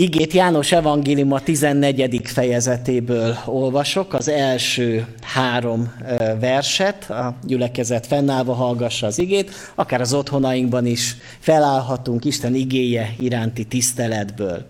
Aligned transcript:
Igét 0.00 0.32
János 0.32 0.72
evangélium 0.72 1.32
a 1.32 1.40
14. 1.40 2.20
fejezetéből 2.24 3.36
olvasok, 3.46 4.14
az 4.14 4.28
első 4.28 5.06
három 5.20 5.92
verset, 6.40 7.10
a 7.10 7.34
gyülekezet 7.46 8.06
fennállva 8.06 8.54
hallgassa 8.54 9.06
az 9.06 9.18
igét, 9.18 9.50
akár 9.74 10.00
az 10.00 10.12
otthonainkban 10.12 10.86
is 10.86 11.16
felállhatunk 11.38 12.24
Isten 12.24 12.54
igéje 12.54 13.14
iránti 13.20 13.64
tiszteletből. 13.64 14.66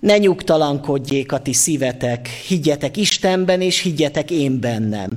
Ne 0.00 0.18
nyugtalankodjék 0.18 1.32
a 1.32 1.40
ti 1.40 1.52
szívetek, 1.52 2.28
higgyetek 2.28 2.96
Istenben, 2.96 3.60
és 3.60 3.80
higgyetek 3.80 4.30
én 4.30 4.60
bennem. 4.60 5.10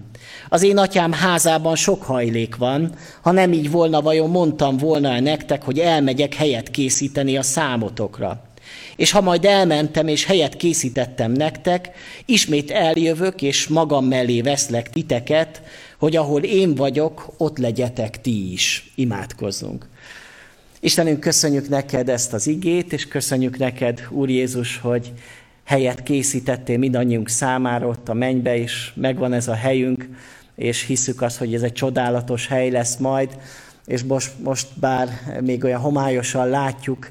Az 0.50 0.64
én 0.64 0.78
atyám 0.78 1.12
házában 1.12 1.76
sok 1.76 2.04
hajlék 2.04 2.56
van, 2.56 2.94
ha 3.22 3.32
nem 3.32 3.54
így 3.54 3.72
volna, 3.72 4.02
vajon 4.02 4.30
mondtam 4.30 4.78
volna 4.78 5.20
nektek, 5.20 5.64
hogy 5.64 5.80
elmegyek 5.80 6.34
helyet 6.34 6.70
készíteni 6.70 7.38
a 7.38 7.42
számotokra. 7.42 8.50
És 8.96 9.12
ha 9.12 9.22
majd 9.22 9.46
elmentem, 9.46 10.08
és 10.08 10.26
helyet 10.26 10.55
készítettem 10.55 11.32
nektek, 11.32 11.90
ismét 12.26 12.72
eljövök, 12.72 13.41
és 13.41 13.68
magam 13.68 14.05
mellé 14.05 14.41
veszlek 14.41 14.90
titeket, 14.90 15.62
hogy 15.98 16.16
ahol 16.16 16.44
én 16.44 16.76
vagyok, 16.76 17.34
ott 17.38 17.58
legyetek 17.58 18.22
ti 18.22 18.52
is. 18.52 18.92
Imádkozzunk. 18.95 19.88
Istenünk, 20.80 21.20
köszönjük 21.20 21.70
neked 21.70 22.09
ezt 22.09 22.34
az 22.34 22.48
igét, 22.48 22.94
és 22.94 23.08
köszönjük 23.08 23.58
neked, 23.58 24.08
Úr 24.09 24.30
Jézus, 24.30 24.78
hogy 24.78 25.12
helyet 25.64 26.03
készítettél 26.03 26.78
mindannyiunk 26.78 27.30
számára 27.30 27.88
ott 27.88 28.09
a 28.09 28.14
mennybe, 28.14 28.58
és 28.58 28.92
megvan 28.95 29.34
ez 29.34 29.48
a 29.48 29.53
helyünk, 29.53 30.09
és 30.56 30.86
hiszük 30.86 31.22
azt, 31.22 31.38
hogy 31.38 31.53
ez 31.53 31.62
egy 31.62 31.73
csodálatos 31.73 32.48
hely 32.48 32.70
lesz 32.70 32.98
majd, 32.98 33.38
és 33.86 34.03
most, 34.03 34.31
most 34.44 34.67
bár 34.80 35.09
még 35.42 35.64
olyan 35.64 35.80
homályosan 35.80 36.50
látjuk 36.50 37.09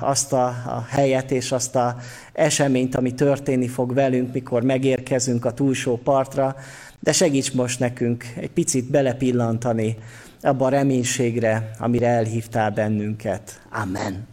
azt 0.00 0.32
a, 0.32 0.46
a 0.46 0.86
helyet 0.88 1.30
és 1.30 1.52
azt 1.52 1.76
a 1.76 1.96
eseményt, 2.32 2.94
ami 2.94 3.14
történni 3.14 3.68
fog 3.68 3.94
velünk, 3.94 4.32
mikor 4.32 4.62
megérkezünk 4.62 5.44
a 5.44 5.52
túlsó 5.52 5.96
partra, 5.96 6.56
de 7.00 7.12
segíts 7.12 7.52
most 7.52 7.78
nekünk 7.78 8.24
egy 8.36 8.50
picit 8.50 8.90
belepillantani 8.90 9.96
abba 10.42 10.66
a 10.66 10.68
reménységre, 10.68 11.70
amire 11.78 12.06
elhívtál 12.06 12.70
bennünket. 12.70 13.60
Amen. 13.70 14.26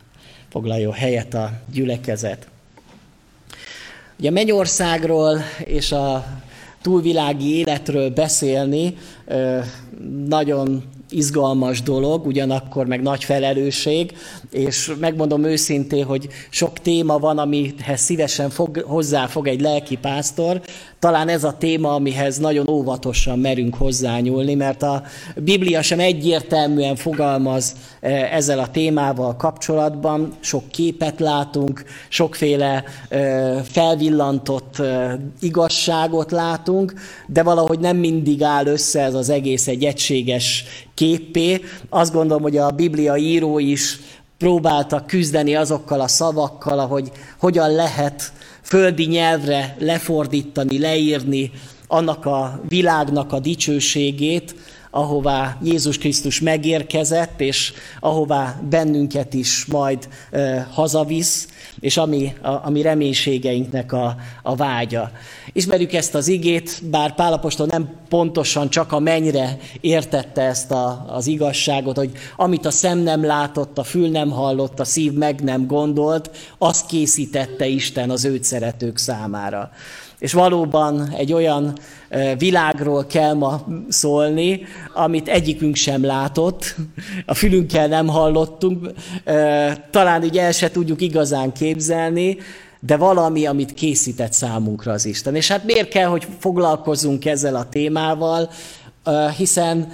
Foglaljon 0.49 0.93
helyet 0.93 1.33
a 1.33 1.51
gyülekezet. 1.71 2.47
Ugye 4.19 4.29
a 4.29 4.31
Mennyországról 4.31 5.39
és 5.65 5.91
a 5.91 6.25
túlvilági 6.81 7.55
életről 7.55 8.09
beszélni 8.09 8.97
nagyon 10.25 10.83
izgalmas 11.09 11.81
dolog, 11.81 12.25
ugyanakkor 12.25 12.85
meg 12.85 13.01
nagy 13.01 13.23
felelősség, 13.23 14.13
és 14.51 14.91
megmondom 14.99 15.43
őszintén, 15.43 16.05
hogy 16.05 16.27
sok 16.49 16.79
téma 16.79 17.17
van, 17.17 17.37
amihez 17.37 17.99
szívesen 17.99 18.49
fog, 18.49 18.83
hozzáfog 18.87 19.47
egy 19.47 19.61
lelki 19.61 19.95
pásztor, 19.95 20.61
talán 20.99 21.29
ez 21.29 21.43
a 21.43 21.57
téma, 21.57 21.93
amihez 21.93 22.37
nagyon 22.37 22.69
óvatosan 22.69 23.39
merünk 23.39 23.75
hozzányúlni, 23.75 24.55
mert 24.55 24.83
a 24.83 25.03
Biblia 25.35 25.81
sem 25.81 25.99
egyértelműen 25.99 26.95
fogalmaz 26.95 27.75
e, 28.01 28.09
ezzel 28.31 28.59
a 28.59 28.71
témával 28.71 29.35
kapcsolatban. 29.35 30.33
Sok 30.39 30.67
képet 30.67 31.19
látunk, 31.19 31.83
sokféle 32.09 32.83
e, 33.09 33.63
felvillantott 33.63 34.79
e, 34.79 35.19
igazságot 35.39 36.31
látunk, 36.31 36.93
de 37.27 37.43
valahogy 37.43 37.79
nem 37.79 37.97
mindig 37.97 38.43
áll 38.43 38.65
össze 38.65 39.01
ez 39.01 39.13
az 39.13 39.29
egész 39.29 39.67
egy 39.67 39.83
egységes 39.83 40.65
képpé. 40.97 41.61
Azt 41.89 42.13
gondolom, 42.13 42.43
hogy 42.43 42.57
a 42.57 42.69
Biblia 42.69 43.17
író 43.17 43.59
is 43.59 43.99
próbáltak 44.37 45.07
küzdeni 45.07 45.55
azokkal 45.55 46.01
a 46.01 46.07
szavakkal, 46.07 46.79
ahogy 46.79 47.11
hogyan 47.39 47.71
lehet 47.71 48.31
földi 48.61 49.05
nyelvre 49.05 49.75
lefordítani, 49.79 50.79
leírni 50.79 51.51
annak 51.87 52.25
a 52.25 52.61
világnak 52.67 53.33
a 53.33 53.39
dicsőségét, 53.39 54.55
ahová 54.91 55.57
Jézus 55.63 55.97
Krisztus 55.97 56.41
megérkezett, 56.41 57.41
és 57.41 57.73
ahová 57.99 58.61
bennünket 58.69 59.33
is 59.33 59.65
majd 59.65 60.07
e, 60.31 60.67
hazavisz, 60.71 61.47
és 61.79 61.97
ami, 61.97 62.33
a, 62.41 62.49
ami 62.49 62.81
reménységeinknek 62.81 63.93
a, 63.93 64.15
a 64.43 64.55
vágya. 64.55 65.11
Ismerjük 65.57 65.93
ezt 65.93 66.15
az 66.15 66.27
igét, 66.27 66.81
bár 66.89 67.15
Pálapostól 67.15 67.65
nem 67.65 67.89
pontosan 68.09 68.69
csak 68.69 68.91
a 68.91 68.99
mennyre 68.99 69.57
értette 69.81 70.41
ezt 70.41 70.71
a, 70.71 71.05
az 71.09 71.27
igazságot, 71.27 71.97
hogy 71.97 72.11
amit 72.35 72.65
a 72.65 72.71
szem 72.71 72.97
nem 72.97 73.25
látott, 73.25 73.77
a 73.77 73.83
fül 73.83 74.09
nem 74.09 74.29
hallott, 74.29 74.79
a 74.79 74.83
szív 74.83 75.13
meg 75.13 75.41
nem 75.41 75.67
gondolt, 75.67 76.31
azt 76.57 76.85
készítette 76.85 77.67
Isten 77.67 78.09
az 78.09 78.25
őt 78.25 78.43
szeretők 78.43 78.97
számára. 78.97 79.69
És 80.19 80.33
valóban 80.33 81.13
egy 81.17 81.33
olyan 81.33 81.77
világról 82.37 83.05
kell 83.05 83.33
ma 83.33 83.65
szólni, 83.89 84.61
amit 84.93 85.27
egyikünk 85.27 85.75
sem 85.75 86.05
látott, 86.05 86.75
a 87.25 87.33
fülünkkel 87.33 87.87
nem 87.87 88.07
hallottunk, 88.07 88.91
talán 89.91 90.23
így 90.23 90.37
el 90.37 90.51
se 90.51 90.71
tudjuk 90.71 91.01
igazán 91.01 91.51
képzelni, 91.53 92.37
de 92.79 92.97
valami, 92.97 93.45
amit 93.45 93.73
készített 93.73 94.33
számunkra 94.33 94.91
az 94.91 95.05
Isten. 95.05 95.35
És 95.35 95.47
hát 95.47 95.63
miért 95.63 95.89
kell, 95.89 96.07
hogy 96.07 96.27
foglalkozzunk 96.39 97.25
ezzel 97.25 97.55
a 97.55 97.69
témával, 97.69 98.49
hiszen 99.37 99.91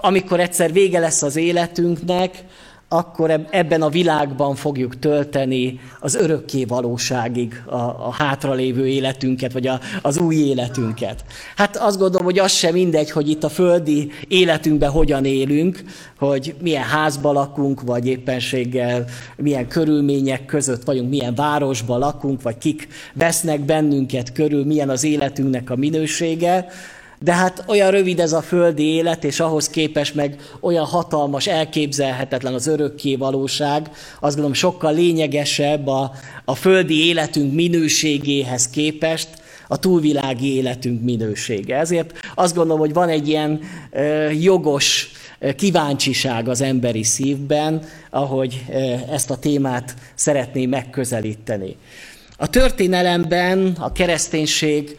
amikor 0.00 0.40
egyszer 0.40 0.72
vége 0.72 0.98
lesz 0.98 1.22
az 1.22 1.36
életünknek, 1.36 2.44
akkor 2.92 3.46
ebben 3.50 3.82
a 3.82 3.88
világban 3.88 4.54
fogjuk 4.54 4.98
tölteni 4.98 5.80
az 6.00 6.14
örökké 6.14 6.64
valóságig 6.64 7.62
a, 7.66 7.74
a 7.76 8.14
hátralévő 8.18 8.86
életünket, 8.86 9.52
vagy 9.52 9.66
a, 9.66 9.80
az 10.02 10.18
új 10.18 10.34
életünket. 10.34 11.24
Hát 11.56 11.76
azt 11.76 11.98
gondolom, 11.98 12.26
hogy 12.26 12.38
az 12.38 12.52
sem 12.52 12.72
mindegy, 12.72 13.10
hogy 13.10 13.28
itt 13.28 13.44
a 13.44 13.48
földi 13.48 14.10
életünkben 14.28 14.90
hogyan 14.90 15.24
élünk, 15.24 15.82
hogy 16.18 16.54
milyen 16.60 16.84
házba 16.84 17.32
lakunk, 17.32 17.82
vagy 17.82 18.06
éppenséggel 18.06 19.04
milyen 19.36 19.68
körülmények 19.68 20.46
között 20.46 20.84
vagyunk, 20.84 21.10
milyen 21.10 21.34
városban 21.34 21.98
lakunk, 21.98 22.42
vagy 22.42 22.58
kik 22.58 22.88
vesznek 23.14 23.60
bennünket 23.60 24.32
körül, 24.32 24.64
milyen 24.64 24.90
az 24.90 25.04
életünknek 25.04 25.70
a 25.70 25.76
minősége, 25.76 26.66
de 27.22 27.32
hát 27.32 27.64
olyan 27.66 27.90
rövid 27.90 28.20
ez 28.20 28.32
a 28.32 28.42
földi 28.42 28.84
élet, 28.84 29.24
és 29.24 29.40
ahhoz 29.40 29.68
képest 29.68 30.14
meg 30.14 30.36
olyan 30.60 30.84
hatalmas, 30.84 31.46
elképzelhetetlen 31.46 32.54
az 32.54 32.66
örökké 32.66 33.16
valóság, 33.16 33.90
azt 34.20 34.34
gondolom 34.34 34.52
sokkal 34.52 34.94
lényegesebb 34.94 35.86
a, 35.86 36.12
a 36.44 36.54
földi 36.54 37.06
életünk 37.06 37.54
minőségéhez 37.54 38.68
képest, 38.68 39.28
a 39.68 39.76
túlvilági 39.76 40.54
életünk 40.54 41.02
minősége. 41.02 41.76
Ezért 41.76 42.12
azt 42.34 42.54
gondolom, 42.54 42.80
hogy 42.80 42.92
van 42.92 43.08
egy 43.08 43.28
ilyen 43.28 43.60
ö, 43.90 44.30
jogos 44.30 45.10
kíváncsiság 45.56 46.48
az 46.48 46.60
emberi 46.60 47.02
szívben, 47.02 47.82
ahogy 48.10 48.64
ezt 49.10 49.30
a 49.30 49.36
témát 49.36 49.94
szeretné 50.14 50.66
megközelíteni. 50.66 51.76
A 52.36 52.46
történelemben 52.46 53.76
a 53.78 53.92
kereszténység 53.92 54.96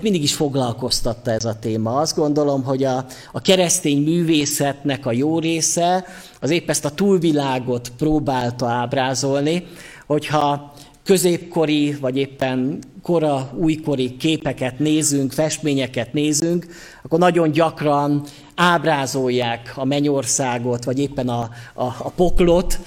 mindig 0.00 0.22
is 0.22 0.34
foglalkoztatta 0.34 1.30
ez 1.30 1.44
a 1.44 1.58
téma. 1.58 1.96
Azt 1.96 2.16
gondolom, 2.16 2.62
hogy 2.62 2.84
a, 2.84 3.04
a 3.32 3.40
keresztény 3.40 4.02
művészetnek 4.02 5.06
a 5.06 5.12
jó 5.12 5.38
része 5.38 6.04
az 6.40 6.50
épp 6.50 6.68
ezt 6.68 6.84
a 6.84 6.90
túlvilágot 6.90 7.92
próbálta 7.96 8.66
ábrázolni, 8.66 9.66
hogyha 10.06 10.74
középkori, 11.04 11.96
vagy 12.00 12.16
éppen 12.16 12.78
kora, 13.02 13.50
újkori 13.56 14.16
képeket 14.16 14.78
nézünk, 14.78 15.32
festményeket 15.32 16.12
nézünk, 16.12 16.66
akkor 17.02 17.18
nagyon 17.18 17.50
gyakran 17.50 18.22
ábrázolják 18.54 19.72
a 19.74 19.84
mennyországot, 19.84 20.84
vagy 20.84 20.98
éppen 20.98 21.28
a, 21.28 21.40
a, 21.74 21.84
a 21.84 22.12
poklot, 22.16 22.78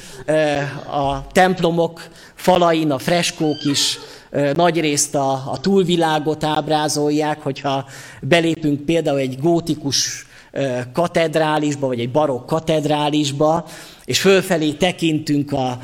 a 0.92 1.28
templomok 1.32 2.08
falain, 2.36 2.92
a 2.92 2.98
freskók 2.98 3.64
is 3.64 4.00
nagy 4.54 4.80
részt 4.80 5.16
a, 5.16 5.32
a 5.32 5.58
túlvilágot 5.62 6.44
ábrázolják, 6.44 7.42
hogyha 7.42 7.86
belépünk 8.22 8.82
például 8.82 9.20
egy 9.20 9.40
gótikus 9.40 10.28
katedrálisba, 10.94 11.88
vagy 11.88 12.00
egy 12.00 12.12
barokk 12.12 12.48
katedrálisba, 12.48 13.66
és 14.06 14.22
fölfelé 14.22 14.72
tekintünk 14.72 15.52
a, 15.52 15.80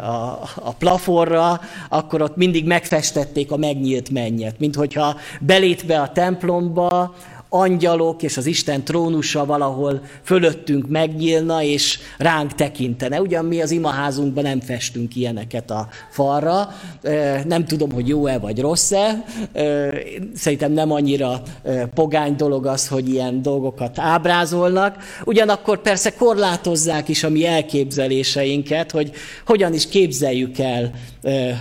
a, 0.00 0.40
a 0.54 0.74
plafonra, 0.78 1.60
akkor 1.88 2.22
ott 2.22 2.36
mindig 2.36 2.66
megfestették 2.66 3.50
a 3.50 3.56
megnyílt 3.56 4.10
mennyet, 4.10 4.58
mint 4.58 4.74
hogyha 4.74 5.16
belépve 5.40 6.00
a 6.00 6.12
templomba, 6.12 7.14
angyalok 7.54 8.22
és 8.22 8.36
az 8.36 8.46
Isten 8.46 8.84
trónusa 8.84 9.44
valahol 9.46 10.02
fölöttünk 10.22 10.88
megnyílna, 10.88 11.62
és 11.62 11.98
ránk 12.18 12.54
tekintene. 12.54 13.20
Ugyan 13.20 13.44
mi 13.44 13.62
az 13.62 13.70
imaházunkban 13.70 14.42
nem 14.42 14.60
festünk 14.60 15.16
ilyeneket 15.16 15.70
a 15.70 15.88
falra, 16.10 16.68
nem 17.44 17.64
tudom, 17.64 17.92
hogy 17.92 18.08
jó-e 18.08 18.38
vagy 18.38 18.60
rossz-e, 18.60 19.24
szerintem 20.34 20.72
nem 20.72 20.90
annyira 20.90 21.42
pogány 21.94 22.36
dolog 22.36 22.66
az, 22.66 22.88
hogy 22.88 23.08
ilyen 23.08 23.42
dolgokat 23.42 23.98
ábrázolnak, 23.98 24.96
ugyanakkor 25.24 25.80
persze 25.82 26.14
korlátozzák 26.14 27.08
is 27.08 27.24
a 27.24 27.28
mi 27.28 27.46
elképzeléseinket, 27.46 28.90
hogy 28.90 29.10
hogyan 29.46 29.74
is 29.74 29.88
képzeljük 29.88 30.58
el 30.58 30.92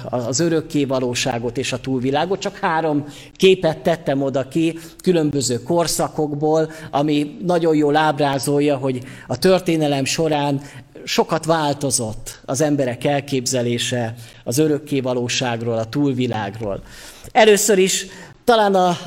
az 0.10 0.40
örökké 0.40 0.86
valóságot 0.86 1.58
és 1.58 1.74
a 1.74 1.80
túlvilágot. 1.80 2.40
Csak 2.40 2.58
három 2.58 3.06
képet 3.36 3.78
tettem 3.78 4.22
oda 4.22 4.48
ki 4.48 4.80
különböző 5.04 5.64
korszakokból, 5.64 6.72
ami 6.92 7.38
nagyon 7.46 7.76
jól 7.76 7.96
ábrázolja, 7.96 8.78
hogy 8.78 9.04
a 9.28 9.38
történelem 9.38 10.06
során 10.06 10.62
sokat 11.04 11.46
változott 11.46 12.40
az 12.46 12.62
emberek 12.62 13.04
elképzelése 13.04 14.16
az 14.44 14.58
örökké 14.58 15.00
valóságról, 15.00 15.78
a 15.78 15.90
túlvilágról. 15.90 16.82
Először 17.32 17.78
is 17.78 18.06
talán 18.44 18.76
a, 18.76 18.98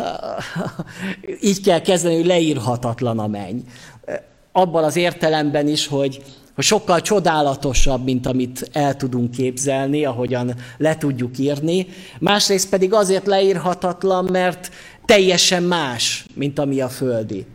így 1.50 1.60
kell 1.60 1.80
kezdeni, 1.80 2.14
hogy 2.14 2.26
leírhatatlan 2.26 3.18
a 3.18 3.26
menny. 3.26 3.58
Abban 4.52 4.84
az 4.84 4.96
értelemben 4.96 5.68
is, 5.68 5.86
hogy 5.86 6.22
hogy 6.54 6.64
sokkal 6.64 7.00
csodálatosabb, 7.00 8.04
mint 8.04 8.26
amit 8.26 8.68
el 8.72 8.96
tudunk 8.96 9.30
képzelni, 9.30 10.04
ahogyan 10.04 10.54
le 10.78 10.96
tudjuk 10.96 11.38
írni. 11.38 11.86
Másrészt 12.20 12.68
pedig 12.68 12.92
azért 12.92 13.26
leírhatatlan, 13.26 14.24
mert 14.24 14.70
teljesen 15.04 15.62
más, 15.62 16.26
mint 16.34 16.58
ami 16.58 16.80
a 16.80 16.88
földi. 16.88 17.46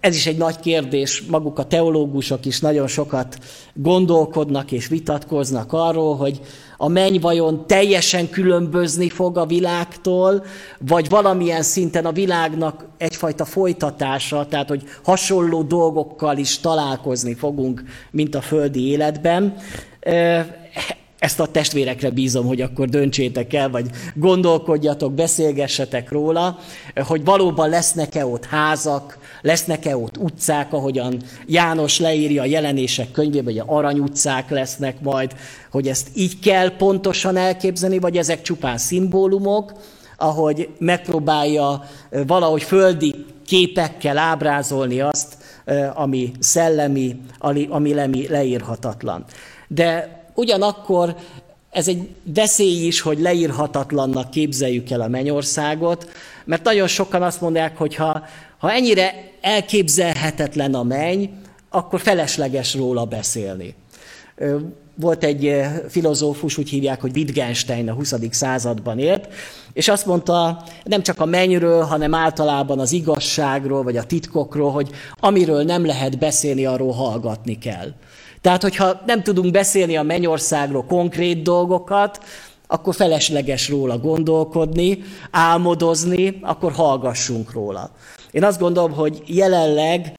Ez 0.00 0.14
is 0.14 0.26
egy 0.26 0.36
nagy 0.36 0.60
kérdés, 0.60 1.22
maguk 1.28 1.58
a 1.58 1.66
teológusok 1.66 2.44
is 2.46 2.60
nagyon 2.60 2.86
sokat 2.86 3.38
gondolkodnak 3.74 4.72
és 4.72 4.86
vitatkoznak 4.86 5.72
arról, 5.72 6.16
hogy 6.16 6.40
a 6.84 6.88
menny 6.88 7.20
vajon 7.20 7.66
teljesen 7.66 8.30
különbözni 8.30 9.08
fog 9.08 9.38
a 9.38 9.46
világtól, 9.46 10.44
vagy 10.78 11.08
valamilyen 11.08 11.62
szinten 11.62 12.06
a 12.06 12.12
világnak 12.12 12.84
egyfajta 12.96 13.44
folytatása, 13.44 14.46
tehát 14.46 14.68
hogy 14.68 14.82
hasonló 15.04 15.62
dolgokkal 15.62 16.36
is 16.36 16.58
találkozni 16.58 17.34
fogunk, 17.34 17.82
mint 18.10 18.34
a 18.34 18.40
földi 18.40 18.88
életben. 18.88 19.56
Ezt 21.18 21.40
a 21.40 21.46
testvérekre 21.46 22.10
bízom, 22.10 22.46
hogy 22.46 22.60
akkor 22.60 22.88
döntsétek 22.88 23.52
el, 23.52 23.70
vagy 23.70 23.90
gondolkodjatok, 24.14 25.12
beszélgessetek 25.12 26.10
róla, 26.10 26.58
hogy 26.94 27.24
valóban 27.24 27.68
lesznek-e 27.68 28.26
ott 28.26 28.44
házak, 28.44 29.18
lesznek-e 29.42 29.96
ott 29.96 30.16
utcák, 30.16 30.72
ahogyan 30.72 31.22
János 31.46 31.98
leírja 31.98 32.42
a 32.42 32.46
jelenések 32.46 33.10
könyvében, 33.10 33.54
hogy 33.54 33.62
arany 33.66 33.98
utcák 33.98 34.50
lesznek 34.50 35.00
majd, 35.00 35.34
hogy 35.70 35.88
ezt 35.88 36.08
így 36.14 36.38
kell 36.38 36.76
pontosan 36.76 37.36
elképzelni, 37.36 37.98
vagy 37.98 38.16
ezek 38.16 38.42
csupán 38.42 38.78
szimbólumok, 38.78 39.72
ahogy 40.16 40.68
megpróbálja 40.78 41.84
valahogy 42.26 42.62
földi 42.62 43.24
képekkel 43.46 44.18
ábrázolni 44.18 45.00
azt, 45.00 45.36
ami 45.94 46.32
szellemi, 46.38 47.20
ami 47.68 47.94
leírhatatlan. 48.28 49.24
De 49.68 50.22
ugyanakkor 50.34 51.16
ez 51.70 51.88
egy 51.88 52.08
veszély 52.34 52.86
is, 52.86 53.00
hogy 53.00 53.20
leírhatatlannak 53.20 54.30
képzeljük 54.30 54.90
el 54.90 55.00
a 55.00 55.08
mennyországot, 55.08 56.08
mert 56.44 56.64
nagyon 56.64 56.86
sokan 56.86 57.22
azt 57.22 57.40
mondják, 57.40 57.76
hogy 57.76 57.94
ha, 57.94 58.22
ha 58.58 58.72
ennyire 58.72 59.30
elképzelhetetlen 59.40 60.74
a 60.74 60.82
menny, 60.82 61.24
akkor 61.70 62.00
felesleges 62.00 62.74
róla 62.74 63.04
beszélni. 63.04 63.74
Volt 64.94 65.24
egy 65.24 65.60
filozófus, 65.88 66.58
úgy 66.58 66.68
hívják, 66.68 67.00
hogy 67.00 67.16
Wittgenstein 67.16 67.88
a 67.88 67.92
20. 67.92 68.14
században 68.30 68.98
élt, 68.98 69.28
és 69.72 69.88
azt 69.88 70.06
mondta 70.06 70.64
nem 70.84 71.02
csak 71.02 71.20
a 71.20 71.24
mennyről, 71.24 71.82
hanem 71.82 72.14
általában 72.14 72.78
az 72.78 72.92
igazságról, 72.92 73.82
vagy 73.82 73.96
a 73.96 74.04
titkokról, 74.04 74.70
hogy 74.70 74.90
amiről 75.20 75.62
nem 75.62 75.86
lehet 75.86 76.18
beszélni, 76.18 76.66
arról 76.66 76.92
hallgatni 76.92 77.58
kell. 77.58 77.92
Tehát, 78.44 78.62
hogyha 78.62 79.00
nem 79.06 79.22
tudunk 79.22 79.52
beszélni 79.52 79.96
a 79.96 80.02
mennyországról 80.02 80.84
konkrét 80.84 81.42
dolgokat, 81.42 82.24
akkor 82.66 82.94
felesleges 82.94 83.68
róla 83.68 83.98
gondolkodni, 83.98 85.02
álmodozni, 85.30 86.38
akkor 86.42 86.72
hallgassunk 86.72 87.52
róla. 87.52 87.90
Én 88.30 88.44
azt 88.44 88.58
gondolom, 88.58 88.92
hogy 88.92 89.22
jelenleg 89.26 90.18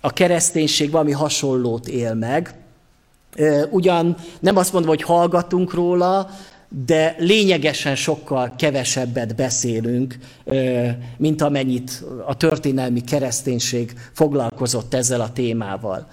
a 0.00 0.10
kereszténység 0.10 0.90
valami 0.90 1.12
hasonlót 1.12 1.88
él 1.88 2.14
meg. 2.14 2.54
Ugyan 3.70 4.16
nem 4.40 4.56
azt 4.56 4.72
mondom, 4.72 4.90
hogy 4.90 5.02
hallgatunk 5.02 5.74
róla, 5.74 6.30
de 6.86 7.14
lényegesen 7.18 7.94
sokkal 7.94 8.52
kevesebbet 8.58 9.34
beszélünk, 9.34 10.18
mint 11.16 11.42
amennyit 11.42 12.04
a 12.26 12.36
történelmi 12.36 13.00
kereszténység 13.00 13.92
foglalkozott 14.12 14.94
ezzel 14.94 15.20
a 15.20 15.32
témával. 15.32 16.06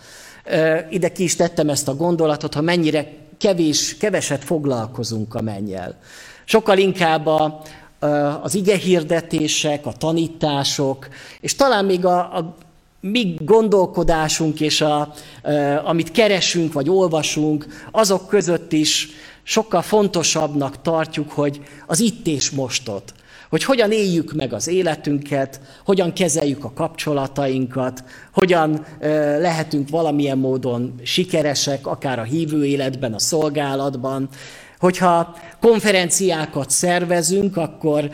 Ide 0.90 1.12
ki 1.12 1.24
is 1.24 1.36
tettem 1.36 1.70
ezt 1.70 1.88
a 1.88 1.96
gondolatot, 1.96 2.54
ha 2.54 2.62
mennyire 2.62 3.14
kevés, 3.38 3.98
keveset 3.98 4.44
foglalkozunk 4.44 5.36
a 5.36 5.42
mennyel. 5.42 6.00
Sokkal 6.46 6.78
inkább 6.78 7.26
a, 7.26 7.62
az 8.42 8.56
ige 8.56 8.78
hirdetések, 8.78 9.86
a 9.86 9.92
tanítások, 9.92 11.08
és 11.40 11.56
talán 11.56 11.86
még 11.86 12.06
a, 12.06 12.38
a 12.38 12.56
mi 13.00 13.36
gondolkodásunk 13.40 14.60
és 14.60 14.82
a, 14.82 15.14
amit 15.84 16.12
keresünk 16.12 16.74
vagy 16.74 16.90
olvasunk, 16.90 17.66
azok 17.92 18.28
között 18.28 18.72
is 18.72 19.10
sokkal 19.44 19.82
fontosabbnak 19.82 20.82
tartjuk, 20.82 21.32
hogy 21.32 21.62
az 21.88 22.00
itt 22.00 22.28
és 22.28 22.50
mostot, 22.50 23.14
hogy 23.54 23.64
hogyan 23.64 23.92
éljük 23.92 24.34
meg 24.34 24.54
az 24.54 24.68
életünket, 24.68 25.62
hogyan 25.86 26.14
kezeljük 26.14 26.64
a 26.64 26.74
kapcsolatainkat, 26.74 28.04
hogyan 28.32 28.86
lehetünk 29.40 29.90
valamilyen 29.90 30.38
módon 30.38 30.94
sikeresek, 31.04 31.88
akár 31.88 32.20
a 32.20 32.24
hívő 32.24 32.66
életben, 32.66 33.14
a 33.14 33.20
szolgálatban, 33.20 34.30
Hogyha 34.84 35.36
konferenciákat 35.62 36.70
szervezünk, 36.70 37.58
akkor 37.58 38.10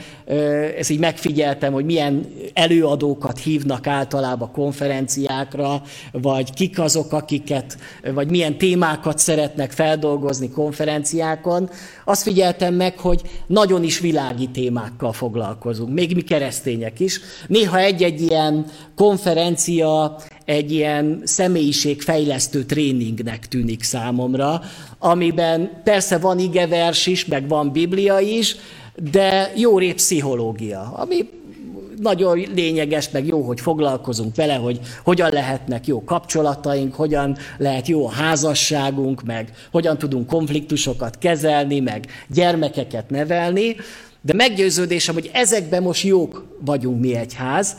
ezt 0.77 0.89
így 0.89 0.99
megfigyeltem, 0.99 1.73
hogy 1.73 1.85
milyen 1.85 2.25
előadókat 2.53 3.39
hívnak 3.39 3.87
általában 3.87 4.51
konferenciákra, 4.51 5.81
vagy 6.11 6.53
kik 6.53 6.79
azok, 6.79 7.13
akiket, 7.13 7.77
vagy 8.13 8.29
milyen 8.29 8.57
témákat 8.57 9.17
szeretnek 9.17 9.71
feldolgozni 9.71 10.49
konferenciákon. 10.49 11.69
Azt 12.05 12.21
figyeltem 12.21 12.73
meg, 12.73 12.97
hogy 12.97 13.21
nagyon 13.47 13.83
is 13.83 13.99
világi 13.99 14.47
témákkal 14.47 15.13
foglalkozunk, 15.13 15.93
még 15.93 16.15
mi 16.15 16.21
keresztények 16.21 16.99
is. 16.99 17.19
Néha 17.47 17.79
egy-egy 17.79 18.21
ilyen 18.21 18.65
konferencia 18.95 20.17
egy 20.49 20.71
ilyen 20.71 21.21
személyiségfejlesztő 21.23 22.63
tréningnek 22.63 23.47
tűnik 23.47 23.83
számomra, 23.83 24.61
amiben 24.99 25.81
persze 25.83 26.17
van 26.17 26.39
igevers 26.39 27.07
is, 27.07 27.25
meg 27.25 27.47
van 27.47 27.71
biblia 27.71 28.19
is, 28.19 28.55
de 29.11 29.51
jó 29.55 29.77
rép 29.77 29.95
pszichológia, 29.95 30.93
ami 30.95 31.29
nagyon 32.01 32.45
lényeges, 32.55 33.09
meg 33.09 33.25
jó, 33.25 33.41
hogy 33.41 33.59
foglalkozunk 33.61 34.35
vele, 34.35 34.53
hogy 34.53 34.79
hogyan 35.03 35.31
lehetnek 35.31 35.87
jó 35.87 36.03
kapcsolataink, 36.03 36.93
hogyan 36.93 37.37
lehet 37.57 37.87
jó 37.87 38.05
a 38.05 38.11
házasságunk, 38.11 39.23
meg 39.23 39.51
hogyan 39.71 39.97
tudunk 39.97 40.27
konfliktusokat 40.27 41.17
kezelni, 41.17 41.79
meg 41.79 42.05
gyermekeket 42.27 43.09
nevelni. 43.09 43.75
De 44.29 44.35
meggyőződésem, 44.35 45.13
hogy 45.13 45.29
ezekben 45.33 45.83
most 45.83 46.03
jók 46.03 46.45
vagyunk 46.59 46.99
mi 46.99 47.15
egyház, 47.15 47.75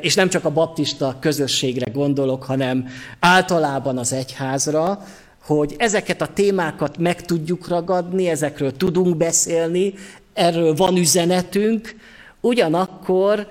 és 0.00 0.14
nem 0.14 0.28
csak 0.28 0.44
a 0.44 0.50
baptista 0.50 1.16
közösségre 1.20 1.90
gondolok, 1.90 2.44
hanem 2.44 2.88
általában 3.20 3.98
az 3.98 4.12
egyházra, 4.12 5.04
hogy 5.44 5.74
ezeket 5.78 6.20
a 6.20 6.26
témákat 6.26 6.98
meg 6.98 7.22
tudjuk 7.22 7.68
ragadni, 7.68 8.28
ezekről 8.28 8.76
tudunk 8.76 9.16
beszélni, 9.16 9.94
erről 10.32 10.74
van 10.74 10.96
üzenetünk, 10.96 11.94
ugyanakkor 12.40 13.46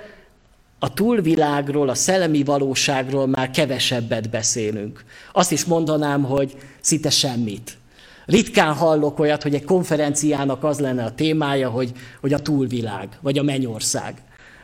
a 0.80 0.94
túlvilágról, 0.94 1.90
a 1.90 1.96
szellemi 1.96 2.44
valóságról 2.44 3.28
már 3.28 3.50
kevesebbet 3.50 4.30
beszélünk. 4.30 5.04
Azt 5.34 5.52
is 5.52 5.66
mondanám, 5.66 6.24
hogy 6.24 6.56
szinte 6.82 7.10
semmit. 7.10 7.78
Ritkán 8.26 8.74
hallok 8.74 9.20
olyat, 9.20 9.44
hogy 9.44 9.54
egy 9.56 9.64
konferenciának 9.64 10.64
az 10.64 10.80
lenne 10.80 11.04
a 11.04 11.12
témája, 11.12 11.70
hogy, 11.70 11.92
hogy 12.22 12.34
a 12.34 12.40
túlvilág, 12.40 13.08
vagy 13.22 13.38
a 13.38 13.44
mennyország 13.44 14.22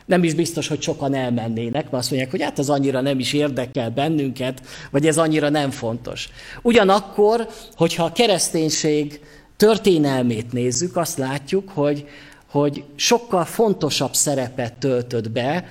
nem 0.08 0.24
is 0.24 0.34
biztos, 0.34 0.68
hogy 0.68 0.82
sokan 0.82 1.14
elmennének, 1.14 1.74
mert 1.74 1.94
azt 1.94 2.10
mondják, 2.10 2.32
hogy 2.32 2.42
hát 2.42 2.60
ez 2.60 2.70
annyira 2.70 3.02
nem 3.02 3.20
is 3.20 3.34
érdekel 3.34 3.90
bennünket, 3.90 4.62
vagy 4.92 5.08
ez 5.08 5.18
annyira 5.18 5.50
nem 5.50 5.70
fontos. 5.72 6.30
Ugyanakkor, 6.62 7.48
hogyha 7.76 8.04
a 8.04 8.12
kereszténység 8.12 9.20
történelmét 9.58 10.52
nézzük, 10.52 10.96
azt 10.96 11.18
látjuk, 11.18 11.70
hogy, 11.74 12.08
hogy 12.52 12.84
sokkal 12.96 13.46
fontosabb 13.46 14.14
szerepet 14.14 14.74
töltött 14.74 15.32
be 15.32 15.66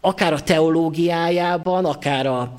akár 0.00 0.32
a 0.32 0.40
teológiájában, 0.40 1.84
akár 1.84 2.26
a, 2.26 2.56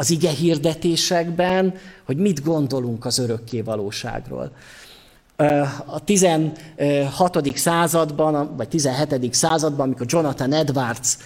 az 0.00 0.10
ige 0.10 0.30
hirdetésekben, 0.30 1.74
hogy 2.04 2.16
mit 2.16 2.44
gondolunk 2.44 3.04
az 3.04 3.18
örökké 3.18 3.60
valóságról. 3.60 4.52
A 5.86 6.04
16. 6.04 6.58
században, 7.54 8.56
vagy 8.56 8.68
17. 8.68 9.34
században, 9.34 9.86
amikor 9.86 10.06
Jonathan 10.08 10.52
Edwards 10.52 11.16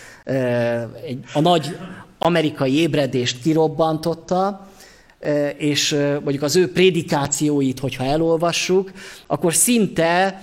a 1.34 1.40
nagy 1.40 1.76
amerikai 2.18 2.74
ébredést 2.78 3.42
kirobbantotta, 3.42 4.68
és 5.56 5.92
mondjuk 6.22 6.42
az 6.42 6.56
ő 6.56 6.72
prédikációit, 6.72 7.78
hogyha 7.78 8.04
elolvassuk, 8.04 8.92
akkor 9.26 9.54
szinte 9.54 10.42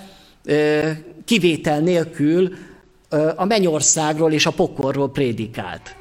kivétel 1.25 1.79
nélkül 1.79 2.53
a 3.35 3.45
mennyországról 3.45 4.31
és 4.31 4.45
a 4.45 4.51
pokorról 4.51 5.11
prédikált. 5.11 5.99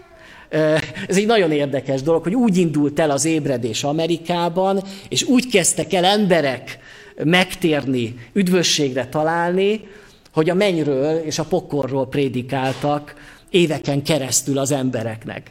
Ez 1.09 1.17
egy 1.17 1.27
nagyon 1.27 1.53
érdekes 1.53 2.03
dolog, 2.03 2.23
hogy 2.23 2.35
úgy 2.35 2.57
indult 2.57 3.01
el 3.01 3.11
az 3.11 3.25
ébredés 3.25 3.85
Amerikában, 3.85 4.83
és 5.09 5.23
úgy 5.23 5.47
kezdtek 5.47 5.93
el 5.93 6.05
emberek 6.05 6.79
megtérni, 7.25 8.15
üdvösségre 8.33 9.07
találni, 9.07 9.81
hogy 10.33 10.51
a 10.51 10.55
mennyről 10.55 11.17
és 11.17 11.39
a 11.39 11.45
pokorról 11.45 12.07
prédikáltak 12.07 13.15
éveken 13.51 14.03
keresztül 14.03 14.59
az 14.59 14.71
embereknek. 14.71 15.51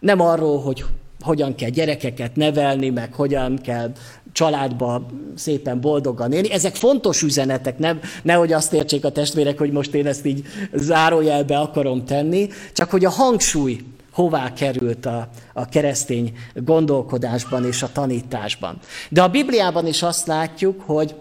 Nem 0.00 0.20
arról, 0.20 0.60
hogy 0.60 0.84
hogyan 1.20 1.54
kell 1.54 1.68
gyerekeket 1.68 2.36
nevelni, 2.36 2.90
meg 2.90 3.14
hogyan 3.14 3.58
kell 3.58 3.92
családba 4.32 5.06
szépen 5.34 5.80
boldogan 5.80 6.32
élni. 6.32 6.50
Ezek 6.52 6.74
fontos 6.74 7.22
üzenetek, 7.22 7.78
nem, 7.78 8.00
nehogy 8.22 8.52
azt 8.52 8.72
értsék 8.72 9.04
a 9.04 9.10
testvérek, 9.10 9.58
hogy 9.58 9.70
most 9.70 9.94
én 9.94 10.06
ezt 10.06 10.26
így 10.26 10.46
zárójelbe 10.72 11.58
akarom 11.58 12.04
tenni, 12.04 12.48
csak 12.72 12.90
hogy 12.90 13.04
a 13.04 13.10
hangsúly 13.10 13.78
hová 14.16 14.52
került 14.52 15.06
a, 15.06 15.28
a 15.52 15.68
keresztény 15.68 16.36
gondolkodásban 16.54 17.64
és 17.64 17.82
a 17.82 17.92
tanításban. 17.92 18.78
De 19.08 19.22
a 19.22 19.28
Bibliában 19.28 19.86
is 19.86 20.02
azt 20.02 20.26
látjuk, 20.26 20.80
hogy 20.80 21.14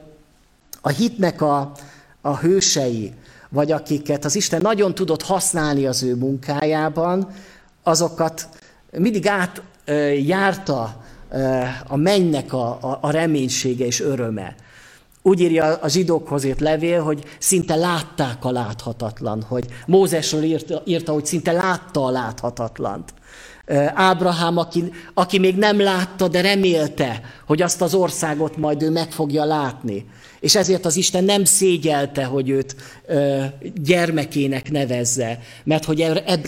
a 0.81 0.89
hitnek 0.89 1.41
a, 1.41 1.71
a 2.21 2.37
hősei, 2.37 3.13
vagy 3.49 3.71
akiket 3.71 4.25
az 4.25 4.35
Isten 4.35 4.61
nagyon 4.61 4.95
tudott 4.95 5.21
használni 5.21 5.85
az 5.85 6.03
ő 6.03 6.15
munkájában, 6.15 7.27
azokat 7.83 8.47
mindig 8.91 9.27
átjárta 9.27 11.03
a 11.87 11.95
mennynek 11.95 12.53
a, 12.53 12.67
a, 12.81 12.97
a 13.01 13.11
reménysége 13.11 13.85
és 13.85 14.01
öröme. 14.01 14.55
Úgy 15.27 15.39
írja 15.39 15.75
a 15.75 15.87
zsidókhoz 15.87 16.43
írt 16.43 16.59
levél, 16.59 17.03
hogy 17.03 17.23
szinte 17.39 17.75
látták 17.75 18.45
a 18.45 18.51
láthatatlan, 18.51 19.43
hogy 19.47 19.65
Mózesről 19.85 20.43
írta, 20.43 20.81
írta 20.85 21.13
hogy 21.13 21.25
szinte 21.25 21.51
látta 21.51 22.05
a 22.05 22.09
láthatatlant. 22.09 23.13
Ábrahám, 23.93 24.57
aki, 24.57 24.91
aki 25.13 25.39
még 25.39 25.55
nem 25.55 25.81
látta, 25.81 26.27
de 26.27 26.41
remélte, 26.41 27.21
hogy 27.45 27.61
azt 27.61 27.81
az 27.81 27.93
országot 27.93 28.57
majd 28.57 28.81
ő 28.81 28.89
meg 28.89 29.11
fogja 29.11 29.43
látni. 29.45 30.05
És 30.39 30.55
ezért 30.55 30.85
az 30.85 30.95
Isten 30.95 31.23
nem 31.23 31.45
szégyelte, 31.45 32.23
hogy 32.23 32.49
őt 32.49 32.75
ö, 33.05 33.43
gyermekének 33.75 34.71
nevezze, 34.71 35.39
mert 35.63 35.85
hogy 35.85 36.01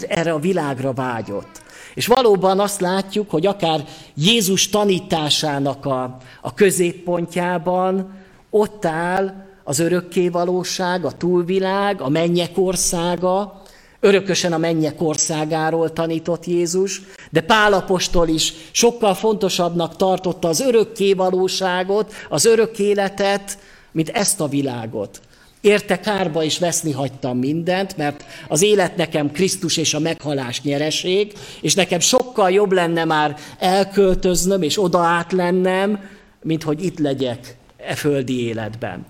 erre, 0.07 0.31
a 0.33 0.39
világra 0.39 0.93
vágyott. 0.93 1.61
És 1.93 2.07
valóban 2.07 2.59
azt 2.59 2.81
látjuk, 2.81 3.29
hogy 3.29 3.45
akár 3.45 3.83
Jézus 4.15 4.69
tanításának 4.69 5.85
a, 5.85 6.17
a 6.41 6.53
középpontjában 6.53 8.25
ott 8.49 8.85
áll 8.85 9.45
az 9.63 9.79
örökké 9.79 10.29
valóság, 10.29 11.05
a 11.05 11.11
túlvilág, 11.11 12.01
a 12.01 12.09
mennyek 12.09 12.51
országa, 12.55 13.61
örökösen 13.99 14.53
a 14.53 14.57
mennyek 14.57 15.01
országáról 15.01 15.93
tanított 15.93 16.45
Jézus, 16.45 17.01
de 17.29 17.41
Pálapostól 17.41 18.27
is 18.27 18.53
sokkal 18.71 19.13
fontosabbnak 19.13 19.95
tartotta 19.95 20.47
az 20.47 20.59
örökké 20.59 21.13
valóságot, 21.13 22.13
az 22.29 22.45
örök 22.45 22.79
életet, 22.79 23.57
mint 23.91 24.09
ezt 24.09 24.41
a 24.41 24.47
világot. 24.47 25.21
Érte 25.61 25.99
kárba 25.99 26.43
is 26.43 26.59
veszni 26.59 26.91
hagytam 26.91 27.37
mindent, 27.37 27.97
mert 27.97 28.23
az 28.47 28.61
élet 28.61 28.95
nekem 28.95 29.31
Krisztus 29.31 29.77
és 29.77 29.93
a 29.93 29.99
meghalás 29.99 30.61
nyereség, 30.61 31.33
és 31.61 31.75
nekem 31.75 31.99
sokkal 31.99 32.51
jobb 32.51 32.71
lenne 32.71 33.05
már 33.05 33.35
elköltöznöm 33.59 34.61
és 34.61 34.83
oda 34.83 34.99
át 34.99 35.31
lennem, 35.31 35.99
mint 36.41 36.63
hogy 36.63 36.83
itt 36.83 36.99
legyek 36.99 37.57
e 37.87 37.95
földi 37.95 38.45
életben. 38.45 39.05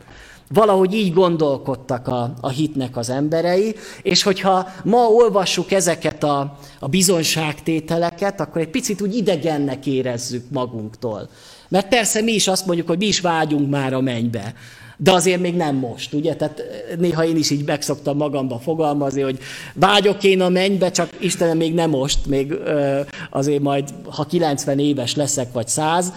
Valahogy 0.49 0.93
így 0.93 1.13
gondolkodtak 1.13 2.07
a, 2.07 2.33
a 2.41 2.49
hitnek 2.49 2.97
az 2.97 3.09
emberei, 3.09 3.75
és 4.01 4.23
hogyha 4.23 4.67
ma 4.83 5.07
olvassuk 5.07 5.71
ezeket 5.71 6.23
a, 6.23 6.57
a 6.79 6.87
bizonyságtételeket, 6.87 8.39
akkor 8.39 8.61
egy 8.61 8.69
picit 8.69 9.01
úgy 9.01 9.15
idegennek 9.15 9.85
érezzük 9.85 10.43
magunktól. 10.49 11.29
Mert 11.69 11.87
persze 11.87 12.21
mi 12.21 12.31
is 12.31 12.47
azt 12.47 12.65
mondjuk, 12.65 12.87
hogy 12.87 12.97
mi 12.97 13.05
is 13.05 13.19
vágyunk 13.19 13.69
már 13.69 13.93
a 13.93 14.01
mennybe. 14.01 14.53
De 14.99 15.11
azért 15.11 15.41
még 15.41 15.55
nem 15.55 15.75
most, 15.75 16.13
ugye? 16.13 16.35
Tehát 16.35 16.63
néha 16.97 17.25
én 17.25 17.35
is 17.35 17.49
így 17.49 17.65
megszoktam 17.65 18.17
magamba 18.17 18.59
fogalmazni, 18.59 19.21
hogy 19.21 19.39
vágyok 19.73 20.23
én 20.23 20.41
a 20.41 20.49
mennybe, 20.49 20.91
csak 20.91 21.09
Istenem 21.19 21.57
még 21.57 21.73
nem 21.73 21.89
most, 21.89 22.25
még 22.25 22.53
azért 23.29 23.61
majd, 23.61 23.93
ha 24.09 24.25
90 24.25 24.79
éves 24.79 25.15
leszek, 25.15 25.51
vagy 25.51 25.67
100, 25.67 26.13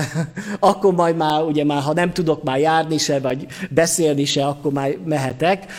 akkor 0.60 0.94
majd 0.94 1.16
már, 1.16 1.42
ugye 1.42 1.64
már, 1.64 1.82
ha 1.82 1.92
nem 1.92 2.12
tudok 2.12 2.42
már 2.42 2.58
járni 2.58 2.98
se, 2.98 3.20
vagy 3.20 3.46
beszélni 3.70 4.24
se, 4.24 4.46
akkor 4.46 4.72
már 4.72 4.96
mehetek, 5.04 5.72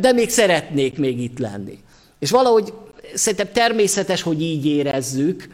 de 0.00 0.12
még 0.12 0.30
szeretnék 0.30 0.98
még 0.98 1.20
itt 1.20 1.38
lenni. 1.38 1.78
És 2.18 2.30
valahogy 2.30 2.72
szerintem 3.14 3.48
természetes, 3.52 4.22
hogy 4.22 4.42
így 4.42 4.66
érezzük, 4.66 5.48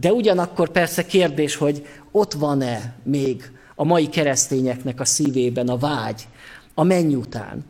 de 0.00 0.12
ugyanakkor 0.12 0.68
persze 0.68 1.06
kérdés, 1.06 1.56
hogy 1.56 1.86
ott 2.10 2.32
van-e 2.32 2.94
még 3.04 3.50
a 3.80 3.84
mai 3.84 4.08
keresztényeknek 4.08 5.00
a 5.00 5.04
szívében 5.04 5.68
a 5.68 5.76
vágy, 5.76 6.22
a 6.74 6.82
menny 6.82 7.14
után, 7.14 7.64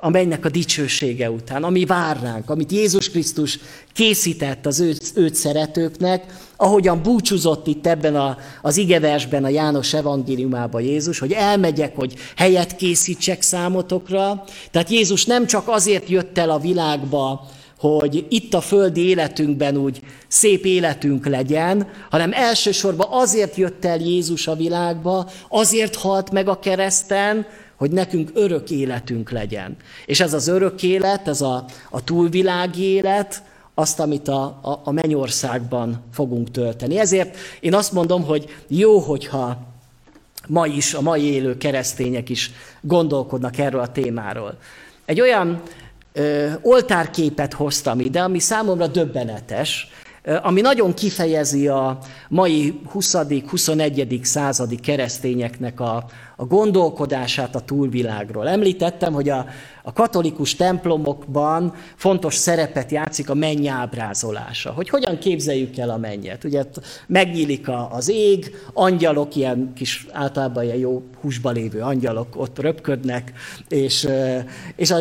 a 0.00 0.08
mennynek 0.08 0.44
a 0.44 0.48
dicsősége 0.48 1.30
után, 1.30 1.64
ami 1.64 1.84
vár 1.84 2.20
ránk, 2.22 2.50
amit 2.50 2.72
Jézus 2.72 3.10
Krisztus 3.10 3.58
készített 3.92 4.66
az 4.66 4.80
őt, 4.80 5.12
őt 5.14 5.34
szeretőknek, 5.34 6.24
ahogyan 6.56 7.02
búcsúzott 7.02 7.66
itt 7.66 7.86
ebben 7.86 8.16
a, 8.16 8.38
az 8.62 8.76
igeversben 8.76 9.44
a 9.44 9.48
János 9.48 9.94
evangéliumában 9.94 10.82
Jézus, 10.82 11.18
hogy 11.18 11.32
elmegyek, 11.32 11.96
hogy 11.96 12.14
helyet 12.36 12.76
készítsek 12.76 13.42
számotokra. 13.42 14.44
Tehát 14.70 14.90
Jézus 14.90 15.24
nem 15.24 15.46
csak 15.46 15.68
azért 15.68 16.08
jött 16.08 16.38
el 16.38 16.50
a 16.50 16.58
világba, 16.58 17.48
hogy 17.88 18.26
itt 18.28 18.54
a 18.54 18.60
földi 18.60 19.08
életünkben 19.08 19.76
úgy 19.76 20.00
szép 20.28 20.64
életünk 20.64 21.26
legyen, 21.26 21.88
hanem 22.10 22.30
elsősorban 22.32 23.06
azért 23.10 23.56
jött 23.56 23.84
el 23.84 23.98
Jézus 23.98 24.46
a 24.46 24.54
világba, 24.54 25.30
azért 25.48 25.96
halt 25.96 26.30
meg 26.30 26.48
a 26.48 26.58
kereszten, 26.58 27.46
hogy 27.76 27.90
nekünk 27.90 28.30
örök 28.34 28.70
életünk 28.70 29.30
legyen. 29.30 29.76
És 30.06 30.20
ez 30.20 30.32
az 30.32 30.48
örök 30.48 30.82
élet, 30.82 31.28
ez 31.28 31.40
a, 31.40 31.64
a 31.90 32.04
túlvilági 32.04 32.82
élet, 32.82 33.42
azt, 33.74 34.00
amit 34.00 34.28
a, 34.28 34.42
a, 34.42 34.80
a 34.84 34.90
mennyországban 34.90 36.02
fogunk 36.12 36.50
tölteni. 36.50 36.98
Ezért 36.98 37.36
én 37.60 37.74
azt 37.74 37.92
mondom, 37.92 38.24
hogy 38.24 38.56
jó, 38.68 38.98
hogyha 38.98 39.58
ma 40.48 40.66
is, 40.66 40.94
a 40.94 41.00
mai 41.00 41.22
élő 41.22 41.56
keresztények 41.56 42.28
is 42.28 42.50
gondolkodnak 42.80 43.58
erről 43.58 43.80
a 43.80 43.92
témáról. 43.92 44.58
Egy 45.04 45.20
olyan 45.20 45.62
ö, 46.12 46.50
oltárképet 46.62 47.52
hoztam 47.52 48.00
ide, 48.00 48.20
ami 48.20 48.38
számomra 48.38 48.86
döbbenetes, 48.86 49.90
ami 50.42 50.60
nagyon 50.60 50.94
kifejezi 50.94 51.68
a 51.68 51.98
mai 52.28 52.80
20.-21. 52.94 54.22
századi 54.22 54.76
keresztényeknek 54.76 55.80
a, 55.80 56.04
a 56.36 56.44
gondolkodását 56.44 57.54
a 57.54 57.60
túlvilágról. 57.60 58.48
Említettem, 58.48 59.12
hogy 59.12 59.28
a, 59.28 59.46
a 59.82 59.92
katolikus 59.92 60.56
templomokban 60.56 61.74
fontos 61.96 62.34
szerepet 62.34 62.90
játszik 62.90 63.30
a 63.30 63.34
menny 63.34 63.66
ábrázolása. 63.66 64.72
Hogy 64.72 64.88
hogyan 64.88 65.18
képzeljük 65.18 65.78
el 65.78 65.90
a 65.90 65.96
mennyet. 65.96 66.44
Ugye 66.44 66.64
megnyílik 67.06 67.68
a, 67.68 67.88
az 67.92 68.08
ég, 68.08 68.56
angyalok, 68.72 69.36
ilyen 69.36 69.72
kis 69.74 70.06
általában 70.12 70.64
ilyen 70.64 70.76
jó 70.76 71.02
húsba 71.20 71.50
lévő 71.50 71.80
angyalok 71.80 72.28
ott 72.36 72.58
röpködnek, 72.58 73.32
és, 73.68 74.08
és 74.76 74.90
a 74.90 74.98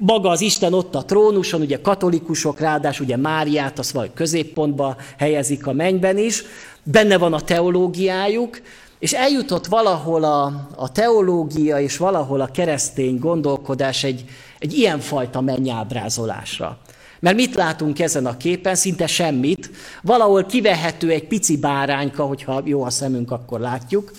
maga 0.00 0.28
az 0.28 0.40
Isten 0.40 0.72
ott 0.72 0.94
a 0.94 1.04
trónuson, 1.04 1.60
ugye 1.60 1.80
katolikusok, 1.80 2.60
ráadásul 2.60 3.04
ugye 3.04 3.16
Máriát, 3.16 3.78
azt 3.78 3.90
vagy 3.90 4.10
középpontba 4.14 4.96
helyezik 5.18 5.66
a 5.66 5.72
mennyben 5.72 6.18
is, 6.18 6.44
benne 6.82 7.18
van 7.18 7.32
a 7.32 7.40
teológiájuk, 7.40 8.60
és 8.98 9.12
eljutott 9.12 9.66
valahol 9.66 10.24
a, 10.24 10.68
a 10.76 10.92
teológia 10.92 11.80
és 11.80 11.96
valahol 11.96 12.40
a 12.40 12.50
keresztény 12.50 13.18
gondolkodás 13.18 14.04
egy, 14.04 14.24
egy 14.58 14.72
ilyenfajta 14.72 15.40
mennyábrázolásra. 15.40 16.78
Mert 17.20 17.36
mit 17.36 17.54
látunk 17.54 17.98
ezen 17.98 18.26
a 18.26 18.36
képen? 18.36 18.74
Szinte 18.74 19.06
semmit. 19.06 19.70
Valahol 20.02 20.44
kivehető 20.44 21.10
egy 21.10 21.26
pici 21.26 21.56
bárányka, 21.56 22.24
hogyha 22.24 22.62
jó 22.64 22.82
a 22.82 22.90
szemünk, 22.90 23.30
akkor 23.30 23.60
látjuk. 23.60 24.12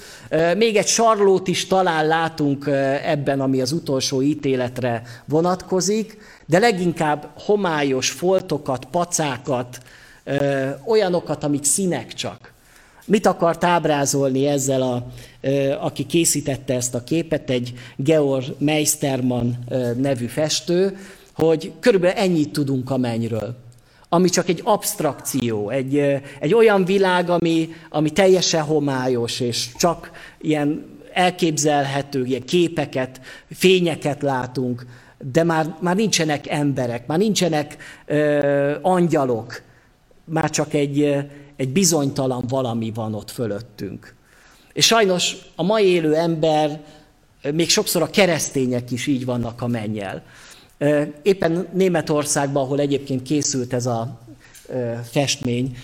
Még 0.58 0.76
egy 0.76 0.88
sarlót 0.88 1.48
is 1.48 1.68
talán 1.68 2.08
látunk 2.08 2.68
ebben, 3.04 3.42
ami 3.42 3.62
az 3.62 3.72
utolsó 3.72 4.22
ítéletre 4.22 5.02
vonatkozik, 5.26 6.18
de 6.46 6.60
leginkább 6.60 7.30
homályos 7.38 8.10
foltokat, 8.10 8.86
pacákat, 8.86 9.78
olyanokat, 10.86 11.44
amik 11.44 11.64
színek 11.64 12.14
csak. 12.14 12.54
Mit 13.06 13.26
akart 13.26 13.64
ábrázolni 13.64 14.48
ezzel, 14.48 14.82
a, 14.82 15.08
aki 15.80 16.06
készítette 16.06 16.74
ezt 16.74 16.96
a 16.96 17.04
képet, 17.04 17.50
egy 17.50 17.74
Georg 17.96 18.46
Meistermann 18.58 19.50
nevű 19.98 20.26
festő, 20.26 20.98
hogy 21.46 21.72
körülbelül 21.80 22.18
ennyit 22.18 22.52
tudunk 22.52 22.90
a 22.90 22.98
mennyről. 22.98 23.56
Ami 24.10 24.30
csak 24.30 24.50
egy 24.50 24.62
abstrakció, 24.64 25.70
egy, 25.70 25.98
egy 26.40 26.54
olyan 26.54 26.86
világ, 26.86 27.30
ami, 27.30 27.70
ami 27.90 28.10
teljesen 28.10 28.64
homályos, 28.64 29.40
és 29.40 29.70
csak 29.78 30.12
ilyen 30.42 30.86
elképzelhető, 31.14 32.26
ilyen 32.26 32.44
képeket, 32.44 33.22
fényeket 33.52 34.22
látunk, 34.22 34.86
de 35.32 35.44
már, 35.44 35.76
már 35.80 35.96
nincsenek 35.96 36.48
emberek, 36.48 37.08
már 37.08 37.18
nincsenek 37.18 37.78
ö, 38.06 38.76
angyalok, 38.82 39.62
már 40.24 40.50
csak 40.50 40.74
egy, 40.74 41.16
egy 41.56 41.70
bizonytalan 41.70 42.44
valami 42.48 42.92
van 42.96 43.14
ott 43.14 43.32
fölöttünk. 43.32 44.16
És 44.74 44.86
sajnos 44.86 45.36
a 45.56 45.64
mai 45.64 45.86
élő 45.86 46.16
ember, 46.16 46.84
még 47.54 47.70
sokszor 47.70 48.02
a 48.02 48.10
keresztények 48.10 48.92
is 48.92 49.08
így 49.08 49.26
vannak 49.26 49.62
a 49.62 49.68
mennyel. 49.68 50.24
Éppen 51.22 51.68
Németországban, 51.74 52.64
ahol 52.64 52.80
egyébként 52.80 53.22
készült 53.22 53.74
ez 53.74 53.86
a 53.86 54.20
festmény, 55.12 55.78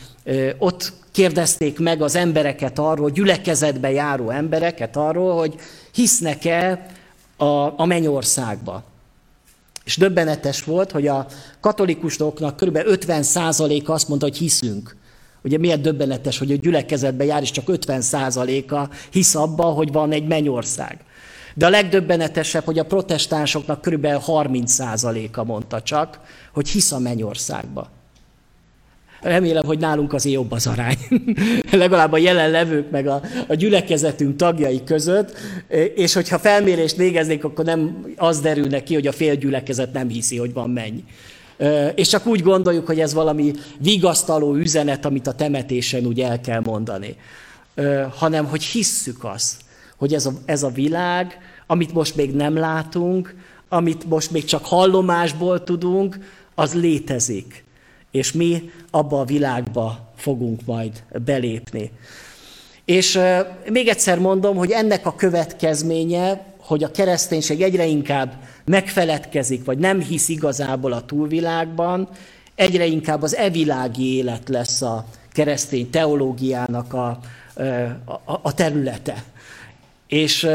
ott 0.58 0.94
kérdezték 1.12 1.80
meg 1.80 2.02
az 2.02 2.16
embereket 2.16 2.80
arról, 2.80 3.10
gyülekezetbe 3.10 3.92
járó 3.92 4.30
embereket 4.30 4.96
arról, 4.96 5.38
hogy 5.38 5.56
hisznek-e 5.92 6.86
a, 7.38 7.82
a 7.82 7.86
mennyországba. 7.86 8.84
És 9.86 9.98
döbbenetes 9.98 10.64
volt, 10.64 10.92
hogy 10.92 11.08
a 11.08 11.28
katolikusoknak 11.60 12.58
kb. 12.58 12.78
50% 12.78 13.86
azt 13.86 14.08
mondta, 14.08 14.26
hogy 14.26 14.38
hiszünk. 14.38 14.96
Ugye 15.44 15.58
miért 15.58 15.82
döbbenetes, 15.82 16.38
hogy 16.38 16.52
a 16.52 16.56
gyülekezetbe 16.56 17.24
jár, 17.24 17.42
és 17.42 17.52
csak 17.52 17.66
50%-a 17.68 18.96
hisz 19.12 19.36
abba, 19.36 19.64
hogy 19.64 19.92
van 19.92 20.12
egy 20.12 20.28
mennyország. 20.28 21.00
De 21.58 21.66
a 21.66 21.70
legdöbbenetesebb, 21.70 22.64
hogy 22.64 22.80
a 22.80 22.86
protestánsoknak 22.86 23.82
körülbelül 23.82 24.22
30%-a 24.28 25.44
mondta 25.44 25.82
csak, 25.82 26.20
hogy 26.54 26.70
hisz 26.70 26.92
a 26.92 27.00
mennyországba. 27.00 27.90
Remélem, 29.22 29.66
hogy 29.66 29.80
nálunk 29.80 30.14
azért 30.14 30.36
jobb 30.36 30.52
az 30.52 30.68
arány. 30.68 30.98
Legalább 31.72 32.12
a 32.12 32.18
jelenlevők 32.18 32.90
meg 32.92 33.08
a, 33.08 33.22
a 33.48 33.54
gyülekezetünk 33.54 34.36
tagjai 34.36 34.84
között, 34.84 35.38
és 35.96 36.14
hogyha 36.14 36.40
felmérést 36.40 36.96
végeznék, 36.96 37.44
akkor 37.44 37.66
nem 37.66 38.06
az 38.16 38.40
derül 38.40 38.84
ki, 38.84 38.94
hogy 38.94 39.08
a 39.08 39.12
fél 39.12 39.36
gyülekezet 39.36 39.94
nem 39.94 40.10
hiszi, 40.10 40.38
hogy 40.38 40.54
van 40.54 40.70
menny. 40.70 41.00
És 41.96 42.08
csak 42.08 42.26
úgy 42.26 42.42
gondoljuk, 42.42 42.86
hogy 42.86 43.00
ez 43.00 43.14
valami 43.14 43.54
vigasztaló 43.80 44.56
üzenet, 44.56 45.06
amit 45.06 45.28
a 45.28 45.34
temetésen 45.34 46.06
úgy 46.06 46.22
el 46.22 46.42
kell 46.42 46.62
mondani. 46.64 47.16
Hanem, 48.10 48.46
hogy 48.46 48.64
hisszük 48.64 49.24
azt, 49.24 49.66
hogy 49.98 50.14
ez 50.14 50.26
a, 50.26 50.32
ez 50.46 50.64
a 50.64 50.70
világ, 50.70 51.38
amit 51.68 51.94
most 51.94 52.16
még 52.16 52.34
nem 52.34 52.56
látunk, 52.56 53.36
amit 53.70 54.10
most 54.10 54.32
még 54.32 54.46
csak 54.46 54.66
hallomásból 54.66 55.64
tudunk, 55.64 56.18
az 56.56 56.74
létezik. 56.74 57.64
És 58.12 58.32
mi 58.32 58.72
abba 58.92 59.20
a 59.20 59.26
világba 59.26 60.14
fogunk 60.16 60.66
majd 60.66 61.04
belépni. 61.26 61.92
És 62.86 63.20
még 63.70 63.88
egyszer 63.88 64.20
mondom, 64.20 64.56
hogy 64.56 64.72
ennek 64.72 65.06
a 65.06 65.16
következménye, 65.16 66.46
hogy 66.58 66.84
a 66.84 66.92
kereszténység 66.92 67.62
egyre 67.62 67.86
inkább 67.86 68.34
megfeledkezik, 68.66 69.66
vagy 69.66 69.78
nem 69.78 70.02
hisz 70.02 70.30
igazából 70.30 70.92
a 70.92 71.06
túlvilágban, 71.06 72.10
egyre 72.56 72.86
inkább 72.86 73.22
az 73.22 73.36
evilági 73.36 74.16
élet 74.16 74.50
lesz 74.50 74.82
a 74.82 75.06
keresztény 75.32 75.90
teológiának 75.90 76.94
a, 76.94 77.20
a, 78.26 78.40
a 78.42 78.54
területe. 78.54 79.24
És 80.08 80.48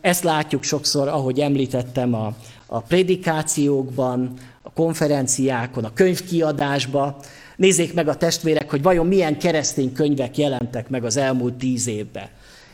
ezt 0.00 0.24
látjuk 0.24 0.62
sokszor, 0.62 1.08
ahogy 1.08 1.40
említettem, 1.40 2.14
a, 2.14 2.34
a 2.66 2.80
prédikációkban, 2.80 4.34
a 4.62 4.70
konferenciákon, 4.72 5.84
a 5.84 5.92
könyvkiadásban. 5.92 7.16
Nézzék 7.56 7.94
meg 7.94 8.08
a 8.08 8.16
testvérek, 8.16 8.70
hogy 8.70 8.82
vajon 8.82 9.06
milyen 9.06 9.38
keresztény 9.38 9.92
könyvek 9.92 10.38
jelentek 10.38 10.88
meg 10.88 11.04
az 11.04 11.16
elmúlt 11.16 11.54
tíz 11.54 11.86
évben. 11.86 12.28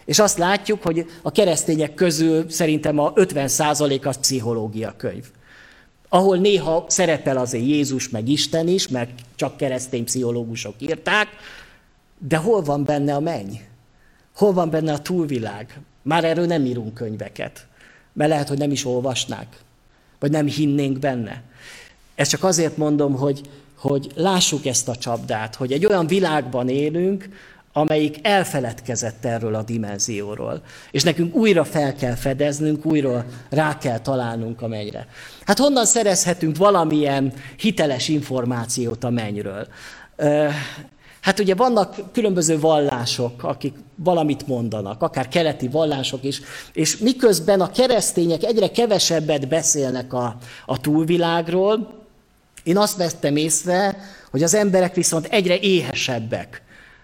És 0.04 0.19
azt 0.19 0.38
látjuk, 0.38 0.83
hogy 0.83 1.07
a 1.23 1.31
keresztények 1.31 1.95
közül 1.95 2.50
szerintem 2.50 2.99
a 2.99 3.12
50% 3.12 4.07
az 4.07 4.19
pszichológia 4.19 4.94
könyv. 4.96 5.25
Ahol 6.09 6.37
néha 6.37 6.85
szerepel 6.88 7.37
azért 7.37 7.64
Jézus, 7.64 8.09
meg 8.09 8.29
Isten 8.29 8.68
is, 8.68 8.88
mert 8.88 9.11
csak 9.37 9.57
keresztény 9.57 10.05
pszichológusok 10.05 10.75
írták, 10.79 11.29
de 12.18 12.37
hol 12.37 12.62
van 12.62 12.85
benne 12.85 13.14
a 13.14 13.20
menny? 13.20 13.55
Hol 14.35 14.53
van 14.53 14.70
benne 14.70 14.92
a 14.92 14.99
túlvilág? 14.99 15.81
Már 16.05 16.25
erről 16.25 16.47
nem 16.47 16.64
írunk 16.64 16.95
könyveket, 16.95 17.67
mert 18.12 18.31
lehet, 18.31 18.49
hogy 18.49 18.59
nem 18.59 18.71
is 18.71 18.85
olvasnák, 18.85 19.47
vagy 20.19 20.31
nem 20.31 20.47
hinnénk 20.47 20.99
benne. 20.99 21.43
Ezt 22.14 22.31
csak 22.31 22.45
azért 22.45 22.77
mondom, 22.77 23.14
hogy, 23.14 23.40
hogy 23.77 24.11
lássuk 24.14 24.67
ezt 24.67 24.88
a 24.88 24.97
csapdát, 24.97 25.55
hogy 25.55 25.73
egy 25.73 25.87
olyan 25.87 26.07
világban 26.07 26.69
élünk, 26.69 27.29
amelyik 27.77 28.19
elfeledkezett 28.23 29.25
erről 29.25 29.55
a 29.55 29.62
dimenzióról. 29.62 30.62
És 30.90 31.03
nekünk 31.03 31.35
újra 31.35 31.64
fel 31.64 31.95
kell 31.95 32.14
fedeznünk, 32.14 32.87
újra 32.87 33.25
rá 33.51 33.79
kell 33.79 33.99
találnunk 33.99 34.62
a 34.62 34.69
mennyre. 34.69 35.07
Hát 35.45 35.59
honnan 35.59 35.85
szerezhetünk 35.85 36.57
valamilyen 36.57 37.33
hiteles 37.57 38.09
információt 38.09 39.05
a 39.05 39.11
mennyről? 39.11 39.67
Hát 41.25 41.39
ugye 41.39 41.55
vannak 41.55 42.13
különböző 42.13 42.59
vallások, 42.59 43.43
akik 43.43 43.75
valamit 43.95 44.47
mondanak, 44.47 45.03
akár 45.03 45.29
keleti 45.29 45.69
vallások 45.69 46.25
is, 46.25 46.41
és 46.73 46.97
miközben 46.97 47.61
a 47.61 47.71
keresztények 47.71 48.43
egyre 48.43 48.71
kevesebbet 48.71 49.49
beszélnek 49.49 50.13
a, 50.13 50.37
a 50.67 50.81
túlvilágról, 50.81 52.03
én 52.63 52.77
azt 52.77 52.97
vettem 52.97 53.37
észre, 53.37 53.97
hogy 54.31 54.43
az 54.43 54.55
emberek 54.55 54.95
viszont 54.95 55.27
egyre 55.27 55.59
éhesebbek 55.59 56.63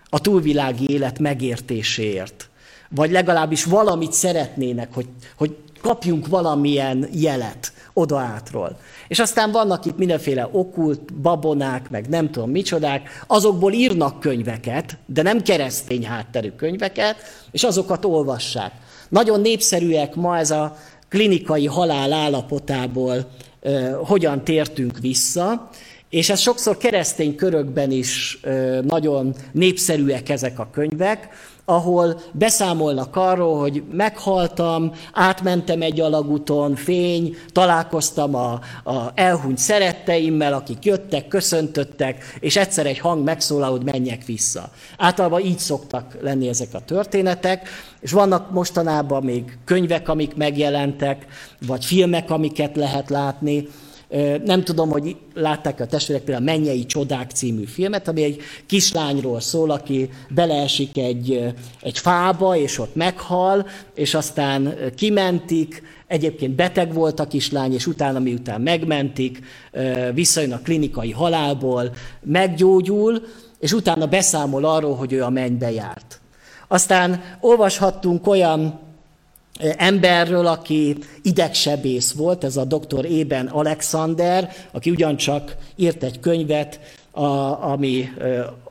a 0.08 0.20
túlvilági 0.20 0.90
élet 0.90 1.18
megértéséért. 1.18 2.48
Vagy 2.88 3.10
legalábbis 3.10 3.64
valamit 3.64 4.12
szeretnének, 4.12 4.94
hogy, 4.94 5.06
hogy 5.36 5.56
kapjunk 5.80 6.26
valamilyen 6.26 7.08
jelet 7.12 7.72
odaátról. 7.92 8.78
És 9.08 9.18
aztán 9.18 9.50
vannak 9.50 9.84
itt 9.84 9.96
mindenféle 9.96 10.48
okult, 10.52 11.14
babonák, 11.14 11.90
meg 11.90 12.08
nem 12.08 12.30
tudom 12.30 12.50
micsodák, 12.50 13.24
azokból 13.26 13.72
írnak 13.72 14.20
könyveket, 14.20 14.96
de 15.06 15.22
nem 15.22 15.42
keresztény 15.42 16.06
hátterű 16.06 16.50
könyveket, 16.50 17.16
és 17.50 17.64
azokat 17.64 18.04
olvassák. 18.04 18.72
Nagyon 19.08 19.40
népszerűek 19.40 20.14
ma 20.14 20.38
ez 20.38 20.50
a 20.50 20.76
klinikai 21.08 21.66
halál 21.66 22.12
állapotából 22.12 23.30
hogyan 24.04 24.44
tértünk 24.44 24.98
vissza, 24.98 25.70
és 26.08 26.30
ez 26.30 26.40
sokszor 26.40 26.76
keresztény 26.76 27.34
körökben 27.34 27.90
is 27.90 28.40
nagyon 28.82 29.34
népszerűek 29.52 30.28
ezek 30.28 30.58
a 30.58 30.68
könyvek, 30.72 31.28
ahol 31.70 32.20
beszámolnak 32.32 33.16
arról, 33.16 33.58
hogy 33.58 33.82
meghaltam, 33.92 34.92
átmentem 35.12 35.82
egy 35.82 36.00
alagúton, 36.00 36.74
fény, 36.74 37.36
találkoztam 37.52 38.34
a, 38.34 38.52
a 38.84 39.10
elhunyt 39.14 39.58
szeretteimmel, 39.58 40.52
akik 40.52 40.84
jöttek, 40.84 41.28
köszöntöttek, 41.28 42.36
és 42.40 42.56
egyszer 42.56 42.86
egy 42.86 42.98
hang 42.98 43.24
megszólal, 43.24 43.70
hogy 43.70 43.84
menjek 43.84 44.24
vissza. 44.24 44.70
Általában 44.98 45.40
így 45.40 45.58
szoktak 45.58 46.16
lenni 46.20 46.48
ezek 46.48 46.68
a 46.72 46.80
történetek, 46.80 47.68
és 48.00 48.12
vannak 48.12 48.50
mostanában 48.50 49.24
még 49.24 49.58
könyvek, 49.64 50.08
amik 50.08 50.36
megjelentek, 50.36 51.26
vagy 51.66 51.84
filmek, 51.84 52.30
amiket 52.30 52.76
lehet 52.76 53.10
látni, 53.10 53.68
nem 54.44 54.64
tudom, 54.64 54.90
hogy 54.90 55.16
látták 55.34 55.80
a 55.80 55.86
testvérek 55.86 56.22
például 56.22 56.48
a 56.48 56.52
Mennyei 56.52 56.86
Csodák 56.86 57.30
című 57.30 57.64
filmet, 57.64 58.08
ami 58.08 58.22
egy 58.22 58.40
kislányról 58.66 59.40
szól, 59.40 59.70
aki 59.70 60.10
beleesik 60.28 60.98
egy, 60.98 61.54
egy 61.80 61.98
fába, 61.98 62.56
és 62.56 62.78
ott 62.78 62.94
meghal, 62.94 63.66
és 63.94 64.14
aztán 64.14 64.74
kimentik, 64.96 65.82
egyébként 66.06 66.54
beteg 66.54 66.92
volt 66.92 67.20
a 67.20 67.26
kislány, 67.26 67.72
és 67.72 67.86
utána, 67.86 68.18
miután 68.18 68.60
megmentik, 68.60 69.38
visszajön 70.14 70.52
a 70.52 70.60
klinikai 70.60 71.10
halálból, 71.10 71.92
meggyógyul, 72.22 73.22
és 73.58 73.72
utána 73.72 74.06
beszámol 74.06 74.64
arról, 74.64 74.94
hogy 74.94 75.12
ő 75.12 75.22
a 75.22 75.30
mennybe 75.30 75.70
járt. 75.70 76.20
Aztán 76.68 77.22
olvashattunk 77.40 78.26
olyan 78.26 78.80
emberről, 79.76 80.46
aki 80.46 80.96
idegsebész 81.22 82.12
volt, 82.12 82.44
ez 82.44 82.56
a 82.56 82.64
dr. 82.64 83.04
Ében 83.04 83.46
Alexander, 83.46 84.52
aki 84.72 84.90
ugyancsak 84.90 85.56
írt 85.76 86.02
egy 86.02 86.20
könyvet, 86.20 86.80
a, 87.12 87.62
ami 87.70 88.08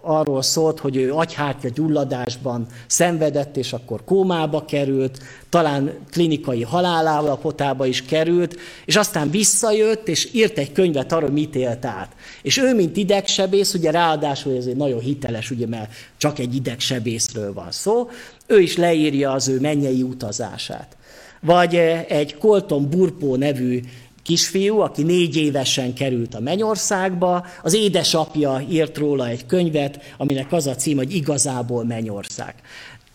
arról 0.02 0.42
szólt, 0.42 0.80
hogy 0.80 0.96
ő 0.96 1.14
agyhártya 1.14 1.70
gyulladásban 1.70 2.68
szenvedett, 2.88 3.58
és 3.58 3.74
akkor 3.74 4.04
kómába 4.04 4.66
került, 4.66 5.20
talán 5.50 5.92
klinikai 6.12 6.62
halálállapotába 6.62 7.86
is 7.86 8.06
került, 8.06 8.56
és 8.86 8.96
aztán 8.96 9.30
visszajött, 9.30 10.08
és 10.08 10.30
írt 10.34 10.58
egy 10.58 10.72
könyvet 10.72 11.12
arról, 11.12 11.30
mit 11.30 11.56
élt 11.56 11.86
át. 11.86 12.16
És 12.42 12.58
ő, 12.58 12.76
mint 12.76 12.98
idegsebész, 12.98 13.74
ugye 13.74 13.92
ráadásul 13.92 14.58
ez 14.58 14.66
egy 14.66 14.76
nagyon 14.76 15.00
hiteles, 15.00 15.52
ugye, 15.52 15.68
mert 15.68 15.92
csak 16.18 16.40
egy 16.40 16.56
idegsebészről 16.56 17.54
van 17.54 17.72
szó, 17.72 18.10
ő 18.50 18.60
is 18.60 18.78
leírja 18.78 19.32
az 19.32 19.48
ő 19.48 19.60
mennyei 19.60 20.02
utazását. 20.02 20.98
Vagy 21.42 21.76
egy 22.08 22.38
Colton 22.38 22.90
Burpó 22.90 23.36
nevű 23.36 23.82
kisfiú, 24.24 24.80
aki 24.80 25.04
négy 25.04 25.36
évesen 25.36 25.94
került 25.94 26.36
a 26.36 26.40
Mennyországba, 26.40 27.46
az 27.64 27.74
édesapja 27.74 28.62
írt 28.70 28.98
róla 28.98 29.28
egy 29.28 29.46
könyvet, 29.46 30.00
aminek 30.18 30.52
az 30.52 30.68
a 30.68 30.76
cím, 30.76 30.98
hogy 30.98 31.16
igazából 31.16 31.84
Mennyország. 31.86 32.56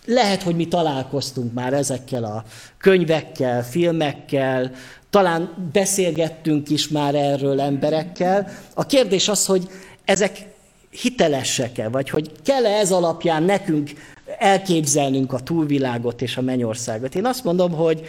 Lehet, 0.07 0.43
hogy 0.43 0.57
mi 0.57 0.69
találkoztunk 0.69 1.53
már 1.53 1.73
ezekkel 1.73 2.25
a 2.25 2.45
könyvekkel, 2.79 3.65
filmekkel, 3.65 4.73
talán 5.11 5.71
beszélgettünk 5.73 6.71
is 6.71 6.89
már 6.89 7.15
erről 7.15 7.61
emberekkel. 7.61 8.49
A 8.75 8.87
kérdés 8.87 9.29
az, 9.29 9.47
hogy 9.47 9.69
ezek 10.05 10.54
hitelesek-e, 11.03 11.89
vagy 11.89 12.11
hogy 12.11 12.31
kell-e 12.45 12.79
ez 12.79 12.93
alapján 12.93 13.43
nekünk 13.43 13.91
elképzelnünk 14.39 15.33
a 15.33 15.41
túlvilágot 15.41 16.23
és 16.23 16.37
a 16.37 16.41
mennyországot. 16.41 17.15
Én 17.15 17.27
azt 17.27 17.45
mondom, 17.45 17.73
hogy 17.73 18.07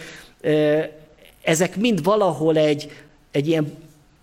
ezek 1.42 1.76
mind 1.76 2.02
valahol 2.02 2.56
egy, 2.56 2.90
egy 3.30 3.48
ilyen 3.48 3.72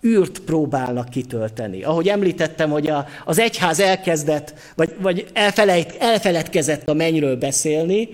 űrt 0.06 0.38
próbálnak 0.38 1.08
kitölteni. 1.08 1.82
Ahogy 1.82 2.08
említettem, 2.08 2.70
hogy 2.70 2.86
a, 2.86 3.06
az 3.24 3.38
egyház 3.38 3.80
elkezdett, 3.80 4.54
vagy, 4.74 4.94
vagy 4.98 5.26
elfelejt, 5.32 5.96
elfeledkezett 5.98 6.88
a 6.88 6.94
mennyről 6.94 7.36
beszélni, 7.36 8.08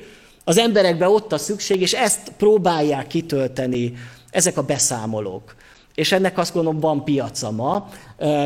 az 0.45 0.59
emberekben 0.59 1.09
ott 1.09 1.33
a 1.33 1.39
szükség, 1.39 1.81
és 1.81 1.93
ezt 1.93 2.33
próbálják 2.37 3.07
kitölteni 3.07 3.93
ezek 4.31 4.57
a 4.57 4.63
beszámolók. 4.63 5.55
És 6.01 6.13
ennek 6.13 6.39
azt 6.39 6.53
gondolom 6.55 6.81
van 6.81 7.05
piaca 7.05 7.51
ma, 7.51 7.89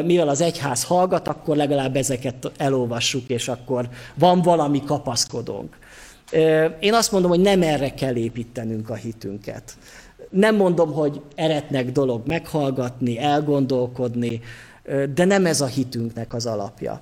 mivel 0.04 0.28
az 0.28 0.40
egyház 0.40 0.84
hallgat, 0.84 1.28
akkor 1.28 1.56
legalább 1.56 1.96
ezeket 1.96 2.52
elolvassuk, 2.56 3.28
és 3.28 3.48
akkor 3.48 3.88
van 4.14 4.42
valami 4.42 4.84
kapaszkodónk. 4.84 5.76
Én 6.80 6.94
azt 6.94 7.12
mondom, 7.12 7.30
hogy 7.30 7.40
nem 7.40 7.62
erre 7.62 7.94
kell 7.94 8.16
építenünk 8.16 8.90
a 8.90 8.94
hitünket. 8.94 9.76
Nem 10.30 10.56
mondom, 10.56 10.92
hogy 10.92 11.20
eretnek 11.34 11.92
dolog 11.92 12.26
meghallgatni, 12.26 13.18
elgondolkodni, 13.18 14.40
de 15.14 15.24
nem 15.24 15.46
ez 15.46 15.60
a 15.60 15.66
hitünknek 15.66 16.34
az 16.34 16.46
alapja. 16.46 17.00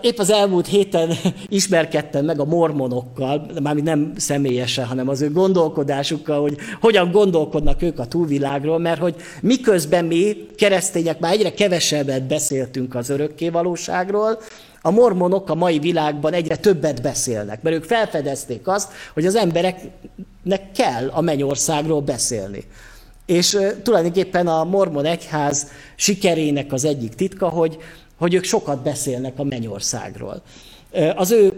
Épp 0.00 0.18
az 0.18 0.30
elmúlt 0.30 0.66
héten 0.66 1.10
ismerkedtem 1.48 2.24
meg 2.24 2.40
a 2.40 2.44
mormonokkal, 2.44 3.50
mármint 3.62 3.86
nem 3.86 4.12
személyesen, 4.16 4.84
hanem 4.84 5.08
az 5.08 5.20
ő 5.20 5.30
gondolkodásukkal, 5.30 6.40
hogy 6.40 6.56
hogyan 6.80 7.10
gondolkodnak 7.10 7.82
ők 7.82 7.98
a 7.98 8.06
túlvilágról, 8.06 8.78
mert 8.78 9.00
hogy 9.00 9.14
miközben 9.40 10.04
mi, 10.04 10.46
keresztények, 10.56 11.18
már 11.18 11.32
egyre 11.32 11.52
kevesebbet 11.52 12.26
beszéltünk 12.26 12.94
az 12.94 13.08
örökké 13.08 13.48
valóságról, 13.48 14.38
a 14.82 14.90
mormonok 14.90 15.50
a 15.50 15.54
mai 15.54 15.78
világban 15.78 16.32
egyre 16.32 16.56
többet 16.56 17.02
beszélnek, 17.02 17.62
mert 17.62 17.76
ők 17.76 17.84
felfedezték 17.84 18.68
azt, 18.68 18.92
hogy 19.14 19.26
az 19.26 19.34
embereknek 19.34 20.72
kell 20.74 21.08
a 21.08 21.20
mennyországról 21.20 22.00
beszélni. 22.00 22.64
És 23.26 23.58
tulajdonképpen 23.82 24.46
a 24.46 24.64
mormon 24.64 25.04
egyház 25.04 25.66
sikerének 25.96 26.72
az 26.72 26.84
egyik 26.84 27.14
titka, 27.14 27.48
hogy, 27.48 27.78
hogy 28.22 28.34
ők 28.34 28.44
sokat 28.44 28.82
beszélnek 28.82 29.38
a 29.38 29.44
mennyországról. 29.44 30.42
Az 31.16 31.30
ő 31.30 31.52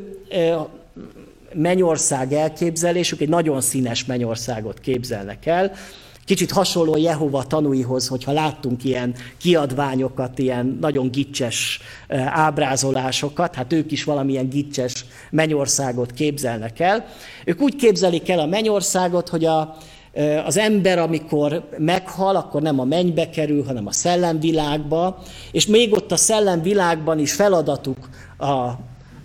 mennyország 1.54 2.32
elképzelésük 2.32 3.20
egy 3.20 3.28
nagyon 3.28 3.60
színes 3.60 4.04
mennyországot 4.04 4.80
képzelnek 4.80 5.46
el, 5.46 5.72
Kicsit 6.24 6.50
hasonló 6.50 6.96
Jehova 6.96 7.42
tanúihoz, 7.42 8.08
hogyha 8.08 8.32
láttunk 8.32 8.84
ilyen 8.84 9.14
kiadványokat, 9.38 10.38
ilyen 10.38 10.78
nagyon 10.80 11.10
gicses 11.10 11.80
ábrázolásokat, 12.26 13.54
hát 13.54 13.72
ők 13.72 13.92
is 13.92 14.04
valamilyen 14.04 14.48
gicses 14.48 15.04
mennyországot 15.30 16.12
képzelnek 16.12 16.80
el. 16.80 17.06
Ők 17.44 17.60
úgy 17.60 17.76
képzelik 17.76 18.28
el 18.28 18.38
a 18.38 18.46
mennyországot, 18.46 19.28
hogy 19.28 19.44
a, 19.44 19.76
az 20.44 20.56
ember, 20.56 20.98
amikor 20.98 21.68
meghal, 21.78 22.36
akkor 22.36 22.62
nem 22.62 22.80
a 22.80 22.84
mennybe 22.84 23.30
kerül, 23.30 23.64
hanem 23.64 23.86
a 23.86 23.92
szellemvilágba, 23.92 25.22
és 25.52 25.66
még 25.66 25.92
ott 25.92 26.12
a 26.12 26.16
szellemvilágban 26.16 27.18
is 27.18 27.32
feladatuk 27.32 28.08
a 28.38 28.70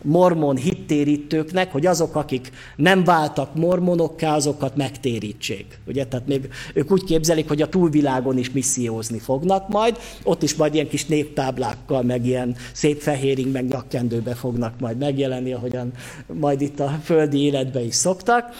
mormon 0.01 0.55
hittérítőknek, 0.55 1.71
hogy 1.71 1.85
azok, 1.85 2.15
akik 2.15 2.51
nem 2.75 3.03
váltak 3.03 3.55
mormonokká, 3.55 4.35
azokat 4.35 4.75
megtérítsék. 4.75 5.79
Ugye? 5.87 6.05
Tehát 6.05 6.27
még 6.27 6.49
ők 6.73 6.91
úgy 6.91 7.03
képzelik, 7.03 7.47
hogy 7.47 7.61
a 7.61 7.69
túlvilágon 7.69 8.37
is 8.37 8.51
missziózni 8.51 9.19
fognak 9.19 9.67
majd, 9.67 9.97
ott 10.23 10.43
is 10.43 10.55
majd 10.55 10.73
ilyen 10.73 10.87
kis 10.87 11.05
néptáblákkal, 11.05 12.01
meg 12.01 12.25
ilyen 12.25 12.55
szép 12.73 13.01
fehéring, 13.01 13.51
meg 13.51 13.67
nyakkendőbe 13.67 14.33
fognak 14.33 14.79
majd 14.79 14.97
megjelenni, 14.97 15.53
ahogyan 15.53 15.91
majd 16.33 16.61
itt 16.61 16.79
a 16.79 16.99
földi 17.03 17.43
életbe 17.43 17.81
is 17.81 17.95
szoktak. 17.95 18.53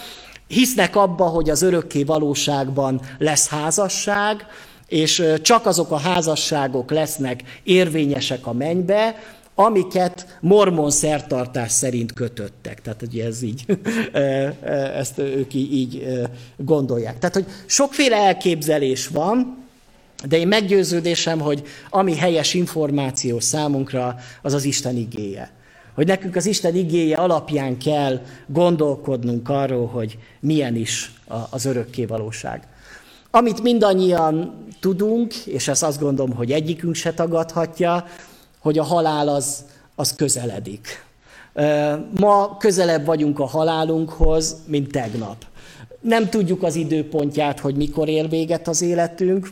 Hisznek 0.50 0.96
abba, 0.96 1.24
hogy 1.24 1.50
az 1.50 1.62
örökké 1.62 2.02
valóságban 2.02 3.00
lesz 3.18 3.48
házasság, 3.48 4.46
és 4.86 5.22
csak 5.42 5.66
azok 5.66 5.90
a 5.90 5.96
házasságok 5.96 6.90
lesznek 6.90 7.60
érvényesek 7.62 8.46
a 8.46 8.52
mennybe, 8.52 9.16
amiket 9.54 10.38
mormon 10.40 10.90
szertartás 10.90 11.72
szerint 11.72 12.12
kötöttek. 12.12 12.82
Tehát, 12.82 13.00
hogy 13.00 13.18
ez 13.18 13.42
így, 13.42 13.64
ezt 15.00 15.18
ők 15.18 15.54
így 15.54 16.18
gondolják. 16.56 17.18
Tehát, 17.18 17.34
hogy 17.34 17.46
sokféle 17.66 18.16
elképzelés 18.16 19.06
van, 19.06 19.58
de 20.28 20.38
én 20.38 20.48
meggyőződésem, 20.48 21.40
hogy 21.40 21.62
ami 21.90 22.16
helyes 22.16 22.54
információ 22.54 23.40
számunkra, 23.40 24.16
az 24.42 24.54
az 24.54 24.64
Isten 24.64 24.96
igéje. 24.96 25.50
Hogy 26.00 26.08
nekünk 26.08 26.36
az 26.36 26.46
Isten 26.46 26.74
igéje 26.74 27.16
alapján 27.16 27.78
kell 27.78 28.20
gondolkodnunk 28.46 29.48
arról, 29.48 29.86
hogy 29.86 30.18
milyen 30.40 30.76
is 30.76 31.12
az 31.50 31.64
örökké 31.64 32.04
valóság. 32.04 32.66
Amit 33.30 33.62
mindannyian 33.62 34.64
tudunk, 34.80 35.34
és 35.34 35.68
ezt 35.68 35.82
azt 35.82 36.00
gondolom, 36.00 36.34
hogy 36.36 36.52
egyikünk 36.52 36.94
se 36.94 37.12
tagadhatja, 37.12 38.04
hogy 38.58 38.78
a 38.78 38.82
halál 38.82 39.28
az, 39.28 39.64
az 39.94 40.14
közeledik. 40.14 41.04
Ma 42.20 42.56
közelebb 42.56 43.04
vagyunk 43.04 43.38
a 43.38 43.46
halálunkhoz, 43.46 44.56
mint 44.66 44.92
tegnap. 44.92 45.44
Nem 46.00 46.28
tudjuk 46.28 46.62
az 46.62 46.74
időpontját, 46.74 47.60
hogy 47.60 47.74
mikor 47.74 48.08
ér 48.08 48.28
véget 48.28 48.68
az 48.68 48.82
életünk, 48.82 49.48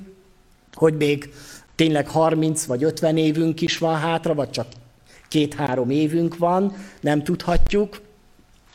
hogy 0.75 0.95
még 0.97 1.33
tényleg 1.75 2.09
30 2.09 2.65
vagy 2.65 2.85
50 2.85 3.17
évünk 3.17 3.61
is 3.61 3.79
van 3.79 3.97
hátra, 3.97 4.35
vagy 4.35 4.51
csak 4.51 4.67
két-három 5.29 5.91
évünk 5.91 6.37
van, 6.37 6.73
nem 7.01 7.23
tudhatjuk, 7.23 8.01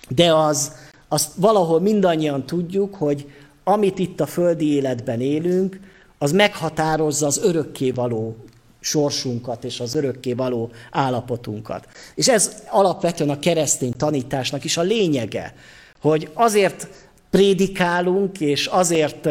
de 0.10 0.34
az, 0.34 0.72
azt 1.08 1.32
valahol 1.36 1.80
mindannyian 1.80 2.46
tudjuk, 2.46 2.96
hogy 2.96 3.32
amit 3.64 4.00
itt 4.00 4.20
a 4.20 4.26
földi 4.26 4.74
életben 4.74 5.22
élünk, 5.22 5.80
az 6.18 6.32
meghatározza 6.32 7.26
az 7.26 7.38
örökké 7.44 7.92
való 7.92 8.36
sorsunkat 8.80 9.64
és 9.64 9.80
az 9.80 9.96
örökké 9.96 10.34
való 10.34 10.72
állapotunkat. 10.92 11.88
És 12.16 12.28
ez 12.28 12.64
alapvetően 12.70 13.30
a 13.30 13.40
keresztény 13.40 13.94
tanításnak 13.98 14.64
is 14.64 14.78
a 14.78 14.82
lényege, 14.82 15.54
hogy 16.02 16.30
azért 16.34 16.88
prédikálunk, 17.30 18.40
és 18.40 18.66
azért 18.66 19.28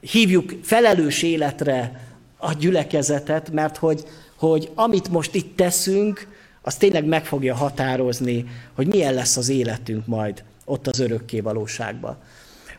hívjuk 0.00 0.52
felelős 0.62 1.22
életre 1.22 2.00
a 2.36 2.52
gyülekezetet, 2.52 3.50
mert 3.50 3.76
hogy, 3.76 4.04
hogy 4.40 4.70
amit 4.74 5.08
most 5.08 5.34
itt 5.34 5.56
teszünk, 5.56 6.28
az 6.62 6.76
tényleg 6.76 7.04
meg 7.04 7.24
fogja 7.24 7.54
határozni, 7.54 8.44
hogy 8.74 8.86
milyen 8.86 9.14
lesz 9.14 9.36
az 9.36 9.48
életünk 9.48 10.06
majd 10.06 10.44
ott 10.64 10.86
az 10.86 10.98
örökké 10.98 11.40
valóságban. 11.40 12.16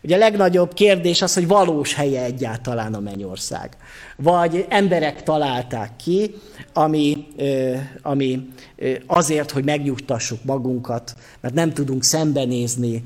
Ugye 0.03 0.15
a 0.15 0.19
legnagyobb 0.19 0.73
kérdés 0.73 1.21
az, 1.21 1.33
hogy 1.33 1.47
valós 1.47 1.93
helye 1.93 2.23
egyáltalán 2.23 2.93
a 2.93 2.99
mennyország. 2.99 3.77
Vagy 4.17 4.65
emberek 4.69 5.23
találták 5.23 5.95
ki, 5.95 6.33
ami, 6.73 7.27
ami 8.01 8.47
azért, 9.07 9.51
hogy 9.51 9.63
megnyugtassuk 9.63 10.43
magunkat, 10.43 11.15
mert 11.41 11.53
nem 11.53 11.73
tudunk 11.73 12.03
szembenézni 12.03 13.03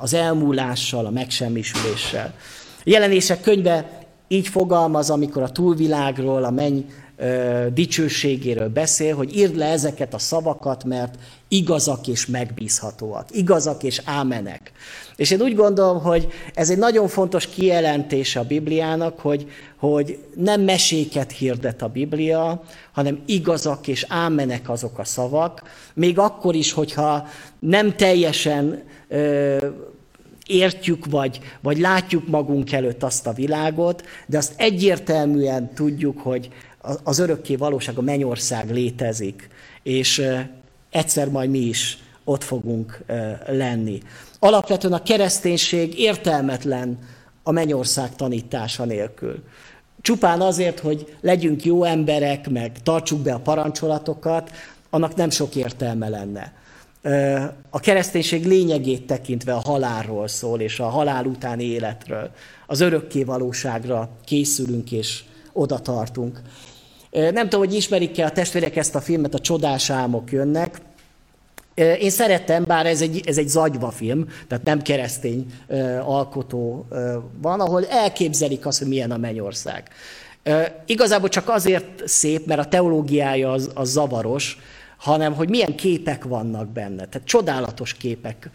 az 0.00 0.14
elmúlással, 0.14 1.06
a 1.06 1.10
megsemmisüléssel. 1.10 2.34
A 2.78 2.82
jelenések 2.84 3.40
könyve 3.40 4.02
így 4.28 4.48
fogalmaz, 4.48 5.10
amikor 5.10 5.42
a 5.42 5.50
túlvilágról, 5.50 6.44
a 6.44 6.50
menny 6.50 6.80
dicsőségéről 7.72 8.68
beszél, 8.68 9.16
hogy 9.16 9.36
írd 9.36 9.56
le 9.56 9.66
ezeket 9.66 10.14
a 10.14 10.18
szavakat, 10.18 10.84
mert 10.84 11.14
igazak 11.48 12.06
és 12.06 12.26
megbízhatóak, 12.26 13.28
igazak 13.30 13.82
és 13.82 14.00
ámenek. 14.04 14.72
És 15.16 15.30
én 15.30 15.40
úgy 15.40 15.54
gondolom, 15.54 16.02
hogy 16.02 16.26
ez 16.54 16.70
egy 16.70 16.78
nagyon 16.78 17.08
fontos 17.08 17.46
kijelentése 17.46 18.40
a 18.40 18.44
Bibliának, 18.44 19.20
hogy, 19.20 19.50
hogy 19.76 20.18
nem 20.34 20.60
meséket 20.60 21.32
hirdet 21.32 21.82
a 21.82 21.88
Biblia, 21.88 22.62
hanem 22.92 23.22
igazak 23.26 23.88
és 23.88 24.06
ámenek 24.08 24.70
azok 24.70 24.98
a 24.98 25.04
szavak, 25.04 25.62
még 25.94 26.18
akkor 26.18 26.54
is, 26.54 26.72
hogyha 26.72 27.26
nem 27.58 27.96
teljesen 27.96 28.82
ö, 29.08 29.66
értjük, 30.46 31.06
vagy, 31.06 31.40
vagy 31.60 31.78
látjuk 31.78 32.28
magunk 32.28 32.72
előtt 32.72 33.02
azt 33.02 33.26
a 33.26 33.32
világot, 33.32 34.04
de 34.26 34.38
azt 34.38 34.52
egyértelműen 34.56 35.74
tudjuk, 35.74 36.20
hogy 36.20 36.50
az 37.02 37.18
örökké 37.18 37.56
valóság, 37.56 37.98
a 37.98 38.02
mennyország 38.02 38.70
létezik, 38.70 39.48
és 39.82 40.26
egyszer 40.90 41.28
majd 41.28 41.50
mi 41.50 41.58
is 41.58 41.98
ott 42.24 42.42
fogunk 42.42 43.04
lenni. 43.46 44.02
Alapvetően 44.38 44.92
a 44.92 45.02
kereszténység 45.02 45.98
értelmetlen 45.98 46.98
a 47.42 47.50
mennyország 47.50 48.16
tanítása 48.16 48.84
nélkül. 48.84 49.42
Csupán 50.00 50.40
azért, 50.40 50.78
hogy 50.78 51.16
legyünk 51.20 51.64
jó 51.64 51.84
emberek, 51.84 52.50
meg 52.50 52.82
tartsuk 52.82 53.20
be 53.20 53.34
a 53.34 53.38
parancsolatokat, 53.38 54.50
annak 54.90 55.14
nem 55.14 55.30
sok 55.30 55.54
értelme 55.54 56.08
lenne. 56.08 56.52
A 57.70 57.80
kereszténység 57.80 58.46
lényegét 58.46 59.06
tekintve 59.06 59.52
a 59.52 59.60
halálról 59.60 60.28
szól, 60.28 60.60
és 60.60 60.80
a 60.80 60.88
halál 60.88 61.24
utáni 61.24 61.64
életről. 61.64 62.30
Az 62.66 62.80
örökké 62.80 63.24
valóságra 63.24 64.08
készülünk 64.24 64.92
és 64.92 65.24
oda 65.52 65.78
tartunk. 65.78 66.40
Nem 67.14 67.48
tudom, 67.48 67.60
hogy 67.60 67.74
ismerik-e 67.74 68.24
a 68.24 68.30
testvérek 68.30 68.76
ezt 68.76 68.94
a 68.94 69.00
filmet, 69.00 69.34
a 69.34 69.38
Csodás 69.38 69.90
álmok 69.90 70.32
jönnek. 70.32 70.80
Én 71.74 72.10
szerettem, 72.10 72.64
bár 72.64 72.86
ez 72.86 73.00
egy, 73.00 73.20
ez 73.26 73.38
egy 73.38 73.48
zagyva 73.48 73.90
film, 73.90 74.28
tehát 74.48 74.64
nem 74.64 74.82
keresztény 74.82 75.46
alkotó 76.04 76.86
van, 77.42 77.60
ahol 77.60 77.86
elképzelik 77.86 78.66
azt, 78.66 78.78
hogy 78.78 78.88
milyen 78.88 79.10
a 79.10 79.16
mennyország. 79.16 79.82
Igazából 80.86 81.28
csak 81.28 81.48
azért 81.48 82.08
szép, 82.08 82.46
mert 82.46 82.60
a 82.60 82.68
teológiája 82.68 83.50
az, 83.50 83.70
az 83.74 83.90
zavaros, 83.90 84.58
hanem 85.04 85.34
hogy 85.34 85.48
milyen 85.48 85.74
képek 85.74 86.24
vannak 86.24 86.68
benne. 86.68 87.06
Tehát 87.06 87.26
csodálatos 87.26 87.94
képek. 87.94 88.50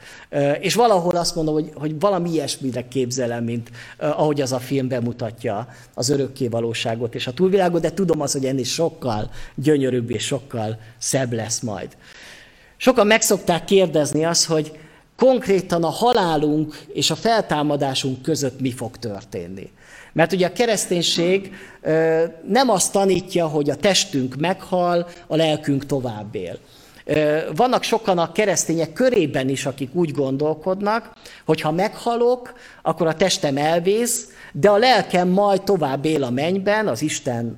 És 0.60 0.76
valahol 0.76 1.16
azt 1.16 1.36
mondom, 1.36 1.54
hogy, 1.54 1.72
hogy 1.74 2.00
valami 2.00 2.30
ilyesmire 2.30 2.88
képzelem, 2.88 3.44
mint 3.44 3.70
ahogy 3.98 4.42
az 4.42 4.52
a 4.52 4.60
film 4.60 4.88
bemutatja 4.88 5.68
az 5.94 6.10
örökké 6.10 6.48
valóságot 6.48 7.16
és 7.16 7.28
a 7.28 7.34
túlvilágot, 7.34 7.82
de 7.82 7.94
tudom 7.94 8.22
az, 8.22 8.32
hogy 8.32 8.46
ennél 8.46 8.64
sokkal 8.64 9.30
gyönyörűbb 9.56 10.10
és 10.10 10.26
sokkal 10.26 10.80
szebb 10.98 11.34
lesz 11.34 11.60
majd. 11.60 11.98
Sokan 12.78 13.08
meg 13.08 13.22
szokták 13.22 13.66
kérdezni 13.66 14.26
azt, 14.26 14.46
hogy 14.46 14.80
konkrétan 15.18 15.84
a 15.84 15.90
halálunk 15.90 16.86
és 16.94 17.12
a 17.12 17.16
feltámadásunk 17.16 18.22
között 18.22 18.60
mi 18.60 18.72
fog 18.72 18.98
történni. 18.98 19.72
Mert 20.14 20.34
ugye 20.34 20.48
a 20.48 20.54
kereszténység 20.54 21.52
nem 22.48 22.70
azt 22.70 22.92
tanítja, 22.92 23.48
hogy 23.48 23.70
a 23.70 23.76
testünk 23.76 24.36
meghal, 24.36 25.08
a 25.28 25.36
lelkünk 25.36 25.86
tovább 25.86 26.36
él. 26.36 26.58
Vannak 27.56 27.84
sokan 27.84 28.18
a 28.18 28.32
keresztények 28.32 28.94
körében 28.94 29.50
is, 29.50 29.66
akik 29.66 29.96
úgy 29.96 30.12
gondolkodnak, 30.12 31.14
hogy 31.46 31.62
ha 31.62 31.72
meghalok, 31.72 32.54
akkor 32.82 33.08
a 33.08 33.16
testem 33.16 33.58
elvész, 33.58 34.28
de 34.52 34.70
a 34.70 34.78
lelkem 34.78 35.28
majd 35.28 35.62
tovább 35.62 36.06
él 36.06 36.24
a 36.24 36.30
mennyben, 36.30 36.88
az 36.88 37.02
Isten 37.02 37.58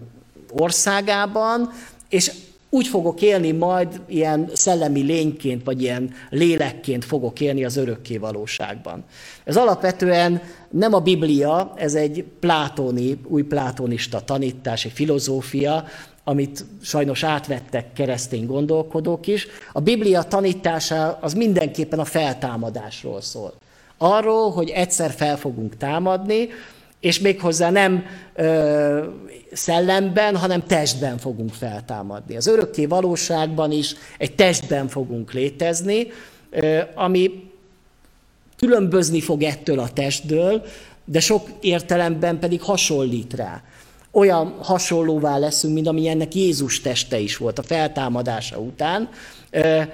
országában, 0.51 1.71
és 2.09 2.31
úgy 2.69 2.87
fogok 2.87 3.21
élni 3.21 3.51
majd 3.51 4.01
ilyen 4.07 4.49
szellemi 4.53 5.01
lényként, 5.01 5.63
vagy 5.63 5.81
ilyen 5.81 6.13
lélekként 6.29 7.05
fogok 7.05 7.39
élni 7.39 7.65
az 7.65 7.77
örökké 7.77 8.17
valóságban. 8.17 9.03
Ez 9.43 9.55
alapvetően 9.55 10.41
nem 10.71 10.93
a 10.93 10.99
Biblia, 10.99 11.73
ez 11.75 11.93
egy 11.93 12.25
plátóni, 12.39 13.17
új 13.27 13.41
plátonista 13.41 14.21
tanítás, 14.21 14.85
egy 14.85 14.91
filozófia, 14.91 15.83
amit 16.23 16.65
sajnos 16.81 17.23
átvettek 17.23 17.93
keresztény 17.93 18.45
gondolkodók 18.45 19.27
is. 19.27 19.47
A 19.73 19.79
Biblia 19.79 20.21
tanítása 20.21 21.17
az 21.21 21.33
mindenképpen 21.33 21.99
a 21.99 22.05
feltámadásról 22.05 23.21
szól. 23.21 23.53
Arról, 23.97 24.51
hogy 24.51 24.69
egyszer 24.69 25.11
fel 25.11 25.37
fogunk 25.37 25.77
támadni, 25.77 26.49
és 26.99 27.19
méghozzá 27.19 27.69
nem 27.69 28.05
ö, 28.35 29.05
szellemben, 29.51 30.37
hanem 30.37 30.63
testben 30.63 31.17
fogunk 31.17 31.53
feltámadni. 31.53 32.35
Az 32.35 32.47
örökké 32.47 32.85
valóságban 32.85 33.71
is 33.71 33.95
egy 34.17 34.35
testben 34.35 34.87
fogunk 34.87 35.33
létezni, 35.33 36.07
ö, 36.49 36.79
ami 36.95 37.50
különbözni 38.61 39.21
fog 39.21 39.43
ettől 39.43 39.79
a 39.79 39.89
testtől, 39.89 40.65
de 41.05 41.19
sok 41.19 41.47
értelemben 41.59 42.39
pedig 42.39 42.61
hasonlít 42.61 43.33
rá. 43.33 43.63
Olyan 44.11 44.55
hasonlóvá 44.61 45.37
leszünk, 45.37 45.73
mint 45.73 45.87
ami 45.87 46.07
ennek 46.07 46.35
Jézus 46.35 46.81
teste 46.81 47.19
is 47.19 47.37
volt 47.37 47.59
a 47.59 47.63
feltámadása 47.63 48.59
után, 48.59 49.09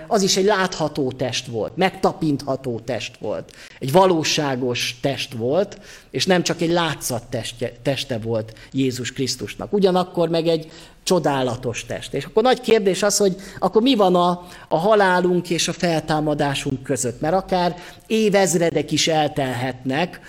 az 0.07 0.21
is 0.21 0.37
egy 0.37 0.45
látható 0.45 1.11
test 1.11 1.45
volt, 1.47 1.75
megtapintható 1.75 2.79
test 2.79 3.17
volt, 3.17 3.55
egy 3.79 3.91
valóságos 3.91 4.99
test 5.01 5.33
volt, 5.33 5.79
és 6.11 6.25
nem 6.25 6.43
csak 6.43 6.61
egy 6.61 6.71
látszat 6.71 7.37
teste 7.81 8.17
volt 8.17 8.53
Jézus 8.71 9.11
Krisztusnak. 9.11 9.73
Ugyanakkor 9.73 10.29
meg 10.29 10.47
egy 10.47 10.71
csodálatos 11.07 11.85
test. 11.85 12.13
És 12.13 12.25
akkor 12.25 12.43
nagy 12.43 12.61
kérdés 12.61 13.03
az, 13.03 13.17
hogy 13.17 13.35
akkor 13.59 13.81
mi 13.81 13.95
van 13.95 14.15
a, 14.15 14.47
a 14.67 14.77
halálunk 14.77 15.49
és 15.49 15.67
a 15.67 15.73
feltámadásunk 15.73 16.83
között? 16.83 17.21
Mert 17.21 17.33
akár 17.33 17.75
évezredek 18.07 18.91
is 18.91 19.07
eltelhetnek 19.07 20.19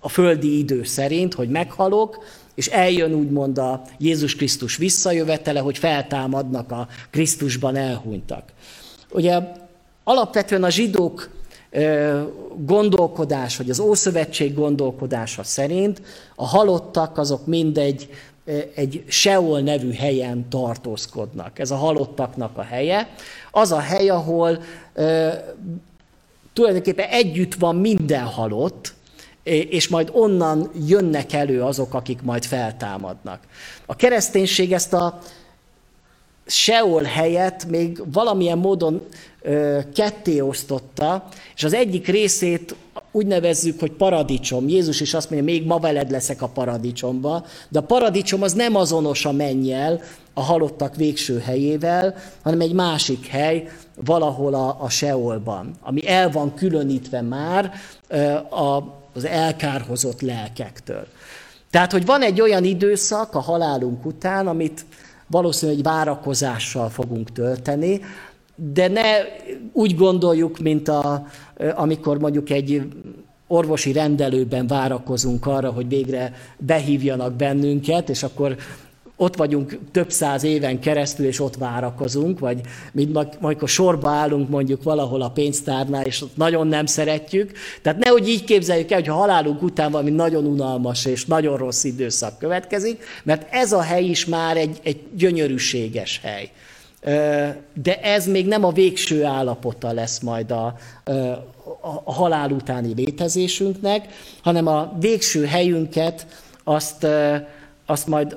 a 0.00 0.08
földi 0.08 0.58
idő 0.58 0.84
szerint, 0.84 1.34
hogy 1.34 1.48
meghalok, 1.48 2.24
és 2.54 2.66
eljön 2.66 3.12
úgymond 3.14 3.58
a 3.58 3.82
Jézus 3.98 4.36
Krisztus 4.36 4.76
visszajövetele, 4.76 5.60
hogy 5.60 5.78
feltámadnak 5.78 6.72
a 6.72 6.88
Krisztusban 7.10 7.76
elhunytak. 7.76 8.44
Ugye 9.10 9.40
alapvetően 10.04 10.64
a 10.64 10.70
zsidók 10.70 11.30
gondolkodás, 12.56 13.56
vagy 13.56 13.70
az 13.70 13.80
Ószövetség 13.80 14.54
gondolkodása 14.54 15.42
szerint 15.42 16.02
a 16.34 16.46
halottak 16.46 17.18
azok 17.18 17.46
mindegy 17.46 18.08
egy 18.74 19.04
Seol 19.08 19.60
nevű 19.60 19.92
helyen 19.92 20.48
tartózkodnak. 20.48 21.58
Ez 21.58 21.70
a 21.70 21.76
halottaknak 21.76 22.58
a 22.58 22.62
helye. 22.62 23.08
Az 23.50 23.72
a 23.72 23.78
hely, 23.78 24.08
ahol 24.08 24.62
tulajdonképpen 26.52 27.08
együtt 27.08 27.54
van 27.54 27.76
minden 27.76 28.24
halott, 28.24 28.94
és 29.42 29.88
majd 29.88 30.08
onnan 30.12 30.70
jönnek 30.86 31.32
elő 31.32 31.62
azok, 31.62 31.94
akik 31.94 32.22
majd 32.22 32.44
feltámadnak. 32.44 33.40
A 33.86 33.96
kereszténység 33.96 34.72
ezt 34.72 34.92
a 34.92 35.18
Seol 36.46 37.02
helyet 37.02 37.64
még 37.64 38.02
valamilyen 38.12 38.58
módon 38.58 39.06
ö, 39.42 39.78
ketté 39.94 40.40
osztotta, 40.40 41.28
és 41.54 41.64
az 41.64 41.72
egyik 41.72 42.06
részét 42.06 42.74
úgy 43.12 43.26
nevezzük, 43.26 43.80
hogy 43.80 43.92
paradicsom. 43.92 44.68
Jézus 44.68 45.00
is 45.00 45.14
azt 45.14 45.30
mondja, 45.30 45.52
még 45.52 45.66
ma 45.66 45.78
veled 45.78 46.10
leszek 46.10 46.42
a 46.42 46.48
paradicsomba, 46.48 47.44
de 47.68 47.78
a 47.78 47.82
paradicsom 47.82 48.42
az 48.42 48.52
nem 48.52 48.76
azonos 48.76 49.24
a 49.24 49.32
mennyel, 49.32 50.00
a 50.34 50.40
halottak 50.40 50.96
végső 50.96 51.38
helyével, 51.38 52.14
hanem 52.42 52.60
egy 52.60 52.72
másik 52.72 53.26
hely, 53.26 53.68
valahol 54.04 54.54
a, 54.54 54.76
a 54.80 54.88
Seolban, 54.88 55.74
ami 55.80 56.08
el 56.08 56.30
van 56.30 56.54
különítve 56.54 57.20
már 57.20 57.72
a, 58.50 58.82
az 59.14 59.24
elkárhozott 59.24 60.20
lelkektől. 60.20 61.06
Tehát, 61.70 61.92
hogy 61.92 62.06
van 62.06 62.22
egy 62.22 62.40
olyan 62.40 62.64
időszak 62.64 63.34
a 63.34 63.40
halálunk 63.40 64.06
után, 64.06 64.46
amit 64.46 64.84
valószínűleg 65.26 65.78
egy 65.78 65.84
várakozással 65.84 66.88
fogunk 66.88 67.32
tölteni, 67.32 68.00
de 68.56 68.88
ne 68.88 69.02
úgy 69.72 69.96
gondoljuk, 69.96 70.58
mint 70.58 70.88
a, 70.88 71.26
amikor 71.74 72.18
mondjuk 72.18 72.50
egy 72.50 72.82
orvosi 73.46 73.92
rendelőben 73.92 74.66
várakozunk 74.66 75.46
arra, 75.46 75.70
hogy 75.70 75.88
végre 75.88 76.34
behívjanak 76.58 77.32
bennünket, 77.32 78.08
és 78.08 78.22
akkor 78.22 78.56
ott 79.16 79.36
vagyunk 79.36 79.78
több 79.92 80.10
száz 80.10 80.44
éven 80.44 80.80
keresztül, 80.80 81.26
és 81.26 81.40
ott 81.40 81.56
várakozunk, 81.56 82.38
vagy 82.38 82.60
mint 82.92 83.18
amikor 83.40 83.68
sorba 83.68 84.10
állunk 84.10 84.48
mondjuk 84.48 84.82
valahol 84.82 85.22
a 85.22 85.30
pénztárnál, 85.30 86.04
és 86.04 86.22
ott 86.22 86.36
nagyon 86.36 86.66
nem 86.66 86.86
szeretjük. 86.86 87.52
Tehát 87.82 87.98
nehogy 87.98 88.28
így 88.28 88.44
képzeljük 88.44 88.90
el, 88.90 88.98
hogy 88.98 89.08
ha 89.08 89.14
halálunk 89.14 89.62
után 89.62 89.90
valami 89.90 90.10
nagyon 90.10 90.44
unalmas 90.44 91.04
és 91.04 91.24
nagyon 91.24 91.56
rossz 91.56 91.84
időszak 91.84 92.38
következik, 92.38 93.04
mert 93.22 93.46
ez 93.50 93.72
a 93.72 93.80
hely 93.80 94.04
is 94.04 94.26
már 94.26 94.56
egy, 94.56 94.78
egy 94.82 95.00
gyönyörűséges 95.16 96.20
hely. 96.22 96.50
De 97.74 98.00
ez 98.02 98.26
még 98.26 98.46
nem 98.46 98.64
a 98.64 98.72
végső 98.72 99.24
állapota 99.24 99.92
lesz 99.92 100.20
majd 100.20 100.50
a, 100.50 100.74
a 102.04 102.12
halál 102.12 102.50
utáni 102.50 102.94
létezésünknek, 102.94 104.08
hanem 104.42 104.66
a 104.66 104.92
végső 105.00 105.44
helyünket 105.46 106.26
azt, 106.64 107.06
azt 107.86 108.06
majd 108.06 108.36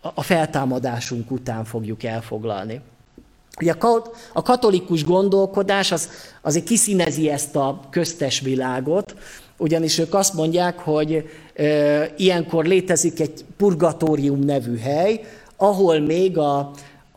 a 0.00 0.22
feltámadásunk 0.22 1.30
után 1.30 1.64
fogjuk 1.64 2.02
elfoglalni. 2.02 2.80
Ugye 3.60 3.74
a 4.32 4.42
katolikus 4.42 5.04
gondolkodás 5.04 5.92
az, 5.92 6.08
azért 6.42 6.64
kiszínezi 6.64 7.30
ezt 7.30 7.56
a 7.56 7.80
köztes 7.90 8.40
világot, 8.40 9.14
ugyanis 9.56 9.98
ők 9.98 10.14
azt 10.14 10.34
mondják, 10.34 10.78
hogy 10.78 11.30
e, 11.54 12.10
ilyenkor 12.16 12.64
létezik 12.64 13.20
egy 13.20 13.44
purgatórium 13.56 14.38
nevű 14.38 14.78
hely, 14.78 15.20
ahol 15.56 15.98
még 15.98 16.38
a 16.38 16.70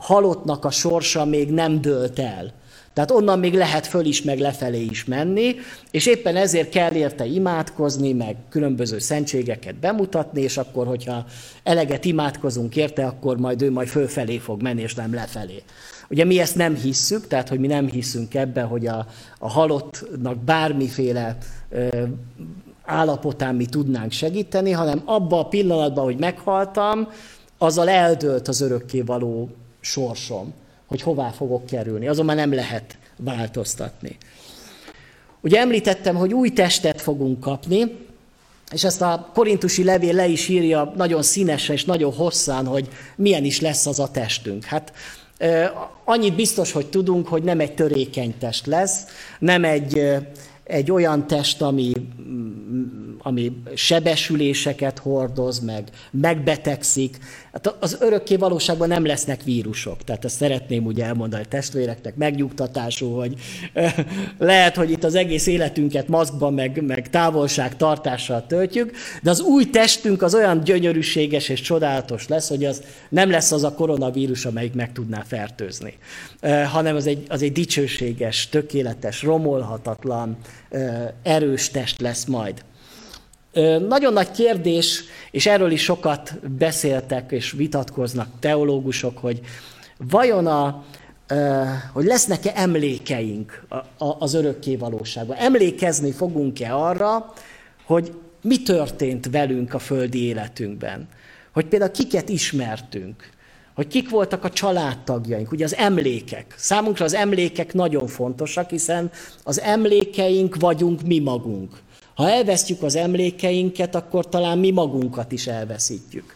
halottnak 0.03 0.65
a 0.65 0.71
sorsa 0.71 1.25
még 1.25 1.51
nem 1.51 1.81
dőlt 1.81 2.19
el. 2.19 2.53
Tehát 2.93 3.11
onnan 3.11 3.39
még 3.39 3.53
lehet 3.53 3.87
föl 3.87 4.05
is, 4.05 4.21
meg 4.21 4.39
lefelé 4.39 4.83
is 4.83 5.05
menni, 5.05 5.55
és 5.91 6.05
éppen 6.05 6.35
ezért 6.35 6.69
kell 6.69 6.93
érte 6.93 7.25
imádkozni, 7.25 8.13
meg 8.13 8.35
különböző 8.49 8.99
szentségeket 8.99 9.75
bemutatni, 9.75 10.41
és 10.41 10.57
akkor, 10.57 10.87
hogyha 10.87 11.25
eleget 11.63 12.05
imádkozunk 12.05 12.75
érte, 12.75 13.05
akkor 13.05 13.37
majd 13.37 13.61
ő 13.61 13.71
majd 13.71 13.87
fölfelé 13.87 14.37
fog 14.37 14.61
menni, 14.61 14.81
és 14.81 14.95
nem 14.95 15.13
lefelé. 15.13 15.63
Ugye 16.09 16.25
mi 16.25 16.39
ezt 16.39 16.55
nem 16.55 16.75
hisszük, 16.75 17.27
tehát 17.27 17.49
hogy 17.49 17.59
mi 17.59 17.67
nem 17.67 17.89
hiszünk 17.89 18.35
ebbe, 18.35 18.61
hogy 18.61 18.87
a, 18.87 19.05
a 19.39 19.49
halottnak 19.49 20.37
bármiféle 20.37 21.37
ö, 21.69 22.03
állapotán 22.85 23.55
mi 23.55 23.65
tudnánk 23.65 24.11
segíteni, 24.11 24.71
hanem 24.71 25.01
abban 25.05 25.39
a 25.39 25.47
pillanatban, 25.47 26.03
hogy 26.03 26.19
meghaltam, 26.19 27.07
azzal 27.57 27.89
eldőlt 27.89 28.47
az 28.47 28.61
örökké 28.61 29.01
való 29.01 29.49
sorsom 29.83 30.53
hogy 30.93 31.01
hová 31.01 31.29
fogok 31.29 31.65
kerülni. 31.65 32.07
Azon 32.07 32.25
már 32.25 32.35
nem 32.35 32.53
lehet 32.53 32.97
változtatni. 33.17 34.17
Ugye 35.41 35.59
említettem, 35.59 36.15
hogy 36.15 36.33
új 36.33 36.49
testet 36.49 37.01
fogunk 37.01 37.39
kapni, 37.39 37.97
és 38.71 38.83
ezt 38.83 39.01
a 39.01 39.29
korintusi 39.33 39.83
levél 39.83 40.13
le 40.13 40.27
is 40.27 40.47
írja 40.47 40.93
nagyon 40.95 41.21
színesen 41.21 41.75
és 41.75 41.85
nagyon 41.85 42.13
hosszán, 42.13 42.65
hogy 42.65 42.87
milyen 43.15 43.43
is 43.43 43.61
lesz 43.61 43.85
az 43.85 43.99
a 43.99 44.11
testünk. 44.11 44.63
Hát 44.63 44.93
annyit 46.03 46.35
biztos, 46.35 46.71
hogy 46.71 46.87
tudunk, 46.87 47.27
hogy 47.27 47.43
nem 47.43 47.59
egy 47.59 47.73
törékeny 47.73 48.37
test 48.39 48.65
lesz, 48.65 49.05
nem 49.39 49.63
egy 49.63 50.17
egy 50.63 50.91
olyan 50.91 51.27
test, 51.27 51.61
ami, 51.61 51.91
ami 53.17 53.51
sebesüléseket 53.75 54.99
hordoz, 54.99 55.59
meg 55.59 55.89
megbetegszik. 56.11 57.17
Hát 57.53 57.75
az 57.79 57.97
örökké 57.99 58.35
valóságban 58.35 58.87
nem 58.87 59.05
lesznek 59.05 59.43
vírusok. 59.43 60.03
Tehát 60.03 60.25
ezt 60.25 60.35
szeretném 60.35 60.85
ugye 60.85 61.05
elmondani 61.05 61.43
a 61.43 61.47
testvéreknek, 61.47 62.15
megnyugtatású, 62.15 63.11
hogy 63.15 63.33
lehet, 64.37 64.75
hogy 64.75 64.91
itt 64.91 65.03
az 65.03 65.15
egész 65.15 65.47
életünket 65.47 66.07
maszkban, 66.07 66.53
meg, 66.53 66.83
meg 66.85 67.09
távolságtartással 67.09 68.45
töltjük, 68.47 68.91
de 69.21 69.29
az 69.29 69.41
új 69.41 69.69
testünk 69.69 70.21
az 70.21 70.35
olyan 70.35 70.63
gyönyörűséges 70.63 71.49
és 71.49 71.61
csodálatos 71.61 72.27
lesz, 72.27 72.49
hogy 72.49 72.65
az 72.65 72.83
nem 73.09 73.29
lesz 73.29 73.51
az 73.51 73.63
a 73.63 73.73
koronavírus, 73.73 74.45
amelyik 74.45 74.73
meg 74.73 74.91
tudná 74.91 75.23
fertőzni, 75.27 75.93
hanem 76.71 76.95
az 76.95 77.07
egy, 77.07 77.25
az 77.27 77.41
egy 77.41 77.51
dicsőséges, 77.51 78.49
tökéletes, 78.49 79.23
romolhatatlan, 79.23 80.37
erős 81.23 81.69
test 81.69 82.01
lesz 82.01 82.25
majd. 82.25 82.63
Nagyon 83.87 84.13
nagy 84.13 84.31
kérdés, 84.31 85.03
és 85.31 85.45
erről 85.45 85.71
is 85.71 85.83
sokat 85.83 86.49
beszéltek 86.57 87.31
és 87.31 87.51
vitatkoznak 87.51 88.27
teológusok, 88.39 89.17
hogy 89.17 89.41
vajon 89.97 90.47
a, 90.47 90.83
hogy 91.93 92.05
lesznek-e 92.05 92.51
emlékeink 92.55 93.65
az 93.97 94.33
örökké 94.33 94.75
valóságban. 94.75 95.37
Emlékezni 95.37 96.11
fogunk-e 96.11 96.75
arra, 96.75 97.33
hogy 97.85 98.13
mi 98.41 98.61
történt 98.61 99.29
velünk 99.31 99.73
a 99.73 99.79
földi 99.79 100.23
életünkben. 100.23 101.07
Hogy 101.53 101.65
például 101.65 101.91
kiket 101.91 102.29
ismertünk, 102.29 103.29
hogy 103.75 103.87
kik 103.87 104.09
voltak 104.09 104.43
a 104.43 104.49
családtagjaink, 104.49 105.51
ugye 105.51 105.63
az 105.63 105.75
emlékek. 105.75 106.55
Számunkra 106.57 107.05
az 107.05 107.13
emlékek 107.13 107.73
nagyon 107.73 108.07
fontosak, 108.07 108.69
hiszen 108.69 109.11
az 109.43 109.61
emlékeink 109.61 110.55
vagyunk 110.55 111.01
mi 111.01 111.19
magunk. 111.19 111.81
Ha 112.15 112.29
elvesztjük 112.29 112.83
az 112.83 112.95
emlékeinket, 112.95 113.95
akkor 113.95 114.29
talán 114.29 114.57
mi 114.57 114.71
magunkat 114.71 115.31
is 115.31 115.47
elveszítjük. 115.47 116.35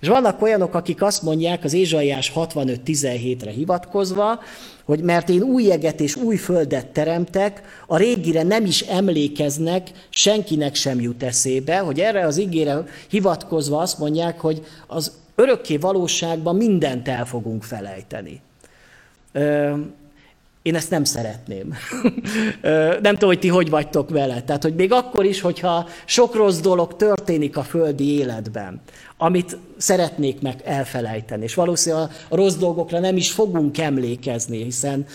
És 0.00 0.08
vannak 0.08 0.42
olyanok, 0.42 0.74
akik 0.74 1.02
azt 1.02 1.22
mondják 1.22 1.64
az 1.64 1.72
Ézsaiás 1.72 2.32
65-17-re 2.34 3.50
hivatkozva, 3.50 4.40
hogy 4.84 5.00
mert 5.00 5.28
én 5.28 5.42
új 5.42 5.62
jeget 5.62 6.00
és 6.00 6.16
új 6.16 6.36
földet 6.36 6.86
teremtek, 6.86 7.62
a 7.86 7.96
régire 7.96 8.42
nem 8.42 8.64
is 8.64 8.80
emlékeznek, 8.80 9.90
senkinek 10.08 10.74
sem 10.74 11.00
jut 11.00 11.22
eszébe, 11.22 11.78
hogy 11.78 12.00
erre 12.00 12.26
az 12.26 12.38
ígére 12.38 12.84
hivatkozva 13.08 13.78
azt 13.78 13.98
mondják, 13.98 14.40
hogy 14.40 14.66
az 14.86 15.12
örökké 15.36 15.76
valóságban 15.76 16.56
mindent 16.56 17.08
el 17.08 17.26
fogunk 17.26 17.62
felejteni. 17.62 18.40
Én 20.62 20.74
ezt 20.74 20.90
nem 20.90 21.04
szeretném. 21.04 21.74
nem 23.02 23.12
tudom, 23.12 23.28
hogy 23.28 23.38
ti 23.38 23.48
hogy 23.48 23.70
vagytok 23.70 24.10
vele. 24.10 24.42
Tehát, 24.42 24.62
hogy 24.62 24.74
még 24.74 24.92
akkor 24.92 25.24
is, 25.24 25.40
hogyha 25.40 25.88
sok 26.04 26.34
rossz 26.34 26.58
dolog 26.58 26.96
történik 26.96 27.56
a 27.56 27.62
földi 27.62 28.18
életben, 28.18 28.80
amit 29.16 29.56
szeretnék 29.76 30.40
meg 30.40 30.60
elfelejteni, 30.64 31.42
és 31.42 31.54
valószínűleg 31.54 32.08
a 32.28 32.36
rossz 32.36 32.54
dolgokra 32.54 32.98
nem 32.98 33.16
is 33.16 33.30
fogunk 33.30 33.78
emlékezni, 33.78 34.62
hiszen 34.62 35.06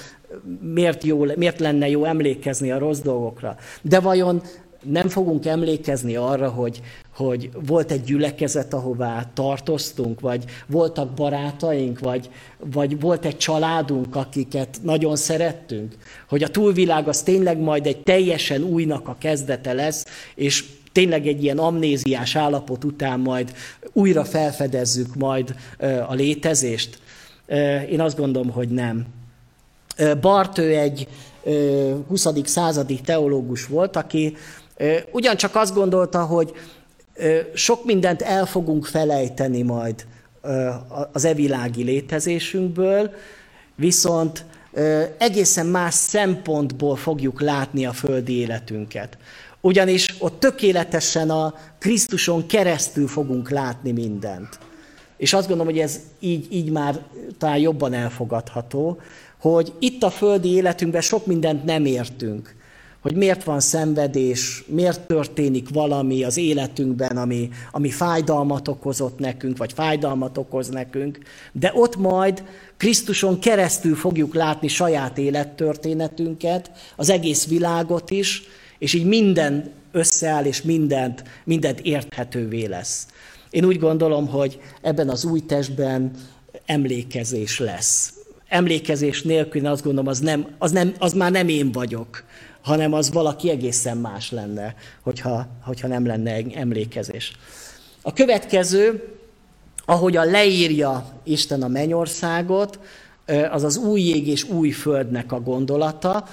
miért, 0.73 1.03
jó, 1.03 1.25
miért 1.36 1.60
lenne 1.60 1.89
jó 1.89 2.05
emlékezni 2.05 2.71
a 2.71 2.77
rossz 2.77 2.99
dolgokra. 2.99 3.55
De 3.81 3.99
vajon 3.99 4.41
nem 4.84 5.10
fogunk 5.10 5.45
emlékezni 5.45 6.15
arra, 6.15 6.49
hogy, 6.49 6.81
hogy 7.15 7.50
volt 7.65 7.91
egy 7.91 8.04
gyülekezet, 8.04 8.74
ahová 8.74 9.30
tartoztunk, 9.34 10.19
vagy 10.19 10.43
voltak 10.67 11.13
barátaink, 11.13 12.00
vagy, 12.00 12.30
vagy 12.58 13.00
volt 13.00 13.26
egy 13.26 13.38
családunk, 13.38 14.15
akiket 14.15 14.80
nagyon 14.84 15.15
szerettünk, 15.15 15.95
hogy 16.30 16.43
a 16.43 16.47
túlvilág 16.47 17.08
az 17.08 17.21
tényleg 17.21 17.60
majd 17.60 17.86
egy 17.86 18.04
teljesen 18.04 18.63
újnak 18.63 19.08
a 19.08 19.15
kezdete 19.19 19.74
lesz, 19.74 20.06
és 20.36 20.65
tényleg 20.91 21.28
egy 21.28 21.43
ilyen 21.43 21.58
amnéziás 21.58 22.36
állapot 22.36 22.84
után 22.84 23.19
majd 23.19 23.54
újra 23.93 24.24
felfedezzük 24.24 25.15
majd 25.15 25.56
a 26.08 26.13
létezést? 26.13 27.00
Én 27.89 28.02
azt 28.02 28.17
gondolom, 28.17 28.50
hogy 28.50 28.69
nem. 28.69 29.06
Bartő 30.21 30.78
egy 30.78 31.08
20. 32.08 32.28
századi 32.43 33.02
teológus 33.02 33.65
volt, 33.65 33.95
aki 33.95 34.36
ugyancsak 35.12 35.56
azt 35.56 35.74
gondolta, 35.74 36.26
hogy 36.26 36.54
sok 37.54 37.86
mindent 37.86 38.21
el 38.21 38.45
fogunk 38.45 38.86
felejteni 38.86 39.62
majd 39.62 40.06
az 41.12 41.26
evilági 41.26 41.84
létezésünkből, 41.84 43.12
viszont 43.76 44.45
egészen 45.17 45.65
más 45.65 45.93
szempontból 45.93 46.95
fogjuk 46.95 47.41
látni 47.41 47.86
a 47.86 47.93
földi 47.93 48.38
életünket. 48.38 49.17
Ugyanis 49.62 50.15
ott 50.19 50.39
tökéletesen 50.39 51.30
a 51.30 51.54
Krisztuson 51.80 52.47
keresztül 52.47 53.08
fogunk 53.08 53.50
látni 53.50 53.91
mindent. 53.91 54.60
És 55.17 55.34
azt 55.34 55.47
gondolom, 55.47 55.74
hogy 55.74 55.82
ez 55.82 56.00
így, 56.19 56.47
így 56.50 56.71
már 56.71 57.00
talán 57.38 57.58
jobban 57.58 57.93
elfogadható, 57.93 59.00
hogy 59.39 59.74
itt 59.80 60.04
a 60.04 60.10
földi 60.10 60.50
életünkben 60.50 61.02
sok 61.02 61.26
mindent 61.26 61.63
nem 61.63 61.86
értünk 61.86 62.56
hogy 63.02 63.16
miért 63.16 63.44
van 63.44 63.60
szenvedés, 63.60 64.64
miért 64.68 65.02
történik 65.02 65.70
valami 65.70 66.24
az 66.24 66.38
életünkben, 66.38 67.18
ami, 67.18 67.50
ami 67.72 67.90
fájdalmat 67.90 68.68
okozott 68.68 69.20
nekünk, 69.20 69.58
vagy 69.58 69.74
fájdalmat 69.74 70.38
okoz 70.38 70.70
nekünk, 70.70 71.20
de 71.52 71.72
ott 71.76 71.98
majd 71.98 72.44
Krisztuson 72.78 73.40
keresztül 73.40 73.96
fogjuk 73.96 74.34
látni 74.34 74.68
saját 74.68 75.18
élettörténetünket, 75.18 76.72
az 76.96 77.10
egész 77.10 77.48
világot 77.48 78.10
is, 78.10 78.44
és 78.78 78.94
így 78.94 79.06
minden 79.06 79.72
összeáll, 79.92 80.46
és 80.46 80.62
mindent, 80.62 81.24
mindent 81.44 81.80
érthetővé 81.80 82.66
lesz. 82.66 83.08
Én 83.50 83.66
úgy 83.66 83.80
gondolom, 83.80 84.28
hogy 84.28 84.60
ebben 84.82 85.10
az 85.10 85.26
új 85.26 85.40
testben 85.40 86.12
emlékezés 86.66 87.60
lesz. 87.60 88.14
Emlékezés 88.48 89.22
nélkül 89.22 89.66
azt 89.66 89.84
gondolom, 89.84 90.08
az, 90.08 90.20
nem, 90.20 90.48
az, 90.58 90.72
nem, 90.72 90.94
az 91.00 91.14
már 91.14 91.32
nem 91.32 91.48
én 91.48 91.72
vagyok, 91.72 92.24
hanem 92.62 92.93
az 92.93 93.12
valaki 93.12 93.50
egészen 93.50 93.97
más 93.97 94.32
lenne, 94.32 94.76
hogyha, 95.04 95.47
hogyha 95.63 95.88
nem 95.88 96.06
lenne 96.06 96.41
emlékezés. 96.54 97.32
A 98.02 98.13
következő, 98.13 99.08
ahogyan 99.86 100.28
leírja 100.28 101.06
Isten 101.24 101.62
a 101.62 101.67
mennyországot, 101.67 102.80
az 103.52 103.63
az 103.63 103.78
új 103.78 104.02
ég 104.02 104.28
és 104.28 104.43
új 104.43 104.69
földnek 104.69 105.32
a 105.32 105.41
gondolata. 105.41 106.28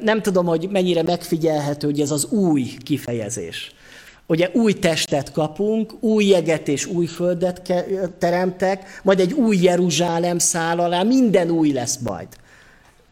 Nem 0.00 0.22
tudom, 0.22 0.46
hogy 0.46 0.68
mennyire 0.70 1.02
megfigyelhető, 1.02 1.86
hogy 1.86 2.00
ez 2.00 2.10
az 2.10 2.24
új 2.24 2.62
kifejezés. 2.82 3.74
Ugye 4.26 4.50
új 4.52 4.72
testet 4.72 5.32
kapunk, 5.32 5.92
új 6.00 6.24
jeget 6.24 6.68
és 6.68 6.86
új 6.86 7.06
földet 7.06 7.72
teremtek, 8.18 9.00
majd 9.02 9.20
egy 9.20 9.32
új 9.32 9.56
Jeruzsálem 9.56 10.38
száll 10.38 10.78
alá, 10.78 11.02
minden 11.02 11.50
új 11.50 11.72
lesz 11.72 11.98
majd. 11.98 12.28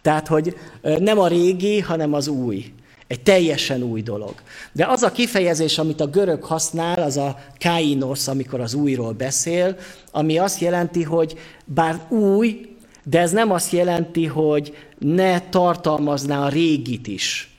Tehát, 0.03 0.27
hogy 0.27 0.57
nem 0.99 1.19
a 1.19 1.29
régi, 1.29 1.81
hanem 1.81 2.13
az 2.15 2.29
új. 2.29 2.73
Egy 3.07 3.23
teljesen 3.23 3.83
új 3.83 4.03
dolog. 4.03 4.35
De 4.73 4.87
az 4.87 5.03
a 5.03 5.13
kifejezés, 5.13 5.79
amit 5.79 6.01
a 6.01 6.07
görög 6.07 6.43
használ, 6.43 7.03
az 7.03 7.17
a 7.17 7.39
kainos, 7.61 8.29
amikor 8.29 8.61
az 8.61 8.75
újról 8.75 9.13
beszél, 9.13 9.77
ami 10.11 10.39
azt 10.39 10.61
jelenti, 10.61 11.03
hogy 11.03 11.39
bár 11.65 12.01
új, 12.09 12.77
de 13.05 13.21
ez 13.21 13.31
nem 13.31 13.51
azt 13.51 13.73
jelenti, 13.73 14.27
hogy 14.27 14.77
ne 14.99 15.41
tartalmazná 15.41 16.45
a 16.45 16.49
régit 16.49 17.07
is. 17.07 17.55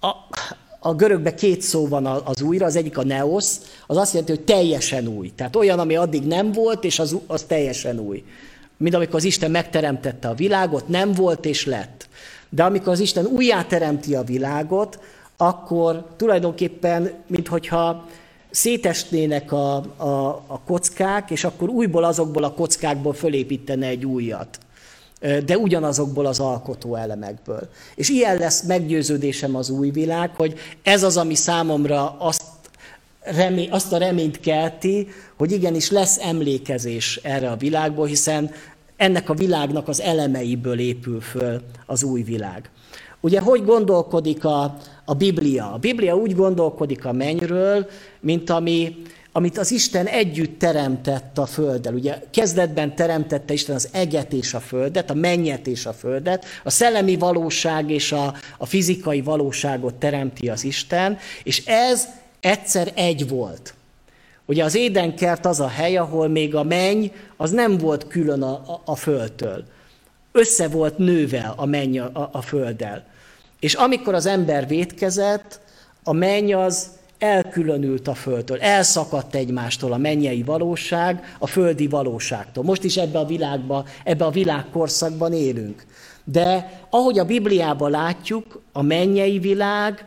A, 0.00 0.10
a 0.80 0.94
görögben 0.94 1.36
két 1.36 1.60
szó 1.60 1.88
van 1.88 2.06
az 2.06 2.42
újra, 2.42 2.66
az 2.66 2.76
egyik 2.76 2.98
a 2.98 3.04
neos, 3.04 3.54
az 3.86 3.96
azt 3.96 4.12
jelenti, 4.12 4.32
hogy 4.32 4.44
teljesen 4.44 5.06
új. 5.06 5.32
Tehát 5.36 5.56
olyan, 5.56 5.78
ami 5.78 5.96
addig 5.96 6.22
nem 6.22 6.52
volt, 6.52 6.84
és 6.84 6.98
az, 6.98 7.16
az 7.26 7.42
teljesen 7.42 7.98
új. 7.98 8.24
Mint 8.80 8.94
amikor 8.94 9.14
az 9.14 9.24
Isten 9.24 9.50
megteremtette 9.50 10.28
a 10.28 10.34
világot, 10.34 10.88
nem 10.88 11.12
volt 11.12 11.44
és 11.44 11.66
lett. 11.66 12.08
De 12.48 12.64
amikor 12.64 12.92
az 12.92 13.00
Isten 13.00 13.26
újjáteremti 13.26 14.14
a 14.14 14.22
világot, 14.22 14.98
akkor 15.36 16.06
tulajdonképpen, 16.16 17.12
minthogyha 17.26 18.08
szétesnének 18.50 19.52
a, 19.52 19.74
a, 19.96 20.28
a 20.46 20.60
kockák, 20.66 21.30
és 21.30 21.44
akkor 21.44 21.68
újból 21.68 22.04
azokból 22.04 22.44
a 22.44 22.52
kockákból 22.52 23.12
fölépítene 23.12 23.86
egy 23.86 24.06
újat 24.06 24.58
de 25.20 25.58
ugyanazokból 25.58 26.26
az 26.26 26.40
alkotó 26.40 26.94
elemekből. 26.94 27.68
És 27.94 28.08
ilyen 28.08 28.38
lesz 28.38 28.62
meggyőződésem 28.62 29.56
az 29.56 29.70
új 29.70 29.90
világ, 29.90 30.30
hogy 30.36 30.58
ez 30.82 31.02
az, 31.02 31.16
ami 31.16 31.34
számomra 31.34 32.16
azt, 32.18 32.42
remé, 33.20 33.68
azt 33.68 33.92
a 33.92 33.98
reményt 33.98 34.40
kelti, 34.40 35.08
hogy 35.36 35.52
igenis 35.52 35.90
lesz 35.90 36.18
emlékezés 36.18 37.20
erre 37.22 37.50
a 37.50 37.56
világból, 37.56 38.06
hiszen 38.06 38.50
ennek 38.96 39.28
a 39.28 39.34
világnak 39.34 39.88
az 39.88 40.00
elemeiből 40.00 40.78
épül 40.78 41.20
föl 41.20 41.62
az 41.86 42.02
új 42.02 42.22
világ. 42.22 42.70
Ugye, 43.20 43.40
hogy 43.40 43.64
gondolkodik 43.64 44.44
a, 44.44 44.76
a 45.04 45.14
Biblia? 45.14 45.72
A 45.72 45.76
Biblia 45.76 46.16
úgy 46.16 46.34
gondolkodik 46.34 47.04
a 47.04 47.12
mennyről, 47.12 47.86
mint 48.20 48.50
ami 48.50 48.96
amit 49.32 49.58
az 49.58 49.70
Isten 49.70 50.06
együtt 50.06 50.58
teremtett 50.58 51.38
a 51.38 51.46
földdel. 51.46 51.94
Ugye 51.94 52.22
kezdetben 52.30 52.94
teremtette 52.94 53.52
Isten 53.52 53.74
az 53.74 53.88
eget 53.92 54.32
és 54.32 54.54
a 54.54 54.60
földet, 54.60 55.10
a 55.10 55.14
mennyet 55.14 55.66
és 55.66 55.86
a 55.86 55.92
földet, 55.92 56.44
a 56.64 56.70
szellemi 56.70 57.16
valóság 57.16 57.90
és 57.90 58.12
a, 58.12 58.34
a 58.58 58.66
fizikai 58.66 59.20
valóságot 59.20 59.94
teremti 59.94 60.48
az 60.48 60.64
Isten, 60.64 61.18
és 61.42 61.64
ez 61.66 62.08
egyszer 62.40 62.92
egy 62.94 63.28
volt. 63.28 63.74
Ugye 64.46 64.64
az 64.64 64.74
édenkert 64.74 65.46
az 65.46 65.60
a 65.60 65.68
hely, 65.68 65.96
ahol 65.96 66.28
még 66.28 66.54
a 66.54 66.62
menny 66.62 67.06
az 67.36 67.50
nem 67.50 67.78
volt 67.78 68.06
külön 68.06 68.42
a, 68.42 68.52
a, 68.52 68.82
a 68.84 68.96
földtől. 68.96 69.64
Össze 70.32 70.68
volt 70.68 70.98
nőve 70.98 71.52
a 71.56 71.66
menny 71.66 71.98
a, 71.98 72.28
a 72.32 72.42
földdel. 72.42 73.04
És 73.60 73.74
amikor 73.74 74.14
az 74.14 74.26
ember 74.26 74.66
vétkezett, 74.66 75.60
a 76.04 76.12
menny 76.12 76.54
az 76.54 76.90
elkülönült 77.18 78.08
a 78.08 78.14
földtől, 78.14 78.60
elszakadt 78.60 79.34
egymástól 79.34 79.92
a 79.92 79.96
mennyei 79.96 80.42
valóság 80.42 81.36
a 81.38 81.46
földi 81.46 81.86
valóságtól. 81.86 82.64
Most 82.64 82.84
is 82.84 82.96
ebbe 82.96 83.18
a 83.18 83.26
világba, 83.26 83.84
ebbe 84.04 84.24
a 84.24 84.30
világkorszakban 84.30 85.32
élünk. 85.32 85.86
De 86.24 86.80
ahogy 86.90 87.18
a 87.18 87.24
Bibliában 87.24 87.90
látjuk, 87.90 88.62
a 88.72 88.82
mennyei 88.82 89.38
világ 89.38 90.06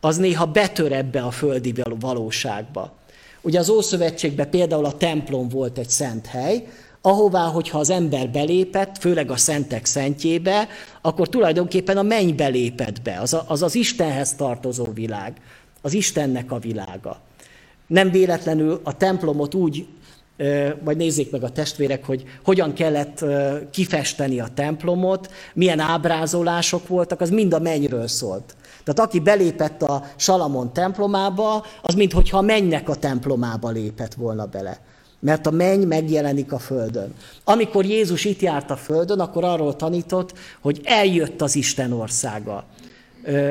az 0.00 0.16
néha 0.16 0.46
betör 0.46 0.92
ebbe 0.92 1.20
a 1.20 1.30
földi 1.30 1.74
valóságba. 2.00 2.92
Ugye 3.40 3.58
az 3.58 3.68
Ószövetségben 3.68 4.50
például 4.50 4.84
a 4.84 4.96
templom 4.96 5.48
volt 5.48 5.78
egy 5.78 5.88
szent 5.88 6.26
hely, 6.26 6.66
ahová, 7.00 7.44
hogyha 7.44 7.78
az 7.78 7.90
ember 7.90 8.30
belépett, 8.30 8.98
főleg 8.98 9.30
a 9.30 9.36
szentek 9.36 9.86
szentjébe, 9.86 10.68
akkor 11.00 11.28
tulajdonképpen 11.28 11.96
a 11.96 12.02
menny 12.02 12.34
belépett 12.34 13.02
be, 13.02 13.18
az, 13.20 13.34
a, 13.34 13.44
az 13.48 13.62
az 13.62 13.74
Istenhez 13.74 14.34
tartozó 14.34 14.84
világ 14.92 15.40
az 15.80 15.92
Istennek 15.92 16.52
a 16.52 16.58
világa. 16.58 17.20
Nem 17.86 18.10
véletlenül 18.10 18.80
a 18.82 18.96
templomot 18.96 19.54
úgy, 19.54 19.86
vagy 20.84 20.96
nézzék 20.96 21.30
meg 21.30 21.42
a 21.42 21.50
testvérek, 21.50 22.04
hogy 22.04 22.24
hogyan 22.44 22.72
kellett 22.72 23.24
kifesteni 23.70 24.40
a 24.40 24.48
templomot, 24.54 25.32
milyen 25.54 25.80
ábrázolások 25.80 26.88
voltak, 26.88 27.20
az 27.20 27.30
mind 27.30 27.52
a 27.52 27.58
mennyről 27.58 28.06
szólt. 28.06 28.54
Tehát 28.84 29.00
aki 29.00 29.20
belépett 29.20 29.82
a 29.82 30.04
Salamon 30.16 30.72
templomába, 30.72 31.64
az 31.82 31.94
mintha 31.94 32.38
a 32.38 32.40
mennynek 32.40 32.88
a 32.88 32.94
templomába 32.94 33.70
lépett 33.70 34.14
volna 34.14 34.46
bele. 34.46 34.80
Mert 35.20 35.46
a 35.46 35.50
menny 35.50 35.86
megjelenik 35.86 36.52
a 36.52 36.58
földön. 36.58 37.14
Amikor 37.44 37.84
Jézus 37.84 38.24
itt 38.24 38.40
járt 38.40 38.70
a 38.70 38.76
földön, 38.76 39.20
akkor 39.20 39.44
arról 39.44 39.76
tanított, 39.76 40.32
hogy 40.60 40.80
eljött 40.84 41.42
az 41.42 41.56
Isten 41.56 41.92
országa 41.92 42.64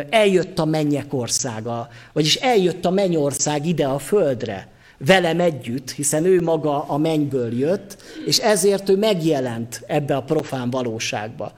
eljött 0.09 0.59
a 0.59 0.65
mennyek 0.65 1.13
országa, 1.13 1.89
vagyis 2.13 2.35
eljött 2.35 2.85
a 2.85 2.89
mennyország 2.89 3.65
ide 3.65 3.85
a 3.85 3.99
földre, 3.99 4.67
velem 4.97 5.39
együtt, 5.39 5.91
hiszen 5.91 6.25
ő 6.25 6.41
maga 6.41 6.83
a 6.83 6.97
mennyből 6.97 7.57
jött, 7.57 7.97
és 8.25 8.37
ezért 8.37 8.89
ő 8.89 8.97
megjelent 8.97 9.83
ebbe 9.87 10.15
a 10.15 10.23
profán 10.23 10.69
valóságba. 10.69 11.51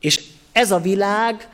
És 0.00 0.24
ez 0.52 0.70
a 0.70 0.78
világ, 0.78 1.48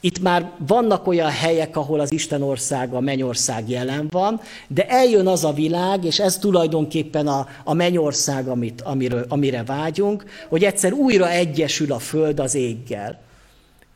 itt 0.00 0.20
már 0.20 0.50
vannak 0.66 1.06
olyan 1.06 1.30
helyek, 1.30 1.76
ahol 1.76 2.00
az 2.00 2.12
Isten 2.12 2.42
országa, 2.42 2.96
a 2.96 3.00
mennyország 3.00 3.68
jelen 3.68 4.08
van, 4.10 4.40
de 4.68 4.86
eljön 4.88 5.26
az 5.26 5.44
a 5.44 5.52
világ, 5.52 6.04
és 6.04 6.18
ez 6.18 6.38
tulajdonképpen 6.38 7.26
a, 7.26 7.48
a 7.64 7.74
mennyország, 7.74 8.48
amit, 8.48 8.80
amiről, 8.80 9.24
amire 9.28 9.64
vágyunk, 9.64 10.24
hogy 10.48 10.64
egyszer 10.64 10.92
újra 10.92 11.30
egyesül 11.30 11.92
a 11.92 11.98
föld 11.98 12.40
az 12.40 12.54
éggel. 12.54 13.20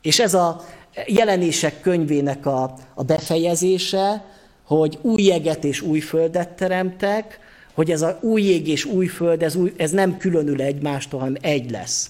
És 0.01 0.19
ez 0.19 0.33
a, 0.33 0.65
jelenések 1.07 1.81
könyvének 1.81 2.45
a, 2.45 2.73
a 2.93 3.03
befejezése, 3.03 4.25
hogy 4.63 4.97
új 5.01 5.21
jeget 5.21 5.63
és 5.63 5.81
új 5.81 5.99
földet 5.99 6.49
teremtek, 6.49 7.39
hogy 7.73 7.91
ez 7.91 8.01
a 8.01 8.17
új 8.21 8.41
ég 8.41 8.67
és 8.67 8.85
új 8.85 9.07
föld, 9.07 9.43
ez, 9.43 9.55
új, 9.55 9.73
ez 9.77 9.91
nem 9.91 10.17
különül 10.17 10.61
egymástól, 10.61 11.19
hanem 11.19 11.35
egy 11.41 11.71
lesz. 11.71 12.09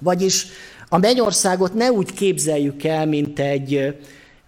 Vagyis 0.00 0.46
a 0.92 0.98
mennyországot 0.98 1.74
ne 1.74 1.92
úgy 1.92 2.12
képzeljük 2.12 2.84
el, 2.84 3.06
mint 3.06 3.38
egy, 3.38 3.96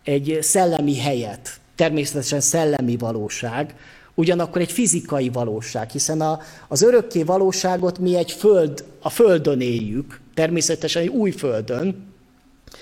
egy 0.03 0.39
szellemi 0.41 0.99
helyet, 0.99 1.61
természetesen 1.75 2.41
szellemi 2.41 2.97
valóság, 2.97 3.75
ugyanakkor 4.15 4.61
egy 4.61 4.73
fizikai 4.73 5.29
valóság, 5.29 5.91
hiszen 5.91 6.21
a, 6.21 6.41
az 6.69 6.83
örökké 6.83 7.23
valóságot 7.23 7.99
mi 7.99 8.17
egy 8.17 8.31
föld, 8.31 8.85
a 9.01 9.11
földön 9.11 9.61
éljük, 9.61 10.21
természetesen 10.35 11.03
egy 11.03 11.09
új 11.09 11.31
földön, 11.31 12.13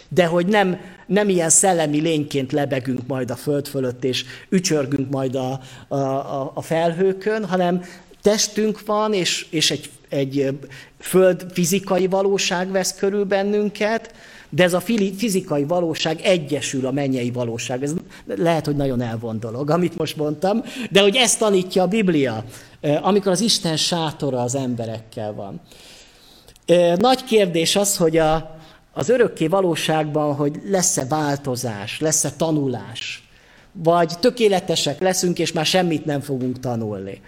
de 0.08 0.26
hogy 0.26 0.46
nem, 0.46 0.80
nem 1.06 1.28
ilyen 1.28 1.50
szellemi 1.50 2.00
lényként 2.00 2.52
lebegünk 2.52 3.06
majd 3.06 3.30
a 3.30 3.36
föld 3.36 3.68
fölött, 3.68 4.04
és 4.04 4.24
ücsörgünk 4.48 5.10
majd 5.10 5.34
a, 5.34 5.60
a, 5.88 5.96
a 6.54 6.62
felhőkön, 6.62 7.44
hanem 7.44 7.84
testünk 8.22 8.86
van, 8.86 9.12
és, 9.12 9.46
és 9.50 9.70
egy, 9.70 9.90
egy 10.12 10.58
föld 10.98 11.46
fizikai 11.52 12.06
valóság 12.06 12.70
vesz 12.70 12.94
körül 12.94 13.24
bennünket, 13.24 14.14
de 14.48 14.62
ez 14.62 14.72
a 14.72 14.80
fizikai 15.16 15.64
valóság 15.64 16.20
egyesül 16.20 16.86
a 16.86 16.90
mennyei 16.90 17.30
valóság. 17.30 17.82
Ez 17.82 17.92
lehet, 18.26 18.66
hogy 18.66 18.76
nagyon 18.76 19.00
elvon 19.00 19.40
dolog, 19.40 19.70
amit 19.70 19.96
most 19.96 20.16
mondtam, 20.16 20.62
de 20.90 21.00
hogy 21.00 21.16
ezt 21.16 21.38
tanítja 21.38 21.82
a 21.82 21.86
Biblia, 21.86 22.44
amikor 23.02 23.32
az 23.32 23.40
Isten 23.40 23.76
sátora 23.76 24.42
az 24.42 24.54
emberekkel 24.54 25.32
van. 25.32 25.60
Nagy 26.96 27.24
kérdés 27.24 27.76
az, 27.76 27.96
hogy 27.96 28.16
a, 28.16 28.56
az 28.92 29.08
örökké 29.08 29.46
valóságban, 29.46 30.34
hogy 30.34 30.60
lesz-e 30.64 31.04
változás, 31.04 32.00
lesz-e 32.00 32.30
tanulás, 32.36 33.28
vagy 33.72 34.12
tökéletesek 34.20 35.00
leszünk, 35.00 35.38
és 35.38 35.52
már 35.52 35.66
semmit 35.66 36.04
nem 36.04 36.20
fogunk 36.20 36.60
tanulni. 36.60 37.20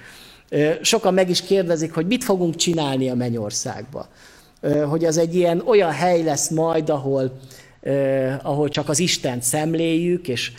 Sokan 0.80 1.14
meg 1.14 1.30
is 1.30 1.42
kérdezik, 1.42 1.94
hogy 1.94 2.07
mit 2.07 2.24
fogunk 2.24 2.57
csinálni 2.57 3.11
a 3.11 3.14
mennyországba. 3.14 4.09
Hogy 4.88 5.05
az 5.05 5.18
egy 5.18 5.34
ilyen 5.34 5.62
olyan 5.66 5.90
hely 5.90 6.22
lesz 6.22 6.50
majd, 6.50 6.90
ahol, 6.90 7.38
ahol 8.42 8.68
csak 8.68 8.88
az 8.88 8.98
Istent 8.98 9.42
szemléljük, 9.42 10.28
és 10.28 10.52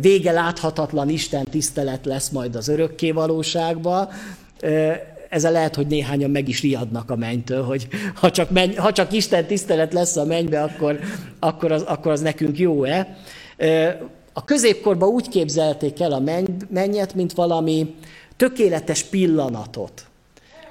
vége 0.00 0.32
láthatatlan 0.32 1.08
Isten 1.08 1.44
tisztelet 1.44 2.04
lesz 2.04 2.28
majd 2.28 2.56
az 2.56 2.68
örökké 2.68 3.10
valóságba 3.10 4.08
ezzel 5.28 5.52
lehet, 5.52 5.74
hogy 5.74 5.86
néhányan 5.86 6.30
meg 6.30 6.48
is 6.48 6.62
riadnak 6.62 7.10
a 7.10 7.16
mennytől, 7.16 7.62
hogy 7.62 7.88
ha 8.14 8.30
csak, 8.30 8.50
menny, 8.50 8.76
ha 8.76 8.92
csak 8.92 9.12
Isten 9.12 9.46
tisztelet 9.46 9.92
lesz 9.92 10.16
a 10.16 10.24
mennybe, 10.24 10.62
akkor, 10.62 10.98
akkor, 11.38 11.72
az, 11.72 11.82
akkor 11.82 12.12
az 12.12 12.20
nekünk 12.20 12.58
jó-e. 12.58 13.16
A 14.32 14.44
középkorban 14.44 15.08
úgy 15.08 15.28
képzelték 15.28 16.00
el 16.00 16.12
a 16.12 16.22
mennyet, 16.68 17.14
mint 17.14 17.32
valami 17.32 17.94
tökéletes 18.36 19.02
pillanatot. 19.02 20.06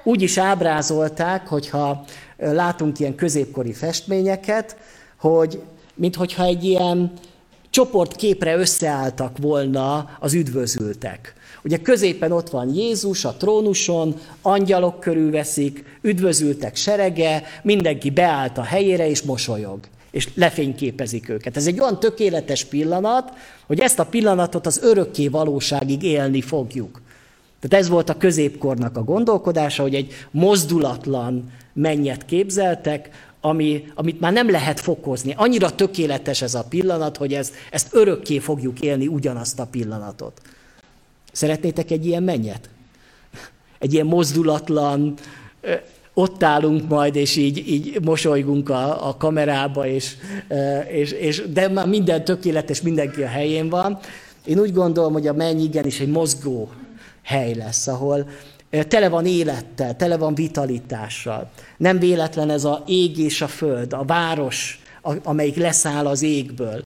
Úgy 0.04 0.22
is 0.22 0.38
ábrázolták, 0.38 1.46
hogyha 1.46 2.04
látunk 2.36 2.98
ilyen 2.98 3.14
középkori 3.14 3.72
festményeket, 3.72 4.76
hogy 5.16 5.62
minthogyha 5.94 6.44
egy 6.44 6.64
ilyen 6.64 7.12
csoportképre 7.70 8.56
összeálltak 8.56 9.38
volna 9.38 10.16
az 10.20 10.34
üdvözültek. 10.34 11.34
Ugye 11.64 11.76
középen 11.76 12.32
ott 12.32 12.50
van 12.50 12.74
Jézus 12.74 13.24
a 13.24 13.34
trónuson, 13.34 14.20
angyalok 14.42 15.00
körülveszik, 15.00 15.84
üdvözültek 16.02 16.76
serege, 16.76 17.42
mindenki 17.62 18.10
beállt 18.10 18.58
a 18.58 18.62
helyére 18.62 19.08
és 19.08 19.22
mosolyog. 19.22 19.78
és 20.16 20.28
lefényképezik 20.34 21.28
őket. 21.28 21.56
Ez 21.56 21.66
egy 21.66 21.80
olyan 21.80 22.00
tökéletes 22.00 22.64
pillanat, 22.64 23.32
hogy 23.66 23.80
ezt 23.80 23.98
a 23.98 24.04
pillanatot 24.04 24.66
az 24.66 24.80
örökké 24.82 25.28
valóságig 25.28 26.02
élni 26.02 26.40
fogjuk. 26.40 27.00
Tehát 27.68 27.84
ez 27.84 27.90
volt 27.90 28.08
a 28.08 28.16
középkornak 28.16 28.96
a 28.96 29.04
gondolkodása, 29.04 29.82
hogy 29.82 29.94
egy 29.94 30.12
mozdulatlan 30.30 31.52
mennyet 31.72 32.24
képzeltek, 32.24 33.10
ami, 33.40 33.84
amit 33.94 34.20
már 34.20 34.32
nem 34.32 34.50
lehet 34.50 34.80
fokozni. 34.80 35.34
Annyira 35.36 35.70
tökéletes 35.70 36.42
ez 36.42 36.54
a 36.54 36.64
pillanat, 36.68 37.16
hogy 37.16 37.32
ez, 37.34 37.52
ezt 37.70 37.88
örökké 37.94 38.38
fogjuk 38.38 38.80
élni 38.80 39.06
ugyanazt 39.06 39.60
a 39.60 39.66
pillanatot. 39.66 40.40
Szeretnétek 41.32 41.90
egy 41.90 42.06
ilyen 42.06 42.22
mennyet? 42.22 42.68
Egy 43.78 43.92
ilyen 43.92 44.06
mozdulatlan, 44.06 45.14
ott 46.14 46.42
állunk 46.42 46.88
majd, 46.88 47.16
és 47.16 47.36
így, 47.36 47.68
így 47.68 47.98
mosolygunk 48.04 48.68
a, 48.68 49.08
a 49.08 49.16
kamerába, 49.16 49.86
és, 49.86 50.16
és, 50.90 51.12
és, 51.12 51.42
de 51.52 51.68
már 51.68 51.86
minden 51.88 52.24
tökéletes, 52.24 52.82
mindenki 52.82 53.22
a 53.22 53.28
helyén 53.28 53.68
van. 53.68 53.98
Én 54.44 54.58
úgy 54.58 54.72
gondolom, 54.72 55.12
hogy 55.12 55.26
a 55.26 55.32
menny 55.32 55.60
igenis 55.60 56.00
egy 56.00 56.08
mozgó 56.08 56.70
hely 57.26 57.54
lesz, 57.54 57.86
ahol 57.86 58.28
tele 58.88 59.08
van 59.08 59.26
élettel, 59.26 59.96
tele 59.96 60.16
van 60.16 60.34
vitalitással. 60.34 61.50
Nem 61.76 61.98
véletlen 61.98 62.50
ez 62.50 62.64
a 62.64 62.82
ég 62.86 63.18
és 63.18 63.42
a 63.42 63.48
föld, 63.48 63.92
a 63.92 64.04
város, 64.04 64.80
amelyik 65.22 65.56
leszáll 65.56 66.06
az 66.06 66.22
égből. 66.22 66.84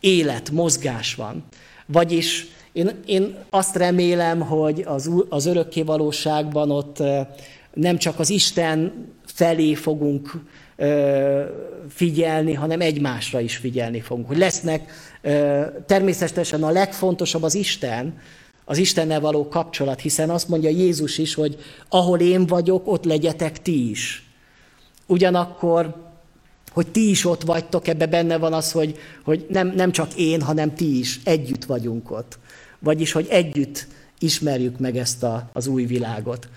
Élet, 0.00 0.50
mozgás 0.50 1.14
van. 1.14 1.44
Vagyis 1.86 2.46
én, 2.72 2.90
én 3.06 3.36
azt 3.50 3.76
remélem, 3.76 4.40
hogy 4.40 4.82
az, 4.86 5.10
az 5.28 5.46
örökké 5.46 5.82
valóságban 5.82 6.70
ott 6.70 7.02
nem 7.74 7.96
csak 7.96 8.18
az 8.18 8.30
Isten 8.30 9.08
felé 9.26 9.74
fogunk 9.74 10.42
figyelni, 11.88 12.52
hanem 12.52 12.80
egymásra 12.80 13.40
is 13.40 13.56
figyelni 13.56 14.00
fogunk. 14.00 14.26
Hogy 14.26 14.38
lesznek 14.38 14.92
természetesen 15.86 16.62
a 16.62 16.70
legfontosabb 16.70 17.42
az 17.42 17.54
Isten, 17.54 18.14
az 18.72 18.78
Istennel 18.78 19.20
való 19.20 19.48
kapcsolat, 19.48 20.00
hiszen 20.00 20.30
azt 20.30 20.48
mondja 20.48 20.70
Jézus 20.70 21.18
is, 21.18 21.34
hogy 21.34 21.58
ahol 21.88 22.20
én 22.20 22.46
vagyok, 22.46 22.82
ott 22.86 23.04
legyetek 23.04 23.62
ti 23.62 23.90
is. 23.90 24.30
Ugyanakkor, 25.06 25.94
hogy 26.72 26.86
ti 26.86 27.10
is 27.10 27.24
ott 27.24 27.42
vagytok, 27.42 27.88
ebbe 27.88 28.06
benne 28.06 28.36
van 28.38 28.52
az, 28.52 28.72
hogy, 28.72 28.98
hogy 29.24 29.46
nem, 29.48 29.72
nem 29.76 29.92
csak 29.92 30.14
én, 30.16 30.42
hanem 30.42 30.74
ti 30.74 30.98
is 30.98 31.20
együtt 31.24 31.64
vagyunk 31.64 32.10
ott. 32.10 32.38
Vagyis, 32.78 33.12
hogy 33.12 33.26
együtt 33.30 33.86
ismerjük 34.18 34.78
meg 34.78 34.96
ezt 34.96 35.22
a, 35.22 35.50
az 35.52 35.66
új 35.66 35.84
világot. 35.84 36.48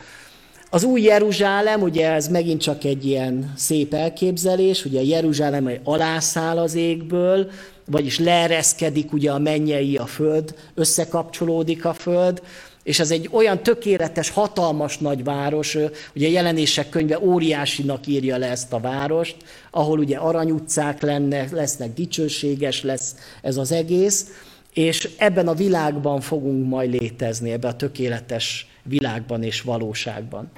Az 0.70 0.84
új 0.84 1.02
Jeruzsálem, 1.02 1.82
ugye 1.82 2.12
ez 2.12 2.28
megint 2.28 2.62
csak 2.62 2.84
egy 2.84 3.06
ilyen 3.06 3.54
szép 3.56 3.94
elképzelés, 3.94 4.86
ugye 4.86 5.04
Jeruzsálem 5.04 5.68
egy 5.68 5.80
alászáll 5.84 6.58
az 6.58 6.76
égből, 6.76 7.50
vagyis 7.86 8.20
leereszkedik 8.20 9.14
ugye 9.14 9.32
a 9.32 9.40
mennyei 9.40 9.98
a 9.98 10.06
föld, 10.06 10.56
összekapcsolódik 10.74 11.86
a 11.86 11.94
föld, 11.94 12.42
és 12.84 13.00
ez 13.00 13.12
egy 13.12 13.30
olyan 13.32 13.64
tökéletes, 13.64 14.30
hatalmas 14.30 14.98
nagy 14.98 15.24
város, 15.24 15.78
ugye 16.16 16.28
a 16.28 16.32
jelenések 16.32 16.90
könyve 16.90 17.20
óriásinak 17.20 18.08
írja 18.08 18.38
le 18.38 18.50
ezt 18.50 18.74
a 18.74 18.80
várost, 18.80 19.36
ahol 19.72 20.00
ugye 20.00 20.18
aranyutcák 20.18 21.02
lenne, 21.02 21.48
lesznek 21.52 21.94
dicsőséges 21.94 22.84
lesz 22.84 23.16
ez 23.42 23.58
az 23.58 23.72
egész, 23.72 24.28
és 24.74 25.10
ebben 25.18 25.48
a 25.48 25.54
világban 25.54 26.22
fogunk 26.22 26.68
majd 26.68 26.92
létezni, 27.00 27.52
ebben 27.52 27.72
a 27.72 27.76
tökéletes 27.76 28.68
világban 28.84 29.44
és 29.44 29.62
valóságban. 29.62 30.52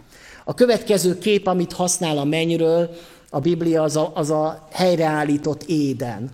A 0.45 0.53
következő 0.53 1.17
kép, 1.17 1.47
amit 1.47 1.73
használ 1.73 2.17
a 2.17 2.23
mennyről, 2.23 2.89
a 3.29 3.39
Biblia, 3.39 3.83
az 3.83 3.95
a, 3.95 4.11
az 4.15 4.29
a 4.29 4.67
helyreállított 4.71 5.63
éden. 5.63 6.29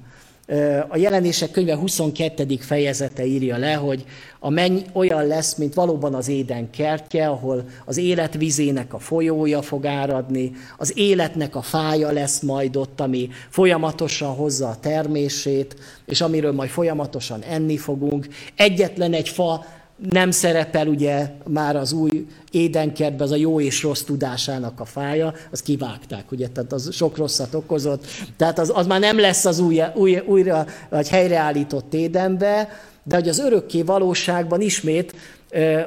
A 0.88 0.98
jelenések 0.98 1.52
könyve 1.52 1.76
22. 1.76 2.58
fejezete 2.60 3.26
írja 3.26 3.58
le, 3.58 3.74
hogy 3.74 4.06
a 4.40 4.50
menny 4.50 4.78
olyan 4.94 5.28
lesz, 5.28 5.56
mint 5.56 5.74
valóban 5.74 6.14
az 6.14 6.28
éden 6.28 6.70
kertje, 6.70 7.28
ahol 7.28 7.66
az 7.86 7.98
életvizének 7.98 8.94
a 8.94 9.00
folyója 9.00 9.62
fog 9.62 9.86
áradni, 9.86 10.52
az 10.78 10.98
életnek 10.98 11.56
a 11.56 11.62
fája 11.62 12.12
lesz 12.12 12.42
majd 12.42 12.76
ott, 12.76 13.00
ami 13.02 13.30
folyamatosan 13.50 14.36
hozza 14.36 14.68
a 14.68 14.80
termését, 14.80 15.76
és 16.06 16.22
amiről 16.22 16.54
majd 16.54 16.70
folyamatosan 16.70 17.42
enni 17.42 17.78
fogunk. 17.78 18.28
Egyetlen 18.56 19.14
egy 19.14 19.30
fa 19.30 19.66
nem 20.10 20.32
szerepel 20.32 20.88
ugye 20.88 21.30
már 21.48 21.76
az 21.76 21.92
új 21.92 22.28
édenkertben 22.52 23.28
az 23.28 23.32
a 23.32 23.36
jó 23.36 23.62
és 23.62 23.84
rossz 23.84 24.02
tudásának 24.02 24.80
a 24.80 24.86
fája, 24.86 25.34
az 25.52 25.62
kivágták, 25.62 26.32
ugye, 26.32 26.48
tehát 26.48 26.74
az 26.74 26.94
sok 26.94 27.18
rosszat 27.18 27.54
okozott, 27.54 28.06
tehát 28.38 28.60
az, 28.60 28.72
az 28.76 28.88
már 28.88 29.00
nem 29.00 29.20
lesz 29.20 29.46
az 29.46 29.60
új, 29.60 29.82
új, 29.96 30.20
újra 30.26 30.66
vagy 30.90 31.10
helyreállított 31.10 31.94
édenbe, 31.94 32.70
de 33.04 33.16
hogy 33.16 33.30
az 33.30 33.40
örökké 33.40 33.82
valóságban 33.82 34.62
ismét 34.62 35.16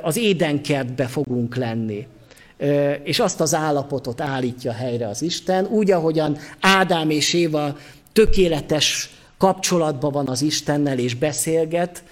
az 0.03 0.17
édenkertbe 0.17 1.07
fogunk 1.07 1.57
lenni. 1.57 2.07
És 3.03 3.19
azt 3.19 3.41
az 3.41 3.55
állapotot 3.55 4.21
állítja 4.21 4.73
helyre 4.73 5.09
az 5.09 5.23
Isten, 5.23 5.67
úgy, 5.67 5.91
ahogyan 5.91 6.37
Ádám 6.61 7.11
és 7.11 7.35
Éva 7.35 7.77
tökéletes 8.13 9.11
kapcsolatban 9.39 10.13
van 10.13 10.29
az 10.29 10.43
Istennel 10.43 10.99
és 10.99 11.15
beszélget, 11.15 12.03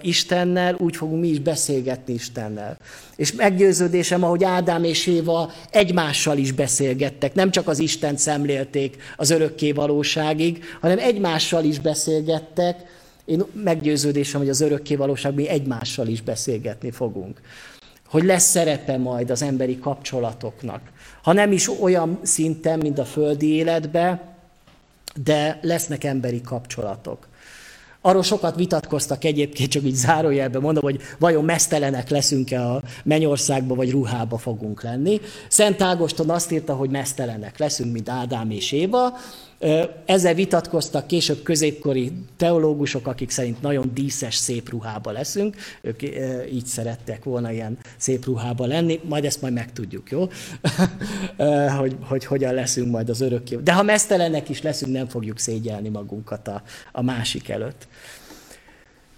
Istennel, 0.00 0.74
úgy 0.78 0.96
fogunk 0.96 1.20
mi 1.20 1.28
is 1.28 1.38
beszélgetni 1.38 2.14
Istennel. 2.14 2.76
És 3.16 3.32
meggyőződésem, 3.32 4.22
ahogy 4.22 4.44
Ádám 4.44 4.84
és 4.84 5.06
Éva 5.06 5.52
egymással 5.70 6.38
is 6.38 6.52
beszélgettek, 6.52 7.34
nem 7.34 7.50
csak 7.50 7.68
az 7.68 7.78
Isten 7.78 8.16
szemlélték 8.16 8.96
az 9.16 9.30
örökké 9.30 9.72
valóságig, 9.72 10.64
hanem 10.80 10.98
egymással 10.98 11.64
is 11.64 11.78
beszélgettek. 11.78 12.76
Én 13.24 13.44
meggyőződésem, 13.52 14.40
hogy 14.40 14.48
az 14.48 14.60
örökké 14.60 14.94
valóságban 14.94 15.42
mi 15.42 15.48
egymással 15.48 16.06
is 16.06 16.20
beszélgetni 16.20 16.90
fogunk. 16.90 17.40
Hogy 18.06 18.24
lesz 18.24 18.50
szerepe 18.50 18.96
majd 18.96 19.30
az 19.30 19.42
emberi 19.42 19.78
kapcsolatoknak. 19.78 20.80
Ha 21.22 21.32
nem 21.32 21.52
is 21.52 21.80
olyan 21.80 22.18
szinten, 22.22 22.78
mint 22.78 22.98
a 22.98 23.04
földi 23.04 23.54
életbe, 23.54 24.36
de 25.24 25.58
lesznek 25.62 26.04
emberi 26.04 26.40
kapcsolatok. 26.40 27.27
Arról 28.08 28.22
sokat 28.22 28.56
vitatkoztak 28.56 29.24
egyébként, 29.24 29.70
csak 29.70 29.84
így 29.84 29.94
zárójelben 29.94 30.60
mondom, 30.60 30.82
hogy 30.82 31.00
vajon 31.18 31.44
mesztelenek 31.44 32.08
leszünk-e 32.08 32.62
a 32.62 32.82
mennyországba, 33.04 33.74
vagy 33.74 33.90
ruhába 33.90 34.38
fogunk 34.38 34.82
lenni. 34.82 35.20
Szent 35.48 35.82
Ágoston 35.82 36.30
azt 36.30 36.52
írta, 36.52 36.74
hogy 36.74 36.90
mesztelenek 36.90 37.58
leszünk, 37.58 37.92
mint 37.92 38.08
Ádám 38.08 38.50
és 38.50 38.72
Éva, 38.72 39.16
ezzel 40.04 40.34
vitatkoztak 40.34 41.06
később 41.06 41.42
középkori 41.42 42.12
teológusok, 42.36 43.06
akik 43.06 43.30
szerint 43.30 43.62
nagyon 43.62 43.90
díszes, 43.94 44.34
szép 44.34 44.68
ruhába 44.68 45.10
leszünk. 45.10 45.56
Ők 45.80 46.02
így 46.52 46.66
szerettek 46.66 47.24
volna 47.24 47.52
ilyen 47.52 47.78
szép 47.96 48.24
ruhába 48.24 48.66
lenni, 48.66 49.00
majd 49.04 49.24
ezt 49.24 49.40
majd 49.40 49.52
megtudjuk, 49.52 50.10
jó? 50.10 50.28
hogy, 51.78 51.96
hogy 52.00 52.24
hogyan 52.24 52.54
leszünk 52.54 52.90
majd 52.90 53.08
az 53.08 53.20
örökké. 53.20 53.56
De 53.56 53.72
ha 53.72 53.82
mesztelenek 53.82 54.48
is 54.48 54.62
leszünk, 54.62 54.92
nem 54.92 55.08
fogjuk 55.08 55.38
szégyelni 55.38 55.88
magunkat 55.88 56.48
a, 56.48 56.62
a 56.92 57.02
másik 57.02 57.48
előtt. 57.48 57.88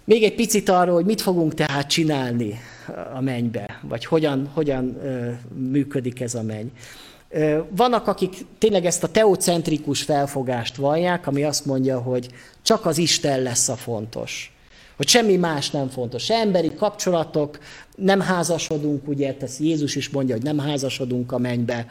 Még 0.03 0.23
egy 0.23 0.35
picit 0.35 0.69
arról, 0.69 0.95
hogy 0.95 1.05
mit 1.05 1.21
fogunk 1.21 1.53
tehát 1.53 1.89
csinálni 1.89 2.59
a 3.13 3.21
mennybe, 3.21 3.79
vagy 3.81 4.05
hogyan, 4.05 4.49
hogyan 4.53 4.97
működik 5.53 6.21
ez 6.21 6.35
a 6.35 6.43
menny. 6.43 6.67
Vannak, 7.69 8.07
akik 8.07 8.35
tényleg 8.57 8.85
ezt 8.85 9.03
a 9.03 9.11
teocentrikus 9.11 10.01
felfogást 10.01 10.75
vallják, 10.75 11.27
ami 11.27 11.43
azt 11.43 11.65
mondja, 11.65 11.99
hogy 11.99 12.27
csak 12.61 12.85
az 12.85 12.97
Isten 12.97 13.41
lesz 13.41 13.69
a 13.69 13.75
fontos. 13.75 14.55
Hogy 14.97 15.07
semmi 15.07 15.35
más 15.35 15.69
nem 15.69 15.89
fontos. 15.89 16.23
Se 16.23 16.35
emberi 16.35 16.73
kapcsolatok, 16.75 17.59
nem 17.95 18.19
házasodunk, 18.19 19.07
ugye, 19.07 19.35
ez 19.41 19.59
Jézus 19.59 19.95
is 19.95 20.09
mondja, 20.09 20.35
hogy 20.35 20.43
nem 20.43 20.59
házasodunk 20.59 21.31
a 21.31 21.37
mennybe, 21.37 21.85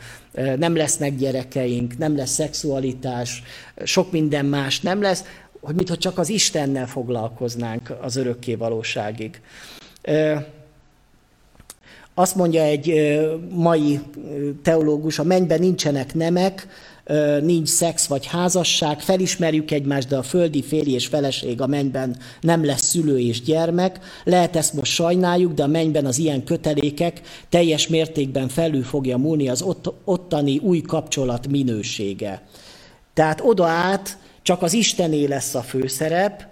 nem 0.56 0.76
lesznek 0.76 1.16
gyerekeink, 1.16 1.98
nem 1.98 2.16
lesz 2.16 2.30
szexualitás, 2.30 3.42
sok 3.84 4.12
minden 4.12 4.44
más 4.44 4.80
nem 4.80 5.02
lesz, 5.02 5.24
hogy 5.60 5.74
mintha 5.74 5.96
csak 5.96 6.18
az 6.18 6.28
Istennel 6.28 6.86
foglalkoznánk 6.86 7.92
az 8.00 8.16
örökké 8.16 8.54
valóságig. 8.54 9.40
Azt 12.20 12.34
mondja 12.34 12.62
egy 12.62 13.18
mai 13.50 14.00
teológus, 14.62 15.18
a 15.18 15.22
mennyben 15.22 15.60
nincsenek 15.60 16.14
nemek, 16.14 16.66
nincs 17.42 17.68
szex 17.68 18.06
vagy 18.06 18.26
házasság, 18.26 19.00
felismerjük 19.00 19.70
egymást, 19.70 20.08
de 20.08 20.16
a 20.16 20.22
földi 20.22 20.62
férj 20.62 20.90
és 20.90 21.06
feleség 21.06 21.60
a 21.60 21.66
mennyben 21.66 22.16
nem 22.40 22.64
lesz 22.64 22.82
szülő 22.82 23.18
és 23.18 23.42
gyermek. 23.42 23.98
Lehet 24.24 24.56
ezt 24.56 24.74
most 24.74 24.92
sajnáljuk, 24.92 25.52
de 25.52 25.62
a 25.62 25.66
mennyben 25.66 26.06
az 26.06 26.18
ilyen 26.18 26.44
kötelékek 26.44 27.20
teljes 27.48 27.88
mértékben 27.88 28.48
felül 28.48 28.82
fogja 28.82 29.16
múlni 29.16 29.48
az 29.48 29.62
ott, 29.62 29.92
ottani 30.04 30.58
új 30.58 30.80
kapcsolat 30.80 31.48
minősége. 31.48 32.42
Tehát 33.14 33.40
oda 33.44 33.66
át 33.66 34.18
csak 34.42 34.62
az 34.62 34.72
Istené 34.72 35.24
lesz 35.24 35.54
a 35.54 35.60
főszerep, 35.60 36.46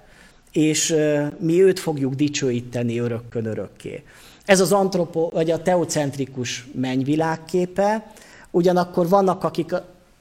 és 0.53 0.95
mi 1.39 1.63
őt 1.63 1.79
fogjuk 1.79 2.15
dicsőíteni 2.15 2.99
örökkön 2.99 3.47
örökké. 3.47 4.03
Ez 4.49 4.61
az 4.61 4.73
antropo, 4.73 5.29
vagy 5.33 5.51
a 5.51 5.63
teocentrikus 5.63 6.67
mennyvilágképe, 6.75 8.13
ugyanakkor 8.51 9.09
vannak, 9.09 9.45
akik 9.45 9.75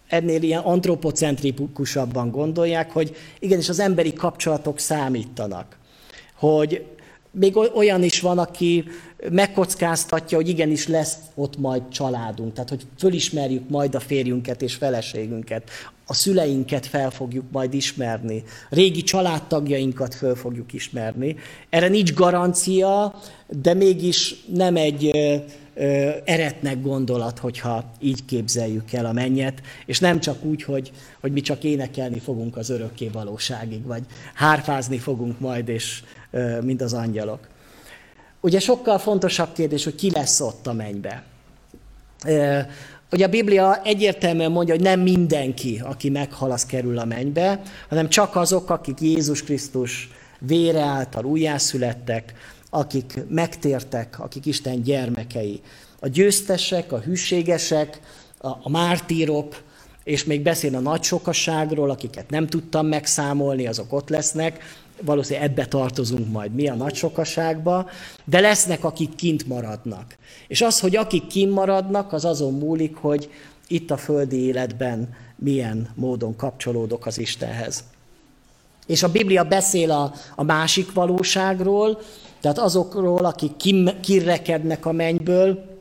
ennél 0.08 0.44
ilyen 0.44 0.62
antropocentrikusabban 0.62 2.32
gondolják, 2.32 2.92
hogy 2.92 3.16
igenis 3.40 3.70
az 3.70 3.80
emberi 3.80 4.14
kapcsolatok 4.14 4.80
számítanak. 4.80 5.78
Hogy 6.36 6.86
még 7.40 7.58
olyan 7.76 8.04
is 8.04 8.22
van, 8.22 8.38
aki 8.38 8.84
megkockáztatja, 9.32 10.38
hogy 10.38 10.50
igenis 10.50 10.88
lesz 10.88 11.18
ott 11.36 11.58
majd 11.58 11.82
családunk, 11.90 12.54
tehát 12.54 12.70
hogy 12.70 12.86
fölismerjük 12.98 13.70
majd 13.70 13.96
a 13.96 14.00
férjünket 14.00 14.62
és 14.62 14.76
feleségünket, 14.76 15.70
a 16.06 16.14
szüleinket 16.14 16.86
fel 16.86 17.12
fogjuk 17.12 17.46
majd 17.52 17.74
ismerni, 17.74 18.44
régi 18.70 19.04
családtagjainkat 19.04 20.16
fel 20.16 20.36
fogjuk 20.36 20.74
ismerni. 20.74 21.36
Erre 21.70 21.88
nincs 21.88 22.14
garancia, 22.14 23.16
de 23.48 23.74
mégis 23.74 24.36
nem 24.54 24.76
egy 24.76 25.12
eretnek 26.26 26.82
gondolat, 26.82 27.40
hogyha 27.40 27.92
így 28.00 28.26
képzeljük 28.26 28.94
el 28.94 29.06
a 29.06 29.12
mennyet, 29.12 29.62
és 29.86 30.00
nem 30.00 30.20
csak 30.20 30.44
úgy, 30.44 30.64
hogy, 30.64 30.92
hogy 31.22 31.32
mi 31.32 31.42
csak 31.42 31.64
énekelni 31.64 32.20
fogunk 32.20 32.58
az 32.58 32.70
örökké 32.70 33.08
valóságig, 33.08 33.86
vagy 33.86 34.04
hárfázni 34.34 34.98
fogunk 34.98 35.40
majd, 35.40 35.68
és 35.68 36.04
mint 36.62 36.82
az 36.82 36.94
angyalok. 36.94 37.40
Ugye 38.42 38.60
sokkal 38.60 38.98
fontosabb 38.98 39.54
kérdés, 39.54 39.84
hogy 39.84 39.96
ki 39.96 40.12
lesz 40.12 40.40
ott 40.40 40.68
a 40.68 40.74
mennybe. 40.74 41.24
Ugye 43.12 43.26
a 43.26 43.30
Biblia 43.30 43.82
egyértelműen 43.84 44.52
mondja, 44.52 44.74
hogy 44.74 44.84
nem 44.84 45.00
mindenki, 45.00 45.82
aki 45.84 46.10
meghal, 46.10 46.52
az 46.52 46.66
kerül 46.66 47.00
a 47.00 47.06
mennybe, 47.06 47.62
hanem 47.90 48.10
csak 48.10 48.36
azok, 48.36 48.70
akik 48.70 49.02
Jézus 49.02 49.44
Krisztus 49.44 50.10
vére 50.40 50.82
által 50.82 51.26
újjászülettek, 51.26 52.34
akik 52.70 53.20
megtértek, 53.30 54.20
akik 54.20 54.46
Isten 54.46 54.82
gyermekei. 54.82 55.62
A 56.00 56.08
győztesek, 56.08 56.92
a 56.92 57.00
hűségesek, 57.00 58.00
a, 58.38 58.70
mártírok, 58.70 59.62
és 60.04 60.24
még 60.24 60.42
beszél 60.42 60.76
a 60.76 60.80
nagy 60.80 61.04
sokaságról, 61.04 61.90
akiket 61.90 62.30
nem 62.30 62.48
tudtam 62.48 62.86
megszámolni, 62.86 63.68
azok 63.68 63.94
ott 63.94 64.10
lesznek, 64.10 64.64
valószínűleg 65.02 65.50
ebbe 65.50 65.66
tartozunk 65.66 66.32
majd 66.32 66.54
mi 66.54 66.68
a 66.68 66.76
nagy 66.76 66.96
sokaságba, 66.96 67.90
de 68.26 68.40
lesznek, 68.40 68.84
akik 68.84 69.16
kint 69.16 69.48
maradnak. 69.48 70.18
És 70.48 70.62
az, 70.62 70.80
hogy 70.80 70.96
akik 70.96 71.28
kint 71.28 71.54
maradnak, 71.54 72.14
az 72.14 72.26
azon 72.26 72.54
múlik, 72.54 72.96
hogy 72.96 73.30
itt 73.68 73.92
a 73.92 73.98
földi 73.98 74.38
életben 74.38 75.16
milyen 75.36 75.90
módon 75.96 76.36
kapcsolódok 76.36 77.06
az 77.06 77.18
Istenhez. 77.20 77.84
És 78.86 79.04
a 79.04 79.12
Biblia 79.12 79.44
beszél 79.44 79.92
a, 79.92 80.14
a 80.36 80.44
másik 80.44 80.94
valóságról, 80.94 82.00
tehát 82.42 82.58
azokról, 82.58 83.26
akik 83.26 83.52
kirekednek 84.02 84.86
a 84.86 84.92
mennyből, 84.92 85.78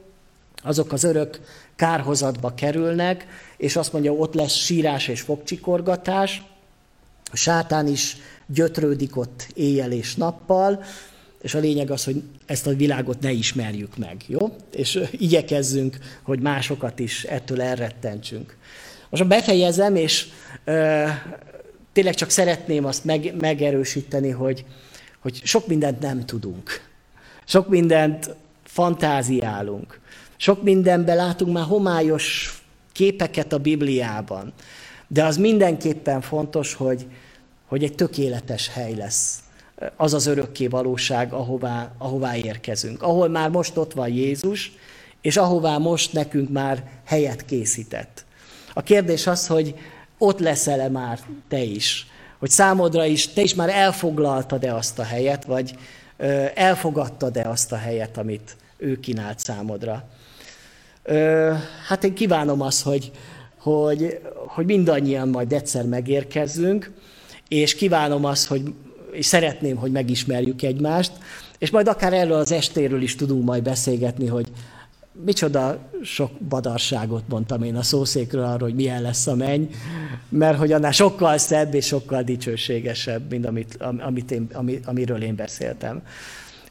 azok 0.62 0.92
az 0.92 1.04
örök 1.04 1.40
kárhozatba 1.76 2.54
kerülnek, 2.54 3.26
és 3.56 3.76
azt 3.76 3.92
mondja, 3.92 4.12
ott 4.12 4.34
lesz 4.34 4.54
sírás 4.54 5.08
és 5.08 5.20
fogcsikorgatás. 5.20 6.42
A 7.32 7.36
sátán 7.36 7.86
is 7.86 8.16
gyötrődik 8.46 9.16
ott 9.16 9.48
éjjel 9.54 9.92
és 9.92 10.14
nappal, 10.14 10.84
és 11.42 11.54
a 11.54 11.58
lényeg 11.58 11.90
az, 11.90 12.04
hogy 12.04 12.22
ezt 12.46 12.66
a 12.66 12.74
világot 12.74 13.20
ne 13.20 13.30
ismerjük 13.30 13.96
meg, 13.96 14.24
jó? 14.26 14.56
És 14.72 15.00
igyekezzünk, 15.10 15.98
hogy 16.22 16.40
másokat 16.40 16.98
is 16.98 17.24
ettől 17.24 17.62
elrettentsünk. 17.62 18.56
Most 19.10 19.26
befejezem, 19.26 19.96
és 19.96 20.26
ö, 20.64 21.04
tényleg 21.92 22.14
csak 22.14 22.30
szeretném 22.30 22.84
azt 22.84 23.04
meg, 23.04 23.34
megerősíteni, 23.40 24.30
hogy, 24.30 24.64
hogy 25.20 25.40
sok 25.44 25.66
mindent 25.66 26.00
nem 26.00 26.24
tudunk. 26.24 26.80
Sok 27.44 27.68
mindent 27.68 28.34
fantáziálunk. 28.64 30.00
Sok 30.36 30.62
mindenben 30.62 31.16
látunk 31.16 31.52
már 31.52 31.64
homályos 31.64 32.56
képeket 32.92 33.52
a 33.52 33.58
Bibliában. 33.58 34.52
De 35.08 35.24
az 35.24 35.36
mindenképpen 35.36 36.20
fontos, 36.20 36.74
hogy, 36.74 37.06
hogy 37.66 37.84
egy 37.84 37.94
tökéletes 37.94 38.68
hely 38.68 38.94
lesz 38.94 39.40
az 39.96 40.14
az 40.14 40.26
örökké 40.26 40.66
valóság, 40.66 41.32
ahová, 41.32 41.92
ahová 41.98 42.36
érkezünk. 42.36 43.02
Ahol 43.02 43.28
már 43.28 43.50
most 43.50 43.76
ott 43.76 43.92
van 43.92 44.08
Jézus, 44.08 44.72
és 45.20 45.36
ahová 45.36 45.78
most 45.78 46.12
nekünk 46.12 46.50
már 46.50 46.84
helyet 47.04 47.44
készített. 47.44 48.24
A 48.74 48.82
kérdés 48.82 49.26
az, 49.26 49.46
hogy 49.46 49.74
ott 50.18 50.38
leszel-e 50.38 50.88
már 50.88 51.20
te 51.48 51.62
is? 51.62 52.06
Hogy 52.38 52.50
számodra 52.50 53.04
is, 53.04 53.28
te 53.28 53.40
is 53.40 53.54
már 53.54 53.68
elfoglaltad-e 53.68 54.74
azt 54.74 54.98
a 54.98 55.02
helyet, 55.02 55.44
vagy 55.44 55.78
elfogadtad-e 56.54 57.48
azt 57.48 57.72
a 57.72 57.76
helyet, 57.76 58.18
amit 58.18 58.56
ő 58.76 59.00
kínált 59.00 59.38
számodra? 59.38 60.08
Hát 61.86 62.04
én 62.04 62.14
kívánom 62.14 62.60
azt, 62.60 62.82
hogy, 62.82 63.10
hogy, 63.56 64.20
hogy 64.46 64.64
mindannyian 64.64 65.28
majd 65.28 65.52
egyszer 65.52 65.84
megérkezzünk, 65.84 66.90
és 67.48 67.74
kívánom 67.74 68.24
azt, 68.24 68.46
hogy 68.46 68.62
és 69.12 69.26
szeretném, 69.26 69.76
hogy 69.76 69.90
megismerjük 69.90 70.62
egymást, 70.62 71.12
és 71.58 71.70
majd 71.70 71.88
akár 71.88 72.12
erről 72.12 72.36
az 72.36 72.52
estéről 72.52 73.02
is 73.02 73.14
tudunk 73.14 73.44
majd 73.44 73.62
beszélgetni, 73.62 74.26
hogy 74.26 74.46
micsoda 75.24 75.78
sok 76.02 76.30
badarságot 76.48 77.28
mondtam 77.28 77.62
én 77.62 77.76
a 77.76 77.82
szószékről 77.82 78.44
arról, 78.44 78.68
hogy 78.68 78.74
milyen 78.74 79.02
lesz 79.02 79.26
a 79.26 79.34
menny, 79.34 79.64
mert 80.28 80.58
hogy 80.58 80.72
annál 80.72 80.92
sokkal 80.92 81.38
szebb 81.38 81.74
és 81.74 81.86
sokkal 81.86 82.22
dicsőségesebb, 82.22 83.30
mint 83.30 83.46
amit, 83.46 83.78
amit 83.98 84.30
én, 84.30 84.48
amiről 84.84 85.22
én 85.22 85.36
beszéltem. 85.36 86.02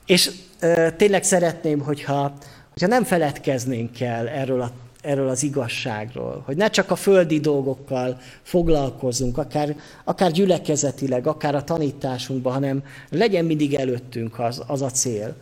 És 0.06 0.32
e, 0.60 0.92
tényleg 0.92 1.24
szeretném, 1.24 1.80
hogyha, 1.80 2.34
hogyha 2.72 2.88
nem 2.88 3.04
feledkeznénk 3.04 4.00
el 4.02 4.28
erről 4.28 4.62
a 4.62 4.72
erről 5.06 5.30
az 5.30 5.44
igazságról, 5.44 6.42
hogy 6.46 6.58
ne 6.58 6.70
csak 6.70 6.92
a 6.92 6.96
földi 6.96 7.40
dolgokkal 7.40 8.18
foglalkozzunk, 8.42 9.38
akár, 9.38 9.76
akár 10.04 10.32
gyülekezetileg, 10.32 11.28
akár 11.28 11.56
a 11.56 11.64
tanításunkban, 11.64 12.54
hanem 12.54 12.84
legyen 13.10 13.46
mindig 13.46 13.74
előttünk 13.74 14.40
az, 14.40 14.64
az 14.68 14.82
a 14.82 14.90
cél, 14.90 15.36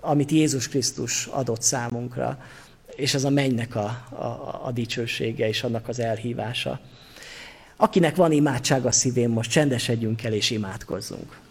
amit 0.00 0.30
Jézus 0.30 0.68
Krisztus 0.68 1.26
adott 1.26 1.62
számunkra, 1.62 2.38
és 2.96 3.14
ez 3.14 3.24
a 3.24 3.30
mennynek 3.30 3.76
a, 3.76 4.06
a, 4.10 4.60
a 4.64 4.70
dicsősége 4.72 5.48
és 5.48 5.62
annak 5.62 5.88
az 5.88 6.00
elhívása. 6.00 6.80
Akinek 7.76 8.16
van 8.16 8.32
imádság 8.32 8.86
a 8.86 8.92
szívén, 8.92 9.28
most 9.28 9.50
csendesedjünk 9.50 10.24
el 10.24 10.32
és 10.32 10.50
imádkozzunk. 10.50 11.47